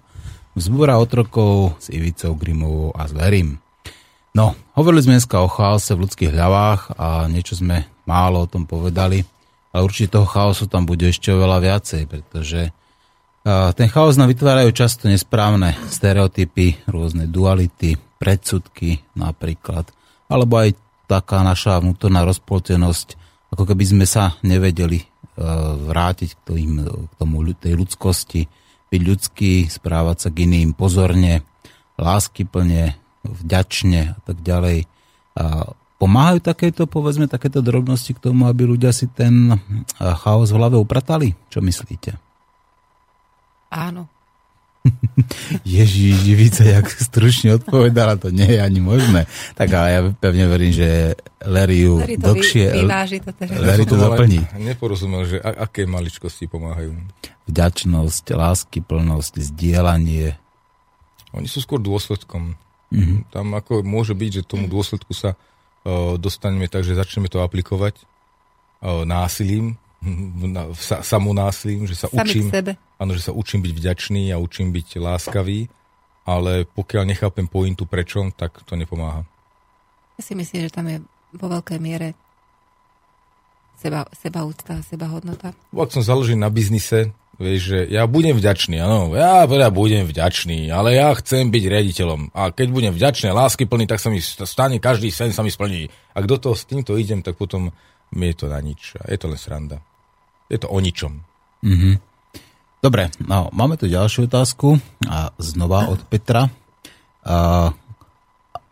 [0.54, 3.18] vzbúra otrokov s Ivicou Grimovou a s.
[4.30, 8.62] No, hovorili sme dneska o chaose v ľudských hľavách a niečo sme málo o tom
[8.62, 9.26] povedali,
[9.74, 12.70] ale určite toho chaosu tam bude ešte oveľa viacej, pretože
[13.46, 19.84] ten chaos nám vytvárajú často nesprávne stereotypy, rôzne duality, predsudky napríklad,
[20.32, 20.72] alebo aj
[21.04, 23.20] taká naša vnútorná rozpoltenosť,
[23.52, 25.04] ako keby sme sa nevedeli
[25.84, 28.48] vrátiť k, tým, k tomu tej ľudskosti,
[28.88, 31.44] byť ľudský, správať sa k iným pozorne,
[32.00, 32.96] láskyplne,
[33.26, 34.88] vďačne a tak ďalej.
[36.00, 39.60] Pomáhajú takéto, povedzme, takéto drobnosti k tomu, aby ľudia si ten
[40.00, 41.36] chaos v hlave upratali?
[41.52, 42.23] Čo myslíte?
[43.74, 44.06] Áno.
[45.64, 49.24] Ježiš, divice, jak stručne odpovedala, to nie je ani možné.
[49.56, 52.64] Tak ale ja pevne verím, že Larry ju Larry to dlhšie...
[52.70, 53.54] Vy, to teraz.
[53.58, 54.40] Larry to doplní.
[54.60, 56.92] Neporozumel, že aké maličkosti pomáhajú.
[57.48, 60.36] Vďačnosť, lásky, plnosť, zdieľanie.
[61.32, 62.54] Oni sú skôr dôsledkom.
[62.92, 62.94] Mhm.
[62.94, 63.18] Mm-hmm.
[63.32, 68.04] Tam ako môže byť, že tomu dôsledku sa uh, dostaneme tak, že začneme to aplikovať
[68.84, 69.80] uh, násilím,
[70.76, 72.46] sa, samonásilím, že sa Sami učím,
[73.00, 75.66] áno, že sa učím byť vďačný a učím byť láskavý,
[76.24, 79.24] ale pokiaľ nechápem pointu prečo, tak to nepomáha.
[80.16, 81.02] Ja si myslím, že tam je
[81.34, 82.14] vo veľkej miere
[83.78, 85.52] seba, seba úcta, seba hodnota.
[85.74, 90.70] Ak som založený na biznise, vieš, že ja budem vďačný, áno, ja teda budem vďačný,
[90.70, 92.30] ale ja chcem byť riaditeľom.
[92.30, 95.90] A keď budem vďačný a láskyplný, tak sa mi stane, každý sen sa mi splní.
[96.14, 97.74] Ak do toho s týmto idem, tak potom
[98.14, 98.94] mi je to na nič.
[99.02, 99.82] A je to len sranda.
[100.52, 101.24] Je to o ničom.
[101.64, 101.94] Mm-hmm.
[102.84, 104.76] Dobre, no, máme tu ďalšiu otázku
[105.08, 106.52] a znova od Petra.
[107.24, 107.72] A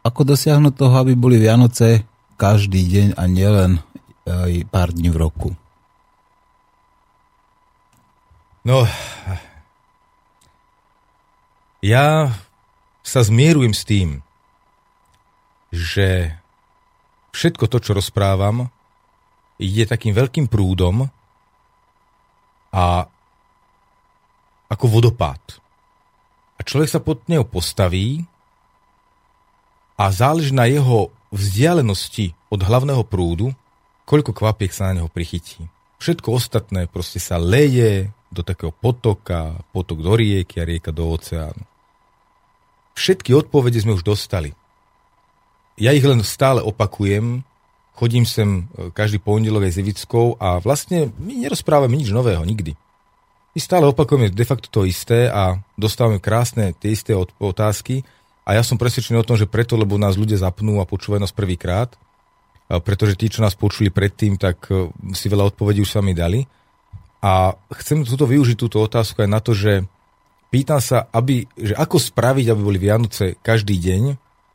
[0.04, 2.04] ako dosiahnuť toho, aby boli Vianoce
[2.36, 3.80] každý deň a nielen
[4.28, 5.48] aj pár dní v roku?
[8.62, 8.84] No,
[11.80, 12.36] ja
[13.00, 14.22] sa zmierujem s tým,
[15.72, 16.36] že
[17.32, 18.68] všetko to, čo rozprávam,
[19.56, 21.08] ide takým veľkým prúdom
[22.72, 23.06] a
[24.72, 25.60] ako vodopád.
[26.56, 28.24] A človek sa pod neho postaví
[30.00, 33.52] a záleží na jeho vzdialenosti od hlavného prúdu,
[34.08, 35.68] koľko kvapiek sa na neho prichytí.
[36.00, 41.62] Všetko ostatné proste sa leje do takého potoka, potok do rieky a rieka do oceánu.
[42.96, 44.56] Všetky odpovede sme už dostali.
[45.80, 47.44] Ja ich len stále opakujem,
[47.96, 52.74] chodím sem e, každý pondelok aj s Ivickou a vlastne my nerozprávame nič nového nikdy.
[53.52, 58.00] My stále opakujeme de facto to isté a dostávame krásne tie isté otázky
[58.42, 61.36] a ja som presvedčený o tom, že preto, lebo nás ľudia zapnú a počúvajú nás
[61.36, 61.94] prvýkrát,
[62.80, 66.48] pretože tí, čo nás počuli predtým, tak e, si veľa odpovedí už sami dali.
[67.22, 69.84] A chcem túto využiť túto otázku aj na to, že
[70.48, 74.02] pýtam sa, aby, že ako spraviť, aby boli Vianoce každý deň,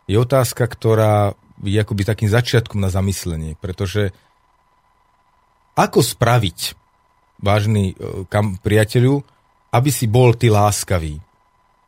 [0.08, 4.14] je otázka, ktorá je akoby takým začiatkom na zamyslenie, pretože
[5.78, 6.74] ako spraviť,
[7.38, 9.22] vážny e, kam, priateľu,
[9.70, 11.22] aby si bol ty láskavý?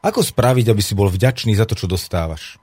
[0.06, 2.62] Ako spraviť, aby si bol vďačný za to, čo dostávaš?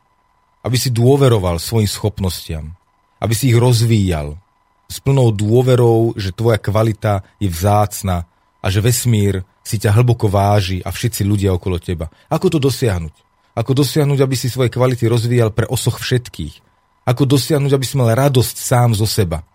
[0.63, 2.79] Aby si dôveroval svojim schopnostiam?
[3.19, 4.39] Aby si ich rozvíjal?
[4.87, 8.23] S plnou dôverou, že tvoja kvalita je vzácna
[8.63, 12.07] a že vesmír si ťa hlboko váži a všetci ľudia okolo teba.
[12.31, 13.15] Ako to dosiahnuť?
[13.59, 16.66] Ako dosiahnuť, aby si svoje kvality rozvíjal pre osoch všetkých?
[17.07, 19.47] Ako dosiahnuť, aby si mal radosť sám zo seba?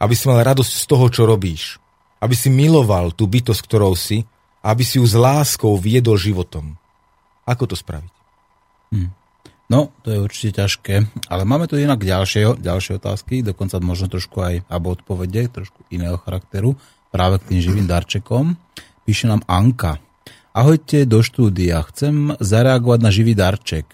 [0.00, 1.76] Aby si mal radosť z toho, čo robíš?
[2.24, 4.24] Aby si miloval tú bytosť, ktorou si
[4.64, 6.74] a aby si ju s láskou viedol životom.
[7.44, 8.12] Ako to spraviť?
[8.96, 9.10] Hm.
[9.66, 10.94] No, to je určite ťažké,
[11.26, 16.14] ale máme tu inak ďalšie, ďalšie otázky, dokonca možno trošku aj, alebo odpovede, trošku iného
[16.22, 16.78] charakteru,
[17.10, 18.54] práve k tým živým darčekom.
[19.02, 19.98] Píše nám Anka.
[20.54, 23.90] Ahojte do štúdia, chcem zareagovať na živý darček.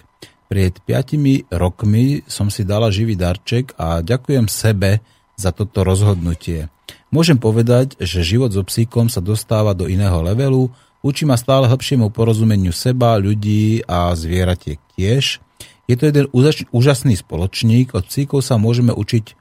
[0.52, 5.00] Pred 5 rokmi som si dala živý darček a ďakujem sebe
[5.32, 6.68] za toto rozhodnutie.
[7.08, 10.68] Môžem povedať, že život so psíkom sa dostáva do iného levelu,
[11.00, 15.40] učí ma stále hlbšiemu porozumeniu seba, ľudí a zvieratiek tiež.
[15.88, 16.28] Je to jeden
[16.68, 19.32] úžasný spoločník, od psíkov sa môžeme učiť,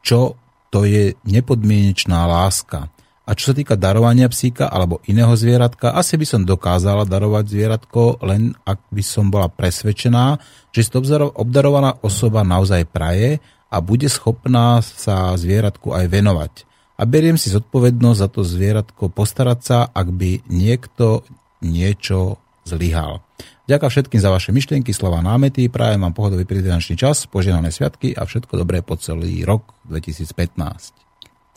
[0.00, 0.40] čo
[0.72, 2.88] to je nepodmienečná láska.
[3.26, 8.22] A čo sa týka darovania psíka alebo iného zvieratka, asi by som dokázala darovať zvieratko,
[8.22, 10.38] len ak by som bola presvedčená,
[10.70, 11.02] že si to
[11.34, 16.52] obdarovaná osoba naozaj praje a bude schopná sa zvieratku aj venovať.
[16.96, 21.26] A beriem si zodpovednosť za to zvieratko postarať sa, ak by niekto
[21.60, 23.26] niečo zlyhal.
[23.66, 28.22] Ďakujem všetkým za vaše myšlienky, slova, námety, prajem vám pohodový finančný čas, požehnané sviatky a
[28.22, 31.05] všetko dobré po celý rok 2015.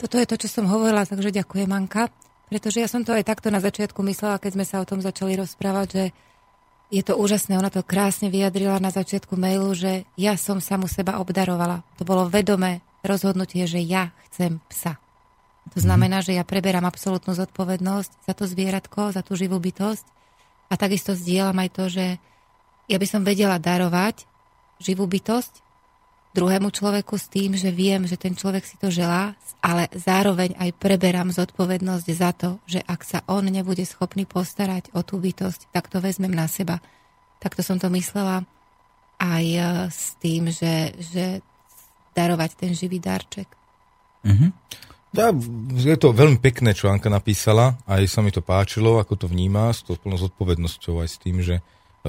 [0.00, 2.08] Toto je to, čo som hovorila, takže ďakujem, Anka.
[2.48, 5.36] Pretože ja som to aj takto na začiatku myslela, keď sme sa o tom začali
[5.36, 6.04] rozprávať, že
[6.90, 11.22] je to úžasné, ona to krásne vyjadrila na začiatku mailu, že ja som samu seba
[11.22, 11.86] obdarovala.
[12.00, 14.98] To bolo vedomé rozhodnutie, že ja chcem psa.
[15.70, 15.84] To mhm.
[15.84, 20.02] znamená, že ja preberám absolútnu zodpovednosť za to zvieratko, za tú živú bytosť
[20.72, 22.06] a takisto zdieľam aj to, že
[22.90, 24.26] ja by som vedela darovať
[24.82, 25.69] živú bytosť
[26.30, 30.70] druhému človeku s tým, že viem, že ten človek si to želá, ale zároveň aj
[30.78, 35.90] preberám zodpovednosť za to, že ak sa on nebude schopný postarať o tú bytosť, tak
[35.90, 36.78] to vezmem na seba.
[37.42, 38.46] Takto som to myslela
[39.18, 41.24] aj e, s tým, že, že
[42.14, 43.50] darovať ten živý darček.
[44.24, 44.50] Mm-hmm.
[45.10, 45.34] Ja,
[45.74, 49.74] je to veľmi pekné, čo Anka napísala, aj sa mi to páčilo, ako to vníma,
[49.74, 51.62] s tou plnou zodpovednosťou, aj s tým, že e,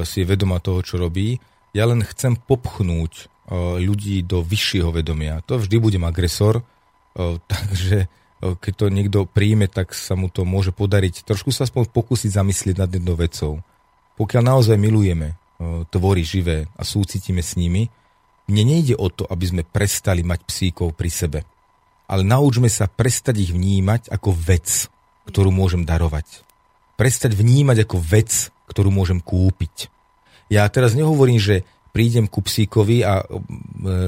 [0.06, 1.41] si je vedoma toho, čo robí.
[1.73, 5.44] Ja len chcem popchnúť ľudí do vyššieho vedomia.
[5.52, 6.64] To vždy budem agresor,
[7.52, 8.07] takže
[8.41, 11.28] keď to niekto príjme, tak sa mu to môže podariť.
[11.28, 13.61] Trošku sa aspoň pokúsiť zamyslieť nad jednou vecou.
[14.18, 15.38] Pokiaľ naozaj milujeme
[15.94, 17.86] tvory živé a súcitíme s nimi,
[18.49, 21.40] mne nejde o to, aby sme prestali mať psíkov pri sebe.
[22.10, 24.90] Ale naučme sa prestať ich vnímať ako vec,
[25.30, 26.44] ktorú môžem darovať.
[26.98, 29.88] Prestať vnímať ako vec, ktorú môžem kúpiť.
[30.52, 33.26] Ja teraz nehovorím, že prídem ku psíkovi a e,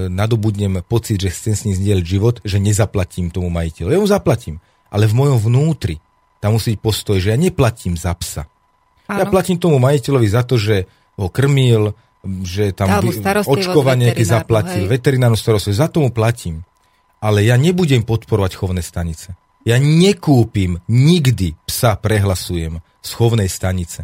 [0.07, 3.91] nadobudnem pocit, že chcem s ním zdieľať život, že nezaplatím tomu majiteľu.
[3.91, 5.99] Ja mu zaplatím, ale v mojom vnútri
[6.39, 8.47] tam musí byť postoj, že ja neplatím za psa.
[9.07, 9.19] Áno.
[9.19, 10.88] Ja platím tomu majiteľovi za to, že
[11.19, 11.95] ho krmil,
[12.43, 13.03] že tam
[13.43, 16.64] očkovanie keď zaplatil, veterinárnu starostlivosť, za tomu platím.
[17.23, 19.35] Ale ja nebudem podporovať chovné stanice.
[19.64, 24.03] Ja nekúpim nikdy psa, prehlasujem z chovnej stanice.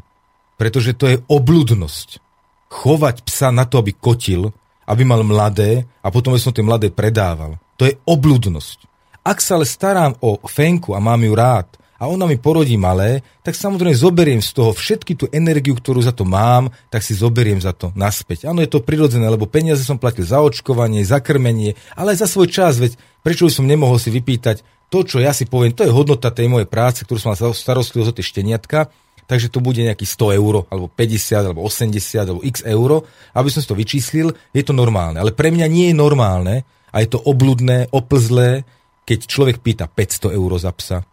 [0.56, 2.29] Pretože to je obludnosť
[2.70, 4.54] chovať psa na to, aby kotil,
[4.86, 7.58] aby mal mladé a potom som tie mladé predával.
[7.82, 8.90] To je obludnosť.
[9.26, 11.70] Ak sa ale starám o fenku a mám ju rád
[12.00, 16.16] a ona mi porodí malé, tak samozrejme zoberiem z toho všetky tú energiu, ktorú za
[16.16, 18.48] to mám, tak si zoberiem za to naspäť.
[18.48, 22.28] Áno, je to prirodzené, lebo peniaze som platil za očkovanie, za krmenie, ale aj za
[22.32, 25.86] svoj čas, veď prečo by som nemohol si vypýtať to, čo ja si poviem, to
[25.86, 28.90] je hodnota tej mojej práce, ktorú som mal starostlivosť o tie šteniatka
[29.30, 33.06] takže to bude nejaký 100 eur, alebo 50, alebo 80, alebo x euro,
[33.38, 35.22] aby som si to vyčíslil, je to normálne.
[35.22, 38.66] Ale pre mňa nie je normálne a je to obludné, oplzlé,
[39.06, 41.06] keď človek pýta 500 eur za psa,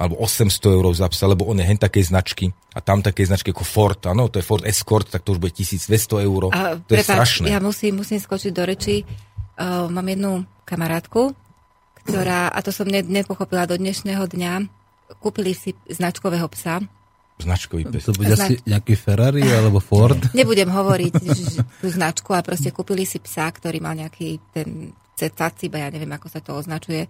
[0.00, 0.48] alebo 800
[0.80, 4.00] eur za psa, lebo on je hen takej značky a tam také značky ako Ford,
[4.08, 6.48] áno, to je Ford Escort, tak to už bude 1200 eur.
[6.48, 7.46] A, to prepáč, je strašné.
[7.52, 9.04] Ja musím, musím skočiť do reči.
[9.58, 11.36] Uh, mám jednu kamarátku,
[12.06, 14.52] ktorá, a to som ne, nepochopila do dnešného dňa,
[15.18, 16.80] kúpili si značkového psa,
[17.38, 18.10] Značkový pes.
[18.10, 18.38] To bude Znač...
[18.38, 20.18] asi nejaký Ferrari alebo Ford?
[20.38, 21.14] Nebudem hovoriť
[21.78, 26.26] tú značku a proste kúpili si psa, ktorý mal nejaký ten cecaciba, ja neviem, ako
[26.30, 27.06] sa to označuje,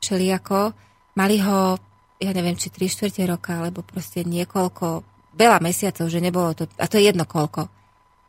[0.00, 0.72] všelijako.
[1.16, 1.76] Mali ho,
[2.16, 5.04] ja neviem, či 3 čtvrte roka, alebo proste niekoľko,
[5.36, 7.68] veľa mesiacov, že nebolo to, a to je jedno koľko.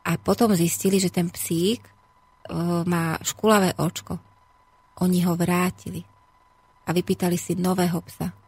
[0.04, 4.20] A potom zistili, že ten psík uh, má škulavé očko.
[5.00, 6.04] Oni ho vrátili
[6.84, 8.41] a vypýtali si nového psa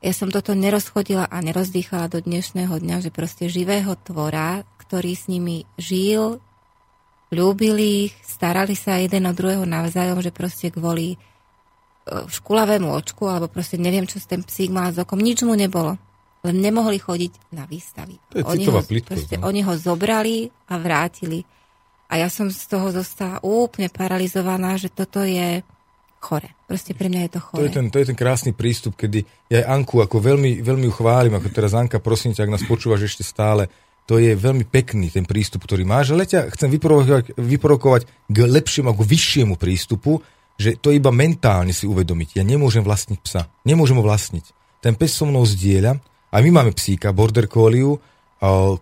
[0.00, 5.28] ja som toto nerozchodila a nerozdýchala do dnešného dňa, že proste živého tvora, ktorý s
[5.28, 6.40] nimi žil,
[7.28, 11.16] ľúbili ich, starali sa jeden od druhého navzájom, že proste kvôli e,
[12.32, 16.00] škulavému očku, alebo proste neviem, čo s ten psík mal s okom, nič mu nebolo.
[16.40, 18.16] Len nemohli chodiť na výstavy.
[18.32, 19.52] To je oni, ho, proste, no.
[19.52, 21.44] oni ho zobrali a vrátili.
[22.08, 25.60] A ja som z toho zostala úplne paralizovaná, že toto je
[26.20, 26.52] chore.
[26.68, 27.58] Proste pre mňa je to chore.
[27.58, 30.84] To je ten, to je ten krásny prístup, kedy ja aj Anku ako veľmi, veľmi
[30.86, 33.72] ju chválim, ako teraz Anka, prosím ťa, ak nás počúvaš ešte stále,
[34.04, 38.92] to je veľmi pekný ten prístup, ktorý máš, ale ťa chcem vyprovokovať, vyprovokovať k lepšiemu,
[38.92, 40.20] ako vyššiemu prístupu,
[40.60, 42.36] že to iba mentálne si uvedomiť.
[42.36, 43.48] Ja nemôžem vlastniť psa.
[43.64, 44.44] Nemôžem ho vlastniť.
[44.84, 45.96] Ten pes so mnou zdieľa,
[46.30, 47.96] a my máme psíka, border collie,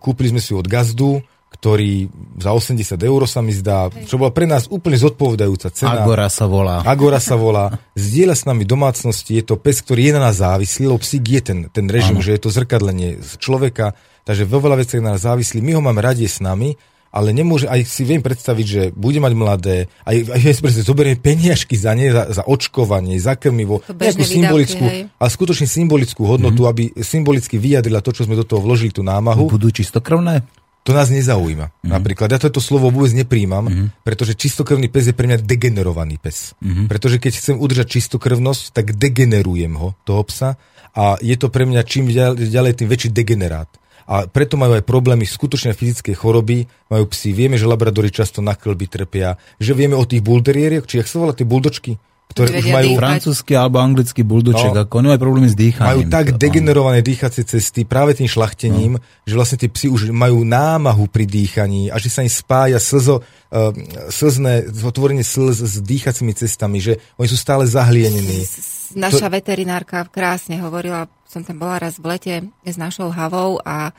[0.03, 2.07] kúpili sme si od gazdu, ktorý
[2.39, 6.05] za 80 eur sa mi zdá, čo bola pre nás úplne zodpovedajúca cena.
[6.05, 6.85] Agora sa volá.
[6.85, 7.73] Agora sa volá.
[7.97, 11.41] Zdieľa s nami domácnosti, je to pes, ktorý je na nás závislý, lebo psík je
[11.41, 12.23] ten, ten režim, ano.
[12.23, 15.59] že je to zrkadlenie z človeka, takže vo veľa veciach na nás závislí.
[15.59, 19.33] My ho máme radi s nami, ale nemôže, aj si viem predstaviť, že bude mať
[19.33, 24.85] mladé, aj, aj aj zoberie peniažky za ne, za, za očkovanie, za krmivo, nejakú symbolickú,
[24.85, 25.09] hej.
[25.09, 26.71] ale skutočne symbolickú hodnotu, mm-hmm.
[26.71, 29.49] aby symbolicky vyjadrila to, čo sme do toho vložili, tú námahu.
[29.49, 30.45] Budú čistokrvné?
[30.89, 31.69] To nás nezaujíma.
[31.69, 31.91] Mm-hmm.
[31.93, 33.87] Napríklad, ja toto slovo vôbec nepríjmam, mm-hmm.
[34.01, 36.57] pretože čistokrvný pes je pre mňa degenerovaný pes.
[36.57, 36.89] Mm-hmm.
[36.89, 40.57] Pretože keď chcem udržať čistokrvnosť, tak degenerujem ho, toho psa,
[40.97, 43.69] a je to pre mňa čím ďalej, tým väčší degenerát.
[44.09, 47.29] a preto majú aj problémy skutočne fyzické choroby, majú psi.
[47.29, 51.21] Vieme, že labradory často na klby trpia, že vieme o tých bulterieriach, či jak sa
[51.21, 52.89] volá tie buldočky, ktoré už majú...
[52.93, 55.89] Francúzsky alebo anglický buldoček, no, ako oni majú problémy s dýchaním.
[55.89, 59.03] Majú tak degenerované dýchacie cesty práve tým šlachtením, no.
[59.25, 63.25] že vlastne tie psy už majú námahu pri dýchaní a že sa im spája slzo,
[63.25, 63.73] uh,
[64.13, 68.45] slzné, otvorenie slz s dýchacími cestami, že oni sú stále zahlienení.
[68.93, 69.33] Naša to...
[69.33, 73.89] veterinárka krásne hovorila, som tam bola raz v lete s našou havou a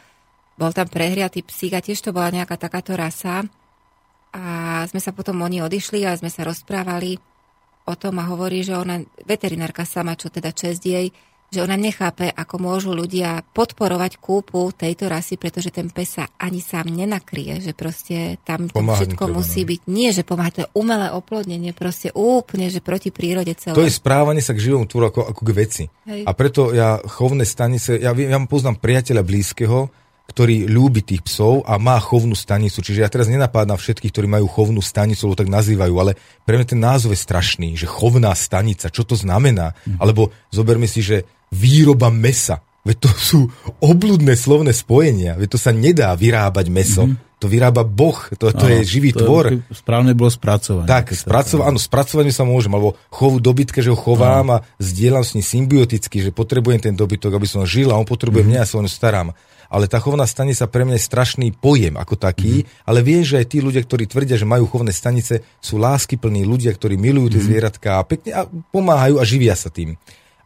[0.54, 3.42] bol tam prehriatý psík a tiež to bola nejaká takáto rasa.
[4.30, 4.42] A
[4.86, 7.18] sme sa potom oni odišli a sme sa rozprávali
[7.90, 11.10] o tom a hovorí, že ona, veterinárka sama, čo teda čest jej,
[11.50, 16.62] že ona nechápe, ako môžu ľudia podporovať kúpu tejto rasy, pretože ten pes sa ani
[16.62, 19.74] sám nenakrie, že proste tam to všetko treba, musí no.
[19.74, 23.74] byť, nie, že pomáha to umelé oplodnenie, proste úplne, že proti prírode celé.
[23.74, 25.84] To je správanie sa k živom tvoru ako, ako k veci.
[26.06, 26.22] Hej.
[26.22, 29.90] A preto ja chovné stanice, ja, ja poznám priateľa blízkeho,
[30.30, 32.78] ktorý ľúbi tých psov a má chovnú stanicu.
[32.78, 36.14] Čiže ja teraz nenapádam všetkých, ktorí majú chovnú stanicu, lebo tak nazývajú, ale
[36.46, 39.74] pre mňa ten názov je strašný, že chovná stanica, čo to znamená?
[39.82, 39.98] Mm.
[39.98, 42.62] Alebo zoberme si, že výroba mesa.
[42.80, 43.40] Veď to sú
[43.84, 45.36] obludné slovné spojenia.
[45.36, 47.04] Veď to sa nedá vyrábať meso.
[47.04, 47.28] Mm-hmm.
[47.40, 49.48] To vyrába Boh, to, to áno, je živý to tvor.
[49.48, 50.84] Je, správne bolo spracovanie.
[50.84, 54.54] Tak, spracova- áno, spracovanie sa môžem, alebo chovu dobytka, že ho chovám áno.
[54.60, 58.44] a zdieľam s ním symbioticky, že potrebujem ten dobytok, aby som žil a on potrebuje
[58.44, 58.60] mm-hmm.
[58.60, 59.32] mňa a sa o starám
[59.70, 62.90] ale tá chovná stanica pre mňa je strašný pojem ako taký, mm.
[62.90, 66.74] ale viem, že aj tí ľudia, ktorí tvrdia, že majú chovné stanice, sú láskyplní ľudia,
[66.74, 67.46] ktorí milujú tie mm.
[67.46, 68.42] zvieratka a pekne a
[68.74, 69.94] pomáhajú a živia sa tým.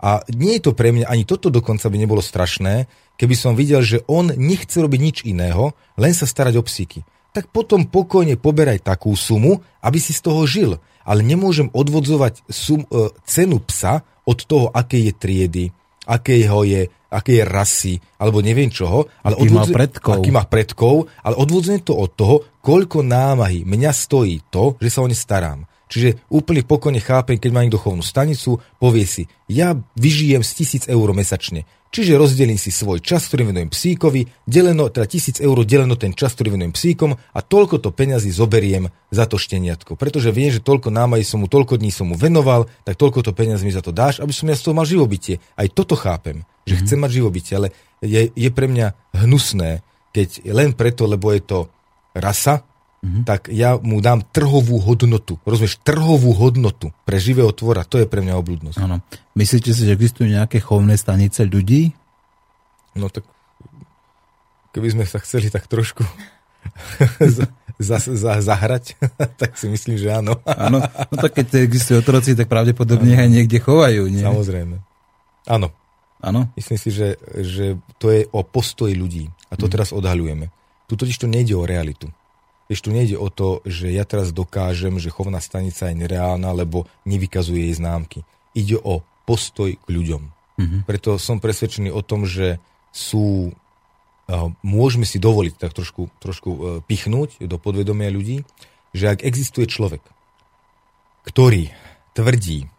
[0.05, 2.85] A nie je to pre mňa, ani toto dokonca by nebolo strašné,
[3.17, 7.09] keby som videl, že on nechce robiť nič iného, len sa starať o psíky.
[7.33, 10.77] Tak potom pokojne poberaj takú sumu, aby si z toho žil.
[11.09, 15.65] Ale nemôžem odvodzovať sum, e, cenu psa od toho, aké je triedy,
[16.05, 19.07] akého je aké je rasy, alebo neviem čoho.
[19.23, 20.15] Ale aký odvodze, má predkov.
[20.19, 25.07] Aký má predkov, ale odvodzujem to od toho, koľko námahy mňa stojí to, že sa
[25.07, 25.63] o ne starám.
[25.89, 30.83] Čiže úplne pokojne chápem, keď má niekto chovnú stanicu, povie si, ja vyžijem z tisíc
[30.89, 31.69] eur mesačne.
[31.95, 36.35] Čiže rozdelím si svoj čas, ktorý venujem psíkovi, deleno, teda tisíc eur deleno ten čas,
[36.35, 39.95] ktorý venujem psíkom a toľko to peňazí zoberiem za to šteniatko.
[39.95, 43.31] Pretože viem, že toľko námají som mu, toľko dní som mu venoval, tak toľko to
[43.31, 45.39] peňazí mi za to dáš, aby som ja z toho mal živobytie.
[45.55, 46.83] Aj toto chápem, že mm-hmm.
[46.83, 47.69] chcem mať živobytie, ale
[48.03, 51.71] je, je pre mňa hnusné, keď len preto, lebo je to
[52.11, 52.67] rasa,
[53.05, 53.23] mm-hmm.
[53.29, 55.37] tak ja mu dám trhovú hodnotu.
[55.45, 55.77] Rozumieš?
[55.85, 57.85] Trhovú hodnotu pre živého tvora.
[57.85, 58.79] To je pre mňa obludnosť.
[58.81, 59.05] Áno.
[59.37, 61.93] Myslíte si, že existujú nejaké chovné stanice ľudí?
[62.97, 63.29] No tak
[64.73, 66.03] keby sme sa chceli tak trošku
[67.79, 68.99] za, za, zahrať,
[69.41, 70.41] tak si myslím, že áno.
[70.67, 70.83] áno.
[71.11, 74.25] No tak keď existujú otroci, tak pravdepodobne aj niekde chovajú, nie?
[74.25, 74.81] Samozrejme.
[75.51, 75.69] Áno.
[76.25, 76.49] Áno?
[76.57, 79.29] Myslím si, že, že to je o postoji ľudí.
[79.53, 79.73] A to mm.
[79.77, 80.49] teraz odhaľujeme.
[80.89, 82.09] Tu totiž to nejde o realitu.
[82.65, 86.89] Vieš, tu nejde o to, že ja teraz dokážem, že chovná stanica je nereálna, lebo
[87.05, 88.25] nevykazuje jej známky.
[88.57, 90.23] Ide o postoj k ľuďom.
[90.55, 90.81] Mm-hmm.
[90.89, 92.63] Preto som presvedčený o tom, že
[92.95, 98.47] sú, uh, môžeme si dovoliť tak trošku, trošku uh, pichnúť do podvedomia ľudí,
[98.95, 100.01] že ak existuje človek,
[101.27, 101.75] ktorý
[102.15, 102.71] tvrdí,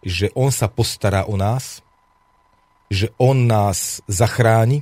[0.00, 1.84] že on sa postará o nás,
[2.88, 4.80] že on nás zachráni,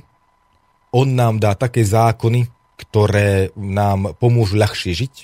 [0.95, 2.47] on nám dá také zákony,
[2.77, 5.15] ktoré nám pomôžu ľahšie žiť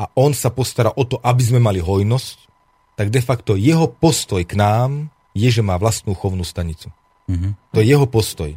[0.00, 2.48] a on sa postará o to, aby sme mali hojnosť,
[2.96, 6.90] tak de facto jeho postoj k nám je, že má vlastnú chovnú stanicu.
[7.28, 7.52] Mm-hmm.
[7.76, 8.50] To je jeho postoj.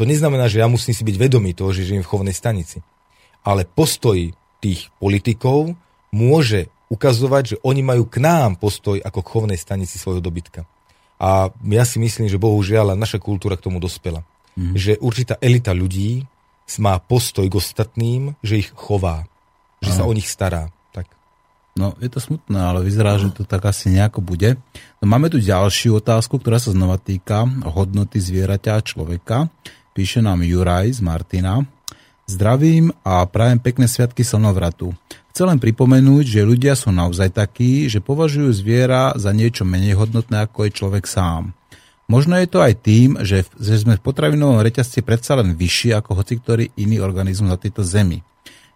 [0.00, 2.80] To neznamená, že ja musím si byť vedomý toho, že žijem v chovnej stanici.
[3.44, 4.32] Ale postoj
[4.62, 5.74] tých politikov
[6.14, 10.64] môže ukazovať, že oni majú k nám postoj ako k chovnej stanici svojho dobytka.
[11.20, 14.24] A ja si myslím, že bohužiaľ naša kultúra k tomu dospela.
[14.56, 14.74] Mm-hmm.
[14.76, 16.24] Že určitá elita ľudí
[16.80, 19.28] má postoj k ostatným, že ich chová,
[19.84, 19.96] že Aha.
[20.00, 20.72] sa o nich stará.
[20.94, 21.10] Tak.
[21.76, 24.56] No, je to smutné, ale vyzerá, že to tak asi nejako bude.
[25.00, 29.52] No, máme tu ďalšiu otázku, ktorá sa znova týka hodnoty zvieraťa a človeka.
[29.92, 31.60] Píše nám Juraj z Martina.
[32.24, 34.94] Zdravím a prajem pekné sviatky slnovratu.
[35.32, 40.44] Chcem len pripomenúť, že ľudia sú naozaj takí, že považujú zviera za niečo menej hodnotné
[40.44, 41.56] ako je človek sám.
[42.12, 46.20] Možno je to aj tým, že, že sme v potravinovom reťazci predsa len vyšší ako
[46.20, 48.20] hoci ktorý iný organizmus na tejto zemi.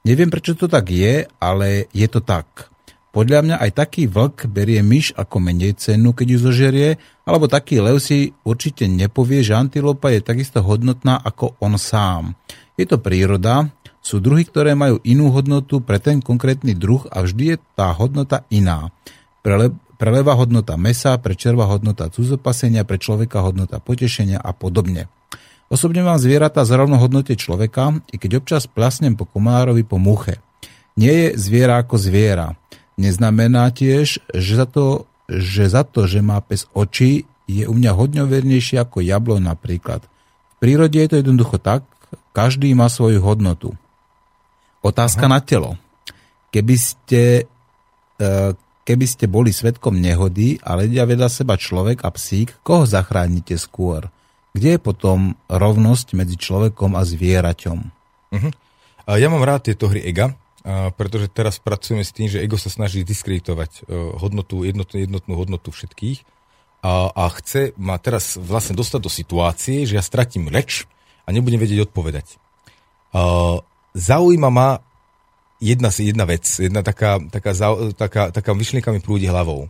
[0.08, 2.72] Neviem, prečo to tak je, ale je to tak.
[3.12, 6.90] Podľa mňa aj taký vlk berie myš ako menej cenu, keď ju zožerie,
[7.28, 12.32] alebo taký lev si určite nepovie, že antilopa je takisto hodnotná ako on sám.
[12.80, 13.68] Je to príroda,
[14.00, 18.48] sú druhy, ktoré majú inú hodnotu pre ten konkrétny druh a vždy je tá hodnota
[18.48, 18.88] iná.
[19.44, 25.09] Pre, pre leva hodnota mesa, pre červa hodnota cudzopasenia, pre človeka hodnota potešenia a podobne.
[25.66, 30.39] Osobne mám zvieratá za rovno hodnote človeka, i keď občas plasnem po komárovi po muche.
[30.94, 32.55] Nie je zviera ako zviera.
[32.97, 37.93] Neznamená tiež, že za to, že, za to, že má pes oči, je u mňa
[37.94, 40.02] hodne vernejší ako jablo napríklad.
[40.06, 41.82] V prírode je to jednoducho tak,
[42.31, 43.74] každý má svoju hodnotu.
[44.86, 45.32] Otázka Aha.
[45.39, 45.70] na telo.
[46.55, 47.23] Keby ste,
[48.16, 48.24] e,
[48.86, 54.06] keby ste boli svetkom nehody a ledia vedľa seba človek a psík, koho zachránite skôr?
[54.54, 57.78] Kde je potom rovnosť medzi človekom a zvieraťom?
[58.30, 58.52] Uh-huh.
[59.10, 60.32] Ja mám rád tieto hry EGA,
[60.94, 65.74] pretože teraz pracujeme s tým, že ego sa snaží diskreditovať uh, hodnotu, jednotnú, jednotnú hodnotu
[65.74, 66.24] všetkých
[66.86, 70.86] a, a chce ma teraz vlastne dostať do situácie, že ja stratím reč
[71.26, 72.38] a nebudem vedieť odpovedať.
[73.96, 74.78] Zaujíma ma
[75.61, 77.53] jedna, jedna vec, jedna taká, taká,
[77.97, 79.69] taká, taká myšlienka mi prúdi hlavou.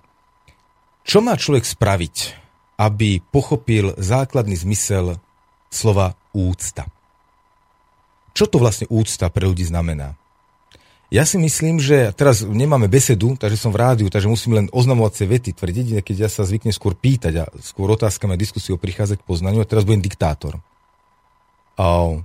[1.06, 2.16] Čo má človek spraviť,
[2.76, 5.16] aby pochopil základný zmysel
[5.70, 6.90] slova úcta.
[8.36, 10.18] Čo to vlastne úcta pre ľudí znamená?
[11.06, 15.22] Ja si myslím, že teraz nemáme besedu, takže som v rádiu, takže musím len oznamovacie
[15.30, 19.28] vety tvrdiť, keď ja sa zvyknem skôr pýtať a skôr otázkami a diskusiou prichádzať k
[19.28, 20.58] poznaniu a teraz budem diktátor.
[21.78, 22.18] A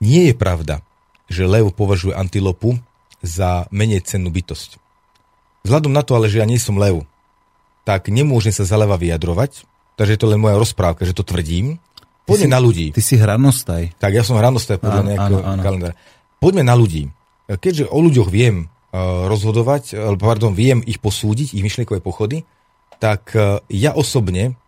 [0.00, 0.80] nie je pravda,
[1.26, 2.78] že lev považuje antilopu
[3.22, 4.78] za menej cennú bytosť.
[5.66, 7.02] Vzhľadom na to ale, že ja nie som lev,
[7.82, 9.66] tak nemôžem sa za leva vyjadrovať,
[9.98, 11.82] takže je to len moja rozprávka, že to tvrdím.
[12.26, 12.86] Poďme si, na ľudí.
[12.90, 13.82] Ty si hranostaj.
[14.02, 15.62] Tak, ja som hranostaj podľa áno, nejakého áno, áno.
[15.62, 15.94] kalendára.
[16.42, 17.06] Poďme na ľudí.
[17.46, 22.42] Keďže o ľuďoch viem uh, rozhodovať, uh, pardon, viem ich posúdiť, ich myšlienkové pochody,
[22.98, 24.58] tak uh, ja osobne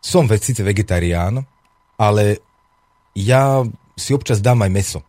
[0.00, 1.44] som síce vegetarián,
[2.00, 2.42] ale
[3.14, 3.62] ja
[3.94, 5.00] si občas dám aj meso.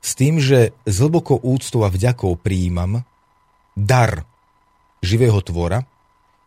[0.00, 3.04] S tým, že s hlbokou úctou a vďakou prijímam
[3.76, 4.24] dar
[5.04, 5.84] živého tvora,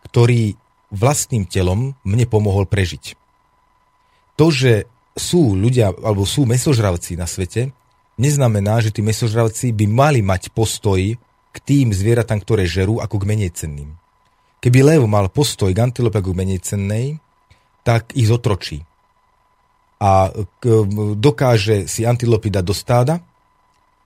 [0.10, 0.58] ktorý
[0.94, 3.18] vlastným telom mne pomohol prežiť.
[4.38, 7.70] To, že sú ľudia, alebo sú mesožravci na svete,
[8.18, 11.02] neznamená, že tí mesožravci by mali mať postoj
[11.54, 13.94] k tým zvieratám, ktoré žerú, ako k menej cenným.
[14.58, 17.22] Keby lev mal postoj k antilope ako k menej cennej,
[17.86, 18.82] tak ich zotročí.
[20.02, 20.34] A
[21.20, 23.22] dokáže si antilopy dať do stáda,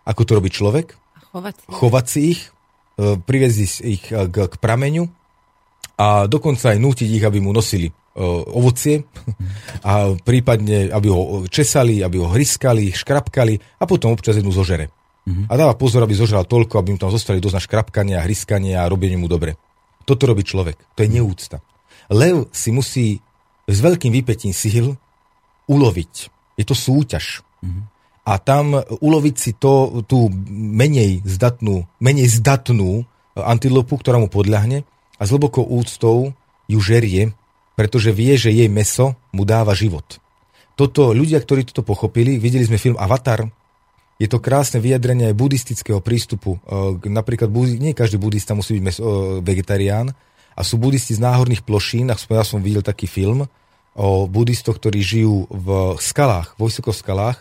[0.08, 0.96] ako to robí človek,
[1.36, 2.42] chovať si, chovať si ich,
[2.96, 5.12] e, priviezť ich k, k prameňu
[5.98, 9.02] a dokonca aj nútiť ich, aby mu nosili uh, ovocie
[9.90, 14.94] a prípadne, aby ho česali, aby ho hryskali, škrapkali a potom občas jednu zožere.
[15.26, 15.50] Uh-huh.
[15.50, 18.78] A dáva pozor, aby zožral toľko, aby mu tam zostali dosť na škrapkanie a hryskanie
[18.78, 19.58] a robenie mu dobre.
[20.06, 20.78] Toto robí človek.
[20.96, 21.60] To je neúcta.
[22.14, 23.20] Lev si musí
[23.68, 24.96] s veľkým výpetím síl
[25.68, 26.14] uloviť.
[26.56, 27.44] Je to súťaž.
[27.60, 27.84] Uh-huh.
[28.28, 33.08] A tam uloviť si to, tú menej zdatnú, menej zdatnú
[33.40, 34.84] antilopu, ktorá mu podľahne,
[35.16, 36.36] a s hlbokou úctou
[36.68, 37.32] ju žerie,
[37.80, 40.20] pretože vie, že jej meso mu dáva život.
[40.76, 43.48] Toto ľudia, ktorí toto pochopili, videli sme film Avatar,
[44.18, 46.58] je to krásne vyjadrenie aj buddhistického prístupu.
[47.06, 47.48] Napríklad
[47.78, 49.04] nie každý buddhista musí byť meso,
[49.46, 50.10] vegetarián
[50.58, 53.46] a sú buddhisti z náhorných plošín, a ja som videl taký film
[53.94, 57.38] o buddhistoch, ktorí žijú v skalách, vo vysokých skalách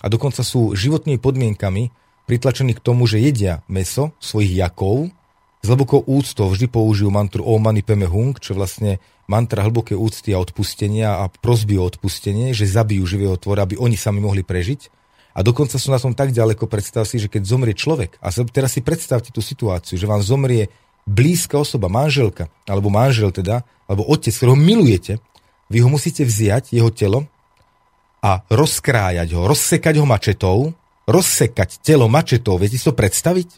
[0.00, 1.92] a dokonca sú životnými podmienkami
[2.24, 5.12] pritlačení k tomu, že jedia meso svojich jakov,
[5.60, 8.96] s hlbokou úctou vždy použijú mantru Om Mani Peme Hung, čo vlastne
[9.28, 13.94] mantra hlboké úcty a odpustenia a prosby o odpustenie, že zabijú živého tvora, aby oni
[13.94, 14.88] sami mohli prežiť.
[15.36, 18.74] A dokonca sú na tom tak ďaleko, predstav si, že keď zomrie človek, a teraz
[18.74, 20.72] si predstavte tú situáciu, že vám zomrie
[21.06, 25.22] blízka osoba, manželka, alebo manžel teda, alebo otec, ktorého milujete,
[25.70, 27.30] vy ho musíte vziať, jeho telo,
[28.20, 30.58] a rozkrájať ho, rozsekať ho mačetou,
[31.08, 33.48] rozsekať telo mačetou, viete si to predstaviť?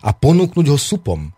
[0.00, 1.30] A ponúknuť ho supom.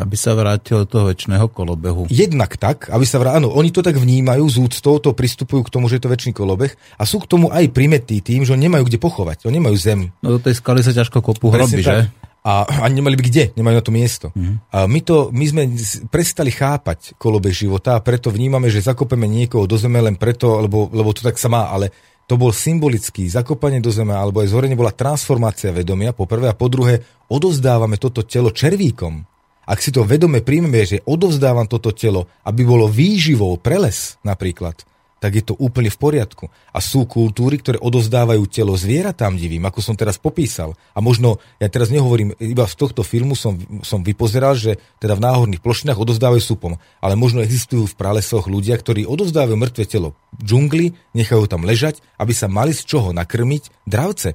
[0.00, 2.08] Aby sa vrátil do toho väčšného kolobehu.
[2.08, 5.72] Jednak tak, aby sa vrátil, áno, oni to tak vnímajú, z úctou to pristupujú k
[5.72, 8.88] tomu, že je to väčší kolobeh a sú k tomu aj primetí tým, že nemajú
[8.88, 10.00] kde pochovať, oni nemajú zem.
[10.24, 12.08] No do tej skaly sa ťažko kopú hroby, že?
[12.42, 14.26] A ani nemali by kde, nemajú na to miesto.
[14.34, 14.58] Mm.
[14.74, 15.62] A my, to, my sme
[16.10, 20.90] prestali chápať kolobeh života a preto vnímame, že zakopeme niekoho do zeme len preto, lebo,
[20.90, 21.94] lebo to tak sa má, ale
[22.26, 26.58] to bol symbolický zakopanie do zeme, alebo aj zhorenie bola transformácia vedomia, po prvé, a
[26.58, 29.22] po druhé, odovzdávame toto telo červíkom.
[29.62, 34.82] Ak si to vedome príjmeme, že odovzdávam toto telo, aby bolo výživou pre les napríklad,
[35.22, 36.50] tak je to úplne v poriadku.
[36.74, 40.74] A sú kultúry, ktoré odovzdávajú telo zvieratám divým, ako som teraz popísal.
[40.90, 43.54] A možno, ja teraz nehovorím, iba z tohto filmu som,
[43.86, 46.74] som vypozeral, že teda v náhorných plošinách odovzdávajú supom.
[46.98, 52.34] Ale možno existujú v pralesoch ľudia, ktorí odovzdávajú mŕtve telo džungli, nechajú tam ležať, aby
[52.34, 54.34] sa mali z čoho nakrmiť dravce.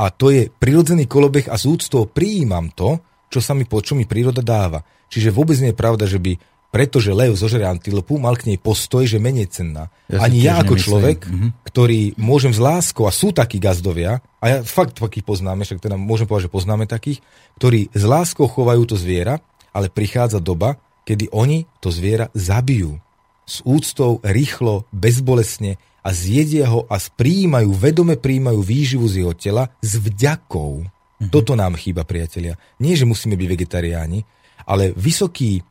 [0.00, 4.08] A to je prirodzený kolobeh a z úctou prijímam to, čo sa mi, čo mi
[4.08, 4.80] príroda dáva.
[5.12, 6.40] Čiže vôbec nie je pravda, že by
[6.70, 9.90] pretože lev zožere antilopu, mal k nej postoj, že menej cenná.
[10.06, 10.86] Ja Ani ja ako nemyslím.
[10.86, 11.48] človek, Mhm.
[11.66, 15.98] ktorý môžem s láskou, a sú takí gazdovia, a ja fakt takých poznáme, však teda
[15.98, 17.18] môžem povedať, že poznáme takých,
[17.58, 19.42] ktorí s láskou chovajú to zviera,
[19.74, 23.02] ale prichádza doba, kedy oni to zviera zabijú.
[23.50, 25.74] S úctou, rýchlo, bezbolesne
[26.06, 30.86] a zjedia ho a prijímajú, vedome prijímajú výživu z jeho tela s vďakou.
[31.18, 31.28] Mhm.
[31.34, 32.54] Toto nám chýba, priatelia.
[32.78, 34.22] Nie, že musíme byť vegetariáni,
[34.64, 35.66] ale vysoký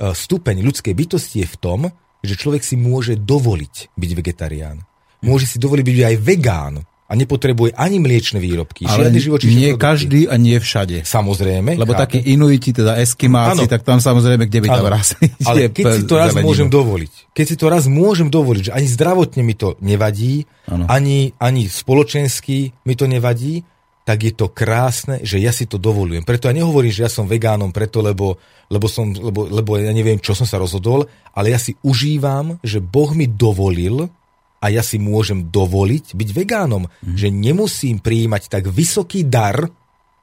[0.00, 1.80] stupeň ľudskej bytosti je v tom,
[2.20, 4.84] že človek si môže dovoliť byť vegetarián.
[5.20, 6.74] Môže si dovoliť byť aj vegán
[7.10, 9.74] a nepotrebuje ani mliečne výrobky, Ale nie produkty.
[9.74, 11.02] každý a nie všade.
[11.02, 11.74] Samozrejme.
[11.74, 12.02] Lebo chápem.
[12.06, 13.72] takí inuiti, teda eskimáci, Áno.
[13.72, 15.26] tak tam samozrejme, kde by tam rasli.
[15.42, 16.46] Ale keď si to raz zeleninu.
[16.46, 21.34] môžem dovoliť, keď si to raz môžem dovoliť, že ani zdravotne mi to nevadí, ani,
[21.42, 23.66] ani spoločensky mi to nevadí,
[24.10, 26.26] tak je to krásne, že ja si to dovolujem.
[26.26, 30.18] Preto ja nehovorím, že ja som vegánom preto, lebo, lebo, som, lebo, lebo ja neviem,
[30.18, 34.10] čo som sa rozhodol, ale ja si užívam, že Boh mi dovolil
[34.58, 36.90] a ja si môžem dovoliť byť vegánom.
[37.06, 37.14] Mhm.
[37.14, 39.70] Že nemusím prijímať tak vysoký dar,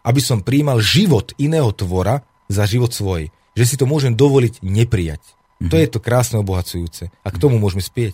[0.04, 3.32] aby som prijímal život iného tvora za život svoj.
[3.56, 5.24] Že si to môžem dovoliť neprijať.
[5.58, 7.10] To je to krásne obohacujúce.
[7.10, 8.14] A k tomu môžeme spieť.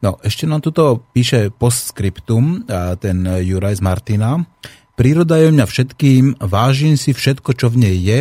[0.00, 2.64] No, ešte nám tuto píše postscriptum,
[2.96, 4.40] ten Juraj z Martina.
[4.94, 8.18] Príroda je mňa všetkým, vážim si všetko, čo v nej je,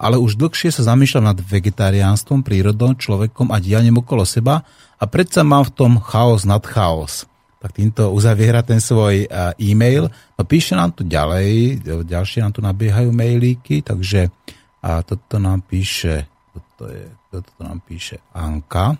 [0.00, 4.64] ale už dlhšie sa zamýšľam nad vegetariánstvom, prírodou, človekom a dianím okolo seba
[4.96, 7.28] a predsa mám v tom chaos nad chaos.
[7.60, 10.08] Tak týmto uzaviera ten svoj a, e-mail.
[10.36, 14.32] No píše nám tu ďalej, ďalšie nám tu nabiehajú mailíky, takže
[14.84, 18.96] a toto nám píše, toto, je, toto nám píše Anka.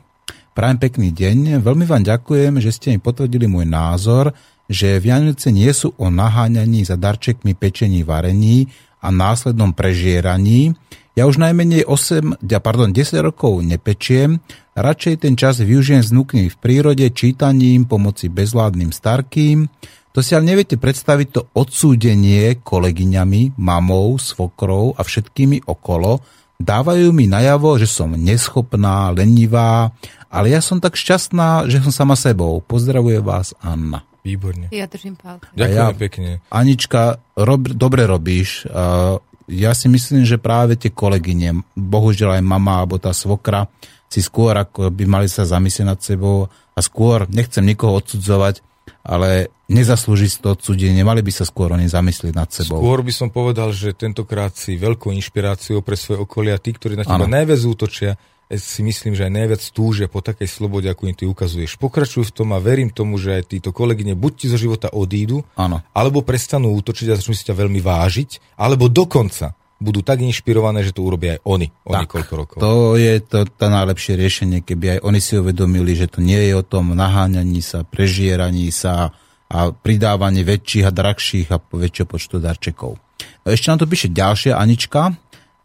[0.57, 1.61] Prajem pekný deň.
[1.61, 4.33] Veľmi vám ďakujem, že ste mi potvrdili môj názor,
[4.69, 8.69] že Vianoce nie sú o naháňaní za darčekmi pečení varení
[9.05, 10.73] a následnom prežieraní.
[11.15, 14.43] Ja už najmenej 8, ja, pardon, 10 rokov nepečiem,
[14.75, 19.71] radšej ten čas využijem s vnúkmi v prírode, čítaním, pomoci bezvládnym starkým.
[20.15, 26.23] To si ale neviete predstaviť to odsúdenie kolegyňami, mamou, svokrou a všetkými okolo.
[26.59, 29.91] Dávajú mi najavo, že som neschopná, lenivá,
[30.31, 32.63] ale ja som tak šťastná, že som sama sebou.
[32.63, 34.14] Pozdravuje vás Anna.
[34.25, 34.73] Výborne.
[34.73, 35.53] Ja držím palce.
[35.53, 36.31] Ďakujem ja- pekne.
[36.49, 38.65] Anička, rob, dobre robíš.
[38.65, 43.69] Uh, ja si myslím, že práve tie kolegyne, bohužiaľ aj mama alebo tá svokra,
[44.09, 48.65] si skôr ako by mali sa zamyslieť nad sebou a skôr, nechcem nikoho odsudzovať,
[49.05, 52.81] ale nezaslúži si to odsudenie, mali by sa skôr oni zamyslieť nad sebou.
[52.81, 57.05] Skôr by som povedal, že tentokrát si veľkou inšpiráciou pre svoje okolia, tí, ktorí na
[57.05, 57.29] teba Áno.
[57.29, 58.17] najviac útočia,
[58.53, 61.81] si myslím, že aj najviac túžia po takej slobode, ako im ty ukazuješ.
[61.81, 65.43] Pokračuj v tom a verím tomu, že aj títo kolegyne buď ti zo života odídu,
[65.57, 65.81] Áno.
[65.97, 70.95] alebo prestanú útočiť a začnú si ťa veľmi vážiť, alebo dokonca budú tak inšpirované, že
[70.95, 72.59] to urobia aj oni o Tak, niekoľko rokov.
[72.63, 76.53] To je to, to najlepšie riešenie, keby aj oni si uvedomili, že to nie je
[76.57, 79.13] o tom naháňaní sa, prežieraní sa
[79.51, 82.97] a pridávanie väčších a drahších a väčšieho počtu darčekov.
[83.45, 85.15] No ešte nám to píše ďalšia Anička.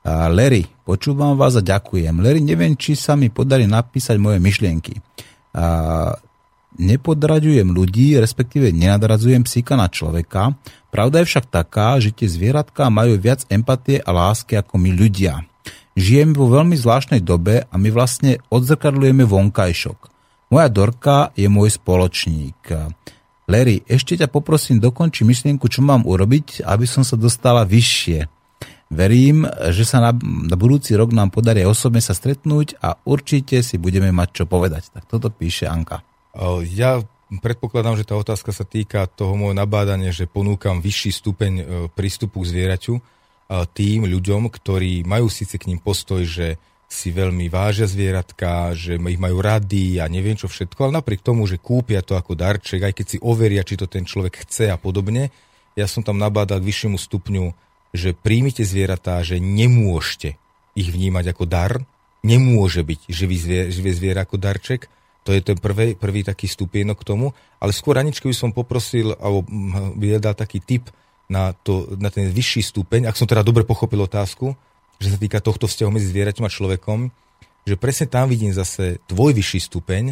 [0.04, 2.24] A Larry, počúvam vás a ďakujem.
[2.24, 4.96] Larry, neviem, či sa mi podarí napísať moje myšlienky.
[5.52, 6.16] A
[6.80, 10.56] nepodraďujem ľudí, respektíve nenadradzujem psíka na človeka.
[10.88, 15.44] Pravda je však taká, že tie zvieratka majú viac empatie a lásky ako my ľudia.
[16.00, 20.00] Žijeme vo veľmi zvláštnej dobe a my vlastne odzrkadlujeme vonkajšok.
[20.50, 22.72] Moja Dorka je môj spoločník.
[23.50, 28.39] Larry, ešte ťa poprosím, dokonči myšlienku, čo mám urobiť, aby som sa dostala vyššie.
[28.90, 33.78] Verím, že sa na, na budúci rok nám podarí osobne sa stretnúť a určite si
[33.78, 34.90] budeme mať čo povedať.
[34.90, 36.02] Tak toto píše Anka.
[36.74, 37.06] Ja
[37.38, 41.64] predpokladám, že tá otázka sa týka toho môjho nabádania, že ponúkam vyšší stupeň e,
[41.94, 43.02] prístupu k zvieraťu e,
[43.70, 46.58] tým ľuďom, ktorí majú síce k ním postoj, že
[46.90, 51.46] si veľmi vážia zvieratka, že ich majú rady a neviem čo všetko, ale napriek tomu,
[51.46, 54.78] že kúpia to ako darček, aj keď si overia, či to ten človek chce a
[54.82, 55.30] podobne,
[55.78, 57.46] ja som tam nabádal k vyššiemu stupňu,
[57.96, 60.38] že príjmite zvieratá, že nemôžete
[60.78, 61.82] ich vnímať ako dar,
[62.22, 64.92] nemôže byť živý zvier, živé zviera ako darček,
[65.28, 69.14] to je ten prvý, prvý taký stupienok k tomu, ale skôr Aničku by som poprosil,
[69.20, 69.46] alebo
[69.94, 70.90] by ja dal taký tip
[71.30, 74.58] na, to, na ten vyšší stupeň, ak som teda dobre pochopil otázku,
[75.00, 77.00] že sa týka tohto vzťahu medzi zvieraťom a človekom,
[77.64, 80.04] že presne tam vidím zase tvoj vyšší stupeň.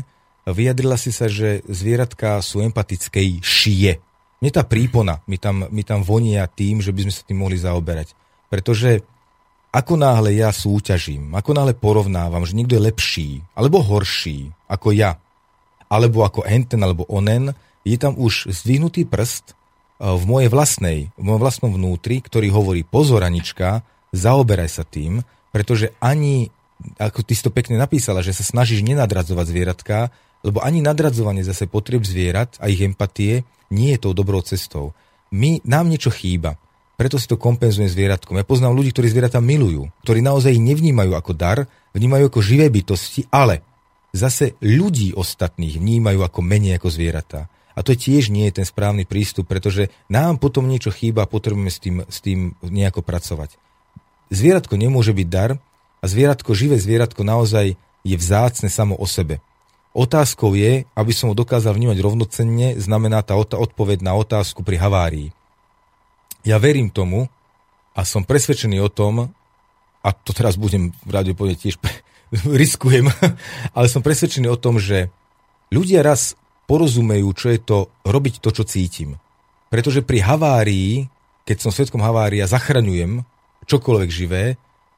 [0.47, 3.99] Vyjadrila si sa, že zvieratka sú empatickejšie.
[4.37, 7.57] Mne tá prípona mi tam, mi tam vonia tým, že by sme sa tým mohli
[7.57, 8.13] zaoberať.
[8.47, 9.01] Pretože
[9.73, 15.19] ako náhle ja súťažím, ako náhle porovnávam, že niekto je lepší alebo horší ako ja,
[15.91, 17.51] alebo ako enten alebo onen,
[17.87, 22.81] je tam už zdvihnutý prst eh, v mojej vlastnej, v mojom vlastnom vnútri, ktorý hovorí
[22.87, 23.83] pozor Anička,
[24.15, 26.53] zaoberaj sa tým, pretože ani
[27.01, 30.13] ako ty si to pekne napísala, že sa snažíš nenadradzovať zvieratka,
[30.45, 34.93] lebo ani nadradzovanie zase potreb zvierat a ich empatie nie je tou dobrou cestou.
[35.33, 36.55] My, nám niečo chýba,
[36.97, 38.41] preto si to kompenzujem zvieratkom.
[38.41, 42.73] Ja poznám ľudí, ktorí zvieratá milujú, ktorí naozaj ich nevnímajú ako dar, vnímajú ako živé
[42.73, 43.61] bytosti, ale
[44.17, 47.53] zase ľudí ostatných vnímajú ako menej ako zvieratá.
[47.77, 51.69] A to tiež nie je ten správny prístup, pretože nám potom niečo chýba a potrebujeme
[51.69, 53.53] s tým, s tým nejako pracovať.
[54.33, 55.61] Zvieratko nemôže byť dar
[56.01, 59.37] a zvieratko, živé zvieratko naozaj je vzácne samo o sebe.
[59.95, 65.29] Otázkou je, aby som ho dokázal vnímať rovnocenne, znamená tá odpoveď na otázku pri havárii.
[66.45, 67.27] Ja verím tomu
[67.97, 69.33] a som presvedčený o tom,
[70.05, 70.93] a to teraz budem
[71.35, 71.75] povedať tiež
[72.61, 73.09] riskujem,
[73.77, 75.09] ale som presvedčený o tom, že
[75.73, 76.37] ľudia raz
[76.67, 79.15] porozumejú, čo je to robiť to, čo cítim.
[79.71, 81.07] Pretože pri havárii,
[81.47, 83.23] keď som svetkom havária, zachraňujem
[83.67, 84.55] čokoľvek živé,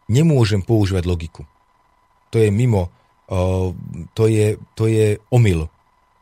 [0.10, 1.46] nemôžem používať logiku.
[2.34, 2.94] To je mimo,
[4.18, 5.70] to, je, to je omyl.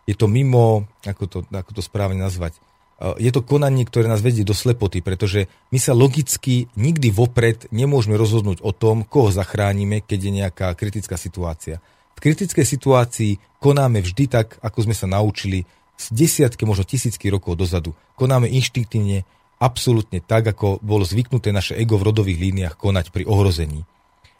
[0.07, 2.59] Je to mimo, ako to, ako to správne nazvať,
[2.97, 8.17] je to konanie, ktoré nás vedie do slepoty, pretože my sa logicky nikdy vopred nemôžeme
[8.17, 11.77] rozhodnúť o tom, koho zachránime, keď je nejaká kritická situácia.
[12.17, 17.53] V kritickej situácii konáme vždy tak, ako sme sa naučili z desiatky, možno tisícky rokov
[17.61, 17.93] dozadu.
[18.17, 19.29] Konáme inštinktívne,
[19.61, 23.85] absolútne tak, ako bolo zvyknuté naše ego v rodových líniách konať pri ohrození.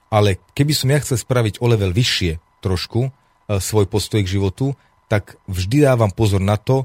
[0.10, 3.10] Ale keby som ja chcel spraviť o level vyššie trošku e,
[3.64, 4.76] svoj postoj k životu,
[5.08, 6.84] tak vždy dávam pozor na to,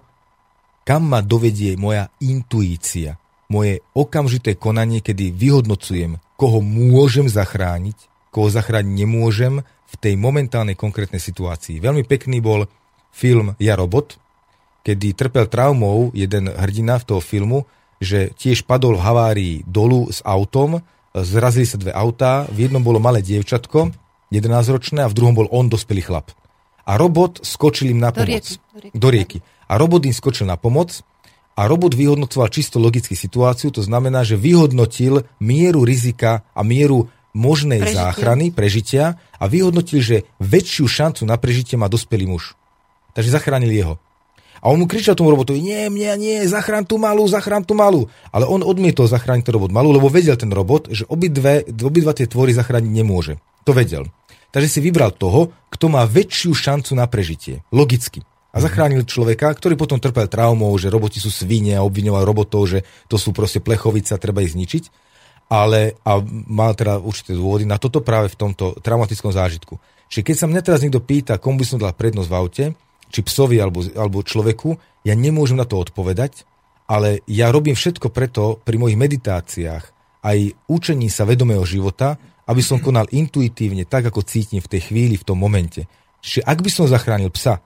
[0.86, 3.18] kam ma dovedie moja intuícia,
[3.50, 7.98] moje okamžité konanie, kedy vyhodnocujem, koho môžem zachrániť,
[8.30, 11.82] koho zachrániť nemôžem v tej momentálnej konkrétnej situácii.
[11.82, 12.64] Veľmi pekný bol
[13.12, 14.16] film Ja robot,
[14.82, 17.68] kedy trpel traumou jeden hrdina v toho filmu,
[18.02, 20.82] že tiež padol v havárii dolu s autom,
[21.14, 23.94] zrazili sa dve autá, v jednom bolo malé dievčatko,
[24.32, 26.32] 11-ročné, a v druhom bol on, dospelý chlap.
[26.88, 28.46] A robot skočil im na Do pomoc.
[28.48, 28.54] rieky.
[28.56, 28.96] Do rieky.
[28.96, 29.38] Do rieky.
[29.68, 31.04] A robot im skočil na pomoc
[31.52, 37.80] a robot vyhodnocoval čisto logicky situáciu, to znamená, že vyhodnotil mieru rizika a mieru možnej
[37.80, 38.00] Prežitia.
[38.08, 39.04] záchrany, prežitia
[39.40, 42.56] a vyhodnotil, že väčšiu šancu na prežitie má dospelý muž.
[43.16, 43.94] Takže zachránil jeho.
[44.62, 48.06] A on mu kričal tomu robotovi, nie, mňa nie, zachrán tú malú, zachrán tú malú.
[48.30, 52.30] Ale on odmietol zachrániť ten robot malú, lebo vedel ten robot, že obidve, obidva tie
[52.30, 53.42] tvory zachrániť nemôže.
[53.66, 54.06] To vedel.
[54.52, 57.64] Takže si vybral toho, kto má väčšiu šancu na prežitie.
[57.72, 58.20] Logicky.
[58.52, 62.84] A zachránil človeka, ktorý potom trpel traumou, že roboti sú svine a obviňoval robotov, že
[63.08, 64.92] to sú proste plechovice a treba ich zničiť.
[65.48, 69.80] Ale a mal teda určité dôvody na toto práve v tomto traumatickom zážitku.
[70.12, 72.64] Čiže keď sa mňa teraz niekto pýta, komu by som dal prednosť v aute,
[73.08, 74.76] či psovi alebo, alebo človeku,
[75.08, 76.44] ja nemôžem na to odpovedať,
[76.88, 79.84] ale ja robím všetko preto pri mojich meditáciách,
[80.22, 80.38] aj
[80.68, 85.26] učení sa vedomého života, aby som konal intuitívne tak, ako cítim v tej chvíli, v
[85.26, 85.86] tom momente.
[86.22, 87.62] Čiže ak by som zachránil psa,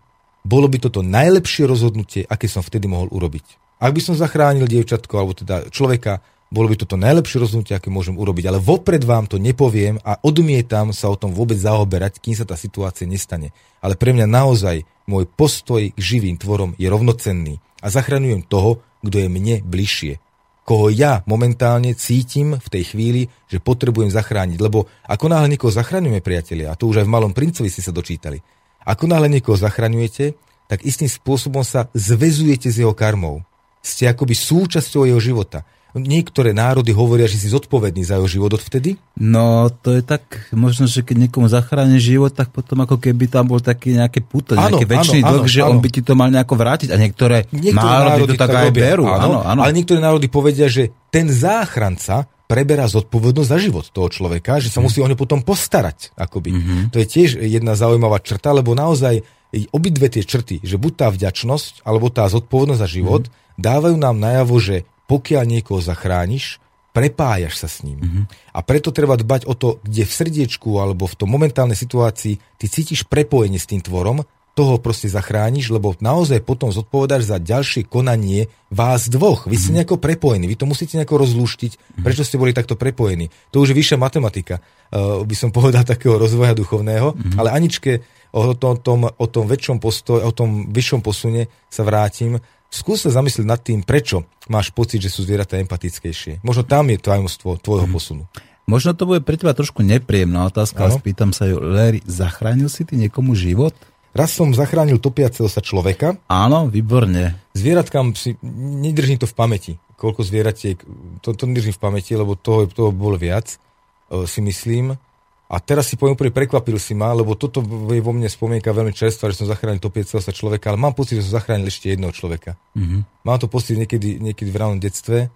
[0.46, 3.78] bolo by toto najlepšie rozhodnutie, aké som vtedy mohol urobiť.
[3.82, 8.14] Ak by som zachránil dievčatko, alebo teda človeka, bolo by toto najlepšie rozhodnutie, aké môžem
[8.14, 8.46] urobiť.
[8.46, 12.54] Ale vopred vám to nepoviem a odmietam sa o tom vôbec zaoberať, kým sa tá
[12.54, 13.50] situácia nestane.
[13.82, 19.26] Ale pre mňa naozaj môj postoj k živým tvorom je rovnocenný a zachraňujem toho, kto
[19.26, 20.22] je mne bližšie.
[20.66, 24.58] Koho ja momentálne cítim v tej chvíli, že potrebujem zachrániť.
[24.58, 27.94] Lebo ako náhle niekoho zachraňujeme, priatelia, a to už aj v Malom princovi ste sa
[27.94, 28.42] dočítali,
[28.82, 30.34] ako náhle niekoho zachraňujete,
[30.66, 33.46] tak istým spôsobom sa zväzujete s jeho karmou.
[33.78, 35.62] Ste akoby súčasťou jeho života.
[35.96, 39.00] Niektoré národy hovoria, že si zodpovedný za jeho život odvtedy.
[39.16, 43.48] No, to je tak, možno, že keď niekomu zachráni život, tak potom ako keby tam
[43.48, 45.72] bol taký nejaké puto, Áno, nejaký väčší dlh, že áno.
[45.72, 46.92] on by ti to mal nejako vrátiť.
[46.92, 48.82] A niektoré, národy, to tak, aj robia.
[48.92, 49.08] berú.
[49.08, 49.60] Áno, áno.
[49.64, 54.78] Ale niektoré národy povedia, že ten záchranca preberá zodpovednosť za život toho človeka, že sa
[54.78, 56.14] musí o ňo potom postarať.
[56.14, 56.54] Akoby.
[56.54, 56.76] Mhm.
[56.94, 59.24] To je tiež jedna zaujímavá črta, lebo naozaj
[59.72, 63.32] obidve tie črty, že buď tá vďačnosť, alebo tá zodpovednosť za život, Mhm.
[63.56, 66.58] dávajú nám najavo, že pokiaľ niekoho zachrániš,
[66.96, 68.00] prepájaš sa s ním.
[68.00, 68.20] Mhm.
[68.56, 72.66] A preto treba dbať o to, kde v srdiečku alebo v tom momentálnej situácii ty
[72.66, 74.24] cítiš prepojenie s tým tvorom,
[74.56, 79.44] toho proste zachrániš, lebo naozaj potom zodpovedáš za ďalšie konanie vás dvoch.
[79.44, 83.28] Vy ste nejako prepojení, vy to musíte nejako rozlúštiť, prečo ste boli takto prepojení.
[83.52, 88.00] To už je vyššia matematika, uh, by som povedal, takého rozvoja duchovného, ale Aničke
[88.32, 92.40] o tom, tom, o tom väčšom postoj, o tom vyššom posune sa vrátim.
[92.70, 96.42] Skús sa zamyslieť nad tým, prečo máš pocit, že sú zvieratá empatickejšie.
[96.42, 98.24] Možno tam je tajomstvo tvojho posunu.
[98.66, 100.98] Možno to bude pre teba trošku nepríjemná otázka, ale Áno.
[100.98, 103.78] spýtam sa ju, Larry, zachránil si ty niekomu život?
[104.10, 107.38] Raz som zachránil topiaceho sa človeka, Áno, výborne.
[107.54, 108.34] Zvieratkám si,
[108.82, 110.82] nedržím to v pamäti, koľko zvieratiek,
[111.22, 114.98] to, to nedržím v pamäti, lebo toho, toho bolo viac, e, si myslím.
[115.46, 118.90] A teraz si poviem úplne prekvapil si ma, lebo toto je vo mne spomienka veľmi
[118.90, 122.10] čerstvá, že som zachránil topiaceho sa človeka, ale mám pocit, že som zachránil ešte jedného
[122.10, 122.58] človeka.
[122.74, 123.22] Mm-hmm.
[123.22, 125.30] Mám to pocit niekedy, niekedy v ránom detstve,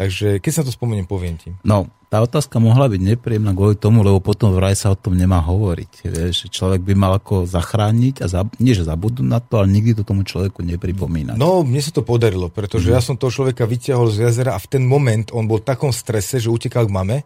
[0.00, 1.52] takže keď sa to spomeniem, poviem ti.
[1.60, 5.44] No, tá otázka mohla byť nepríjemná kvôli tomu, lebo potom vraj sa o tom nemá
[5.44, 6.08] hovoriť.
[6.08, 10.00] Vieš, človek by mal ako zachrániť a zab, nie že zabudnúť na to, ale nikdy
[10.00, 11.36] to tomu človeku nepripomínať.
[11.36, 12.94] No, mne sa to podarilo, pretože mm.
[12.96, 15.92] ja som toho človeka vyťahol z jazera a v ten moment on bol v takom
[15.92, 17.18] strese, že utekal k mame.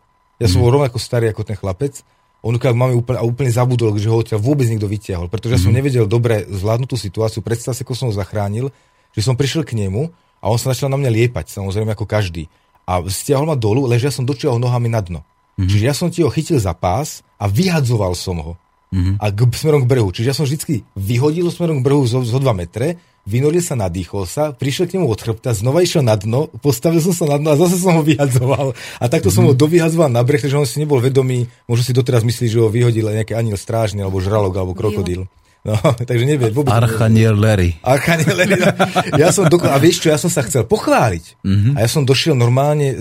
[0.43, 0.65] Ja som mm.
[0.67, 2.03] bol rovnako starý ako ten chlapec
[2.45, 5.73] on máme úplne, a úplne zabudol, že ho odtiaľ vôbec nikto vytiahol, pretože ja som
[5.73, 5.81] mhm.
[5.81, 8.69] nevedel dobre zvládnuť tú situáciu, predstav si, ako som ho zachránil,
[9.17, 10.13] že som prišiel k nemu
[10.45, 12.53] a on sa začal na mňa liepať, samozrejme ako každý.
[12.85, 15.25] A stiahol ma dolu, ležia som dočiahol nohami na dno.
[15.57, 15.69] Mm-hmm.
[15.73, 18.53] Čiže ja som ti ho chytil za pás a vyhadzoval som ho.
[18.93, 19.17] Mm-hmm.
[19.19, 20.13] A k, smerom k brehu.
[20.13, 24.29] Čiže ja som vždy vyhodil smerom k brehu zo, zo 2 metre, vynoril sa, nadýchol
[24.29, 27.57] sa, prišiel k nemu od chrbta, znova išiel na dno, postavil som sa na dno
[27.57, 28.77] a zase som ho vyhadzoval.
[29.01, 29.37] A takto mm-hmm.
[29.37, 32.61] som ho dovyhadzoval na breh, takže on si nebol vedomý, možno si doteraz myslí, že
[32.61, 35.25] ho vyhodil nejaký aniel strážny, alebo žralok, alebo krokodil.
[35.65, 37.81] No, takže nevie, vôbec Archaniel Larry.
[37.81, 38.61] Archaniel Larry.
[38.61, 38.69] No.
[39.25, 41.41] Ja som doko- a vieš čo, ja som sa chcel pochváliť.
[41.41, 41.73] Mm-hmm.
[41.75, 42.93] A ja som došiel normálne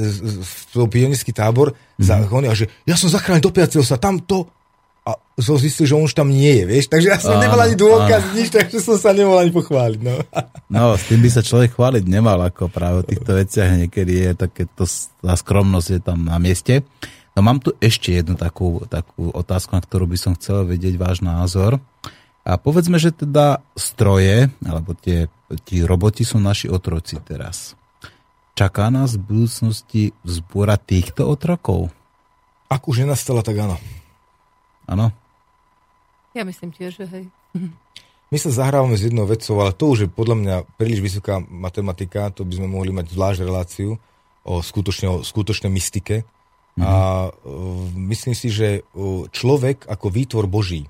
[0.71, 2.07] v pionierský tábor mm-hmm.
[2.07, 4.47] za, a že ja som zachránil dopiaceho sa, tam to
[5.03, 7.59] a som zistil, že on už tam nie je, vieš, takže ja som áno, nemal
[7.59, 8.33] ani dôkaz, áno.
[8.39, 10.15] nič, takže som sa nemohol ani pochváliť, no.
[10.71, 14.31] No, s tým by sa človek chváliť nemal, ako práve v týchto veciach niekedy je
[14.31, 14.87] takéto,
[15.19, 16.87] tá skromnosť je tam na mieste.
[17.35, 21.19] No mám tu ešte jednu takú, takú otázku, na ktorú by som chcel vedieť váš
[21.19, 21.83] názor.
[22.43, 25.27] A povedzme, že teda stroje, alebo tie,
[25.67, 27.73] tí roboti sú naši otroci teraz.
[28.53, 31.89] Čaká nás v budúcnosti zbúra týchto otrokov?
[32.69, 33.81] Ak už nenastala, tak áno.
[34.87, 35.13] Áno?
[36.33, 37.25] Ja myslím tiež, že hej.
[38.33, 42.33] My sa zahrávame s jednou vecou, ale to už je podľa mňa príliš vysoká matematika,
[42.33, 44.01] to by sme mohli mať zvlášť reláciu
[44.41, 46.25] o skutočne, o skutočnej mystike.
[46.73, 46.81] Mm-hmm.
[46.81, 46.93] A
[47.29, 50.89] uh, myslím si, že uh, človek ako výtvor Boží,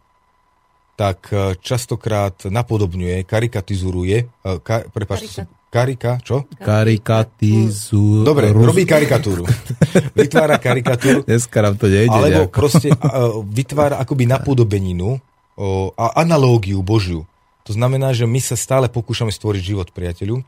[0.96, 4.32] tak uh, častokrát napodobňuje, karikatizuruje,
[4.64, 6.46] ka, prepáč, Karika, čo?
[6.62, 8.22] Karikatizu...
[8.22, 9.42] Dobre, robí karikatúru.
[10.22, 11.26] vytvára karikatúru.
[11.26, 12.54] Dneska nám to nejde Alebo nejako.
[12.54, 17.26] proste uh, vytvára akoby napodobeninu uh, a analógiu Božiu.
[17.66, 20.46] To znamená, že my sa stále pokúšame stvoriť život priateľu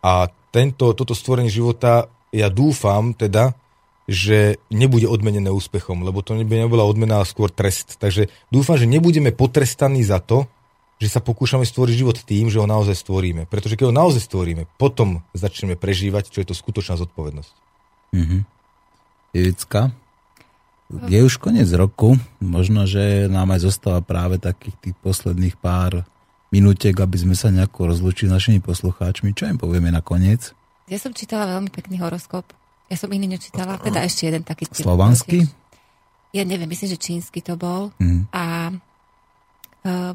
[0.00, 3.52] a tento, toto stvorenie života, ja dúfam teda,
[4.08, 8.00] že nebude odmenené úspechom, lebo to nebola odmena, ale skôr trest.
[8.00, 10.48] Takže dúfam, že nebudeme potrestaní za to,
[10.96, 13.44] že sa pokúšame stvoriť život tým, že ho naozaj stvoríme.
[13.46, 17.52] Pretože keď ho naozaj stvoríme, potom začneme prežívať, čo je to skutočná zodpovednosť.
[18.16, 18.40] Mm-hmm.
[19.36, 19.92] Ivicka?
[21.10, 26.06] Je už koniec roku, možno, že nám aj zostáva práve takých tých posledných pár
[26.54, 29.34] minútek, aby sme sa nejako rozlučili s našimi poslucháčmi.
[29.34, 30.54] Čo im povieme na koniec?
[30.86, 32.46] Ja som čítala veľmi pekný horoskop.
[32.86, 34.70] Ja som iný nečítala, teda ešte jeden taký.
[34.70, 35.42] Slovanský?
[36.30, 37.90] Ja neviem, myslím, že čínsky to bol.
[37.98, 38.30] Mm.
[38.30, 38.70] A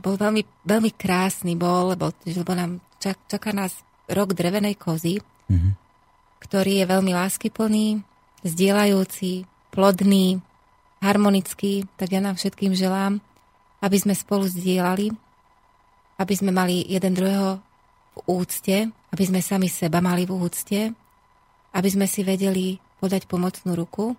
[0.03, 3.80] bol veľmi, veľmi krásny bol, lebo, lebo nám čak, čaká nás
[4.11, 5.73] rok drevenej kozy, mm-hmm.
[6.43, 8.03] ktorý je veľmi láskyplný,
[8.43, 10.43] zdieľajúci, plodný,
[11.02, 13.23] harmonický, tak ja nám všetkým želám,
[13.81, 15.10] aby sme spolu zdieľali,
[16.22, 17.57] aby sme mali jeden druhého
[18.11, 20.93] v úcte, aby sme sami seba mali v úcte,
[21.72, 24.14] aby sme si vedeli podať pomocnú ruku,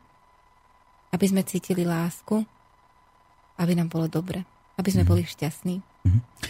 [1.12, 2.40] aby sme cítili lásku,
[3.60, 4.51] aby nám bolo dobre
[4.82, 5.78] aby sme boli šťastní.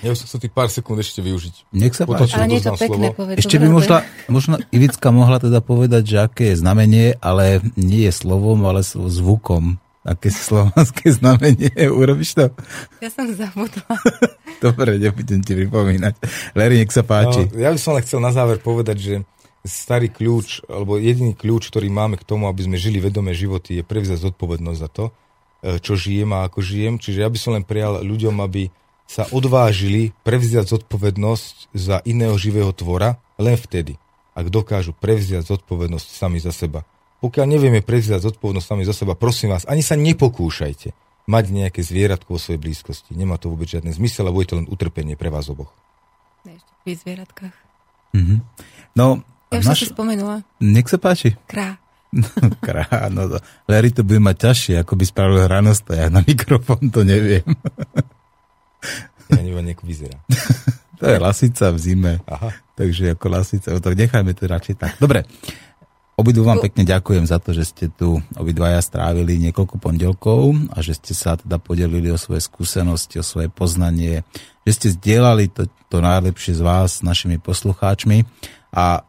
[0.00, 1.76] Ja už som tých pár sekúnd ešte využiť.
[1.76, 2.40] Nech sa páči.
[2.40, 3.44] Ale nie je to pekné povedať.
[3.44, 4.00] Ešte by možno,
[4.32, 9.76] možno Ivicka mohla teda povedať, že aké je znamenie, ale nie je slovom, ale zvukom.
[10.02, 11.68] Aké slovanské znamenie.
[11.92, 12.48] Urobíš to?
[13.04, 13.92] Ja som zabudla.
[14.64, 16.14] Dobre, nebudem ti pripomínať.
[16.56, 17.52] Larry, nech sa páči.
[17.52, 19.14] No, ja by som len chcel na záver povedať, že
[19.62, 23.84] starý kľúč, alebo jediný kľúč, ktorý máme k tomu, aby sme žili vedomé životy, je
[23.86, 25.04] prevzať zodpovednosť za to
[25.62, 26.98] čo žijem a ako žijem.
[26.98, 28.68] Čiže ja by som len prijal ľuďom, aby
[29.06, 34.00] sa odvážili prevziať zodpovednosť za iného živého tvora len vtedy,
[34.32, 36.88] ak dokážu prevziať zodpovednosť sami za seba.
[37.22, 40.96] Pokiaľ nevieme prevziať zodpovednosť sami za seba, prosím vás, ani sa nepokúšajte
[41.30, 43.14] mať nejaké zvieratko vo svojej blízkosti.
[43.14, 45.70] Nemá to vôbec žiadny zmysel a bude to len utrpenie pre vás oboch.
[46.42, 47.56] Ešte pri zvieratkách.
[48.16, 48.38] Mm-hmm.
[48.98, 49.22] No,
[49.54, 49.78] ja už naš...
[49.78, 50.42] som si spomenula.
[50.58, 51.38] Nech sa páči.
[51.46, 51.78] Krá.
[52.64, 53.36] Krá, no to,
[53.68, 56.12] Larry to bude mať ťažšie, ako by spravil hranostaj.
[56.12, 57.46] Na mikrofón to neviem.
[59.32, 60.18] ja neviem, ako vyzerá.
[61.00, 62.12] to je lasica v zime.
[62.28, 62.52] Aha.
[62.76, 64.92] Takže ako lasica, tak nechajme to radšej tak.
[65.00, 65.24] Dobre,
[66.12, 70.92] Obidvu vám pekne ďakujem za to, že ste tu obidvaja strávili niekoľko pondelkov a že
[71.00, 74.20] ste sa teda podelili o svoje skúsenosti, o svoje poznanie,
[74.68, 78.28] že ste zdieľali to, to najlepšie z vás s našimi poslucháčmi
[78.76, 79.08] a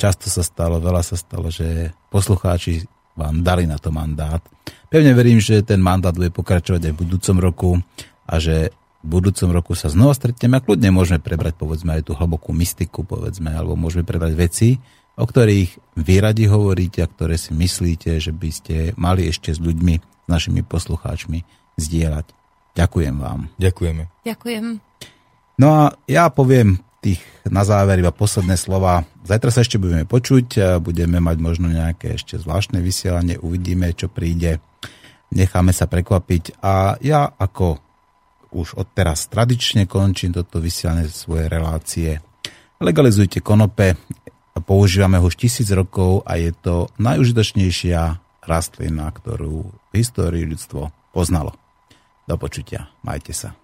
[0.00, 4.40] často sa stalo, veľa sa stalo, že poslucháči vám dali na to mandát.
[4.88, 7.70] Pevne verím, že ten mandát bude pokračovať aj v budúcom roku
[8.24, 12.12] a že v budúcom roku sa znova stretneme a kľudne môžeme prebrať povedzme aj tú
[12.12, 14.68] hlbokú mystiku, povedzme, alebo môžeme prebrať veci,
[15.16, 19.60] o ktorých vy radi hovoríte a ktoré si myslíte, že by ste mali ešte s
[19.60, 21.44] ľuďmi, s našimi poslucháčmi
[21.80, 22.26] zdieľať.
[22.76, 23.48] Ďakujem vám.
[23.56, 24.02] Ďakujeme.
[24.24, 24.64] Ďakujem.
[25.60, 29.08] No a ja poviem tých na záver iba posledné slova.
[29.24, 34.60] Zajtra sa ešte budeme počuť, budeme mať možno nejaké ešte zvláštne vysielanie, uvidíme, čo príde.
[35.32, 37.80] Necháme sa prekvapiť a ja ako
[38.50, 42.18] už odteraz tradične končím toto vysielanie svoje relácie.
[42.82, 43.94] Legalizujte konope,
[44.66, 51.54] používame ho už tisíc rokov a je to najužitočnejšia rastlina, ktorú v histórii ľudstvo poznalo.
[52.26, 53.59] Do počutia, majte sa.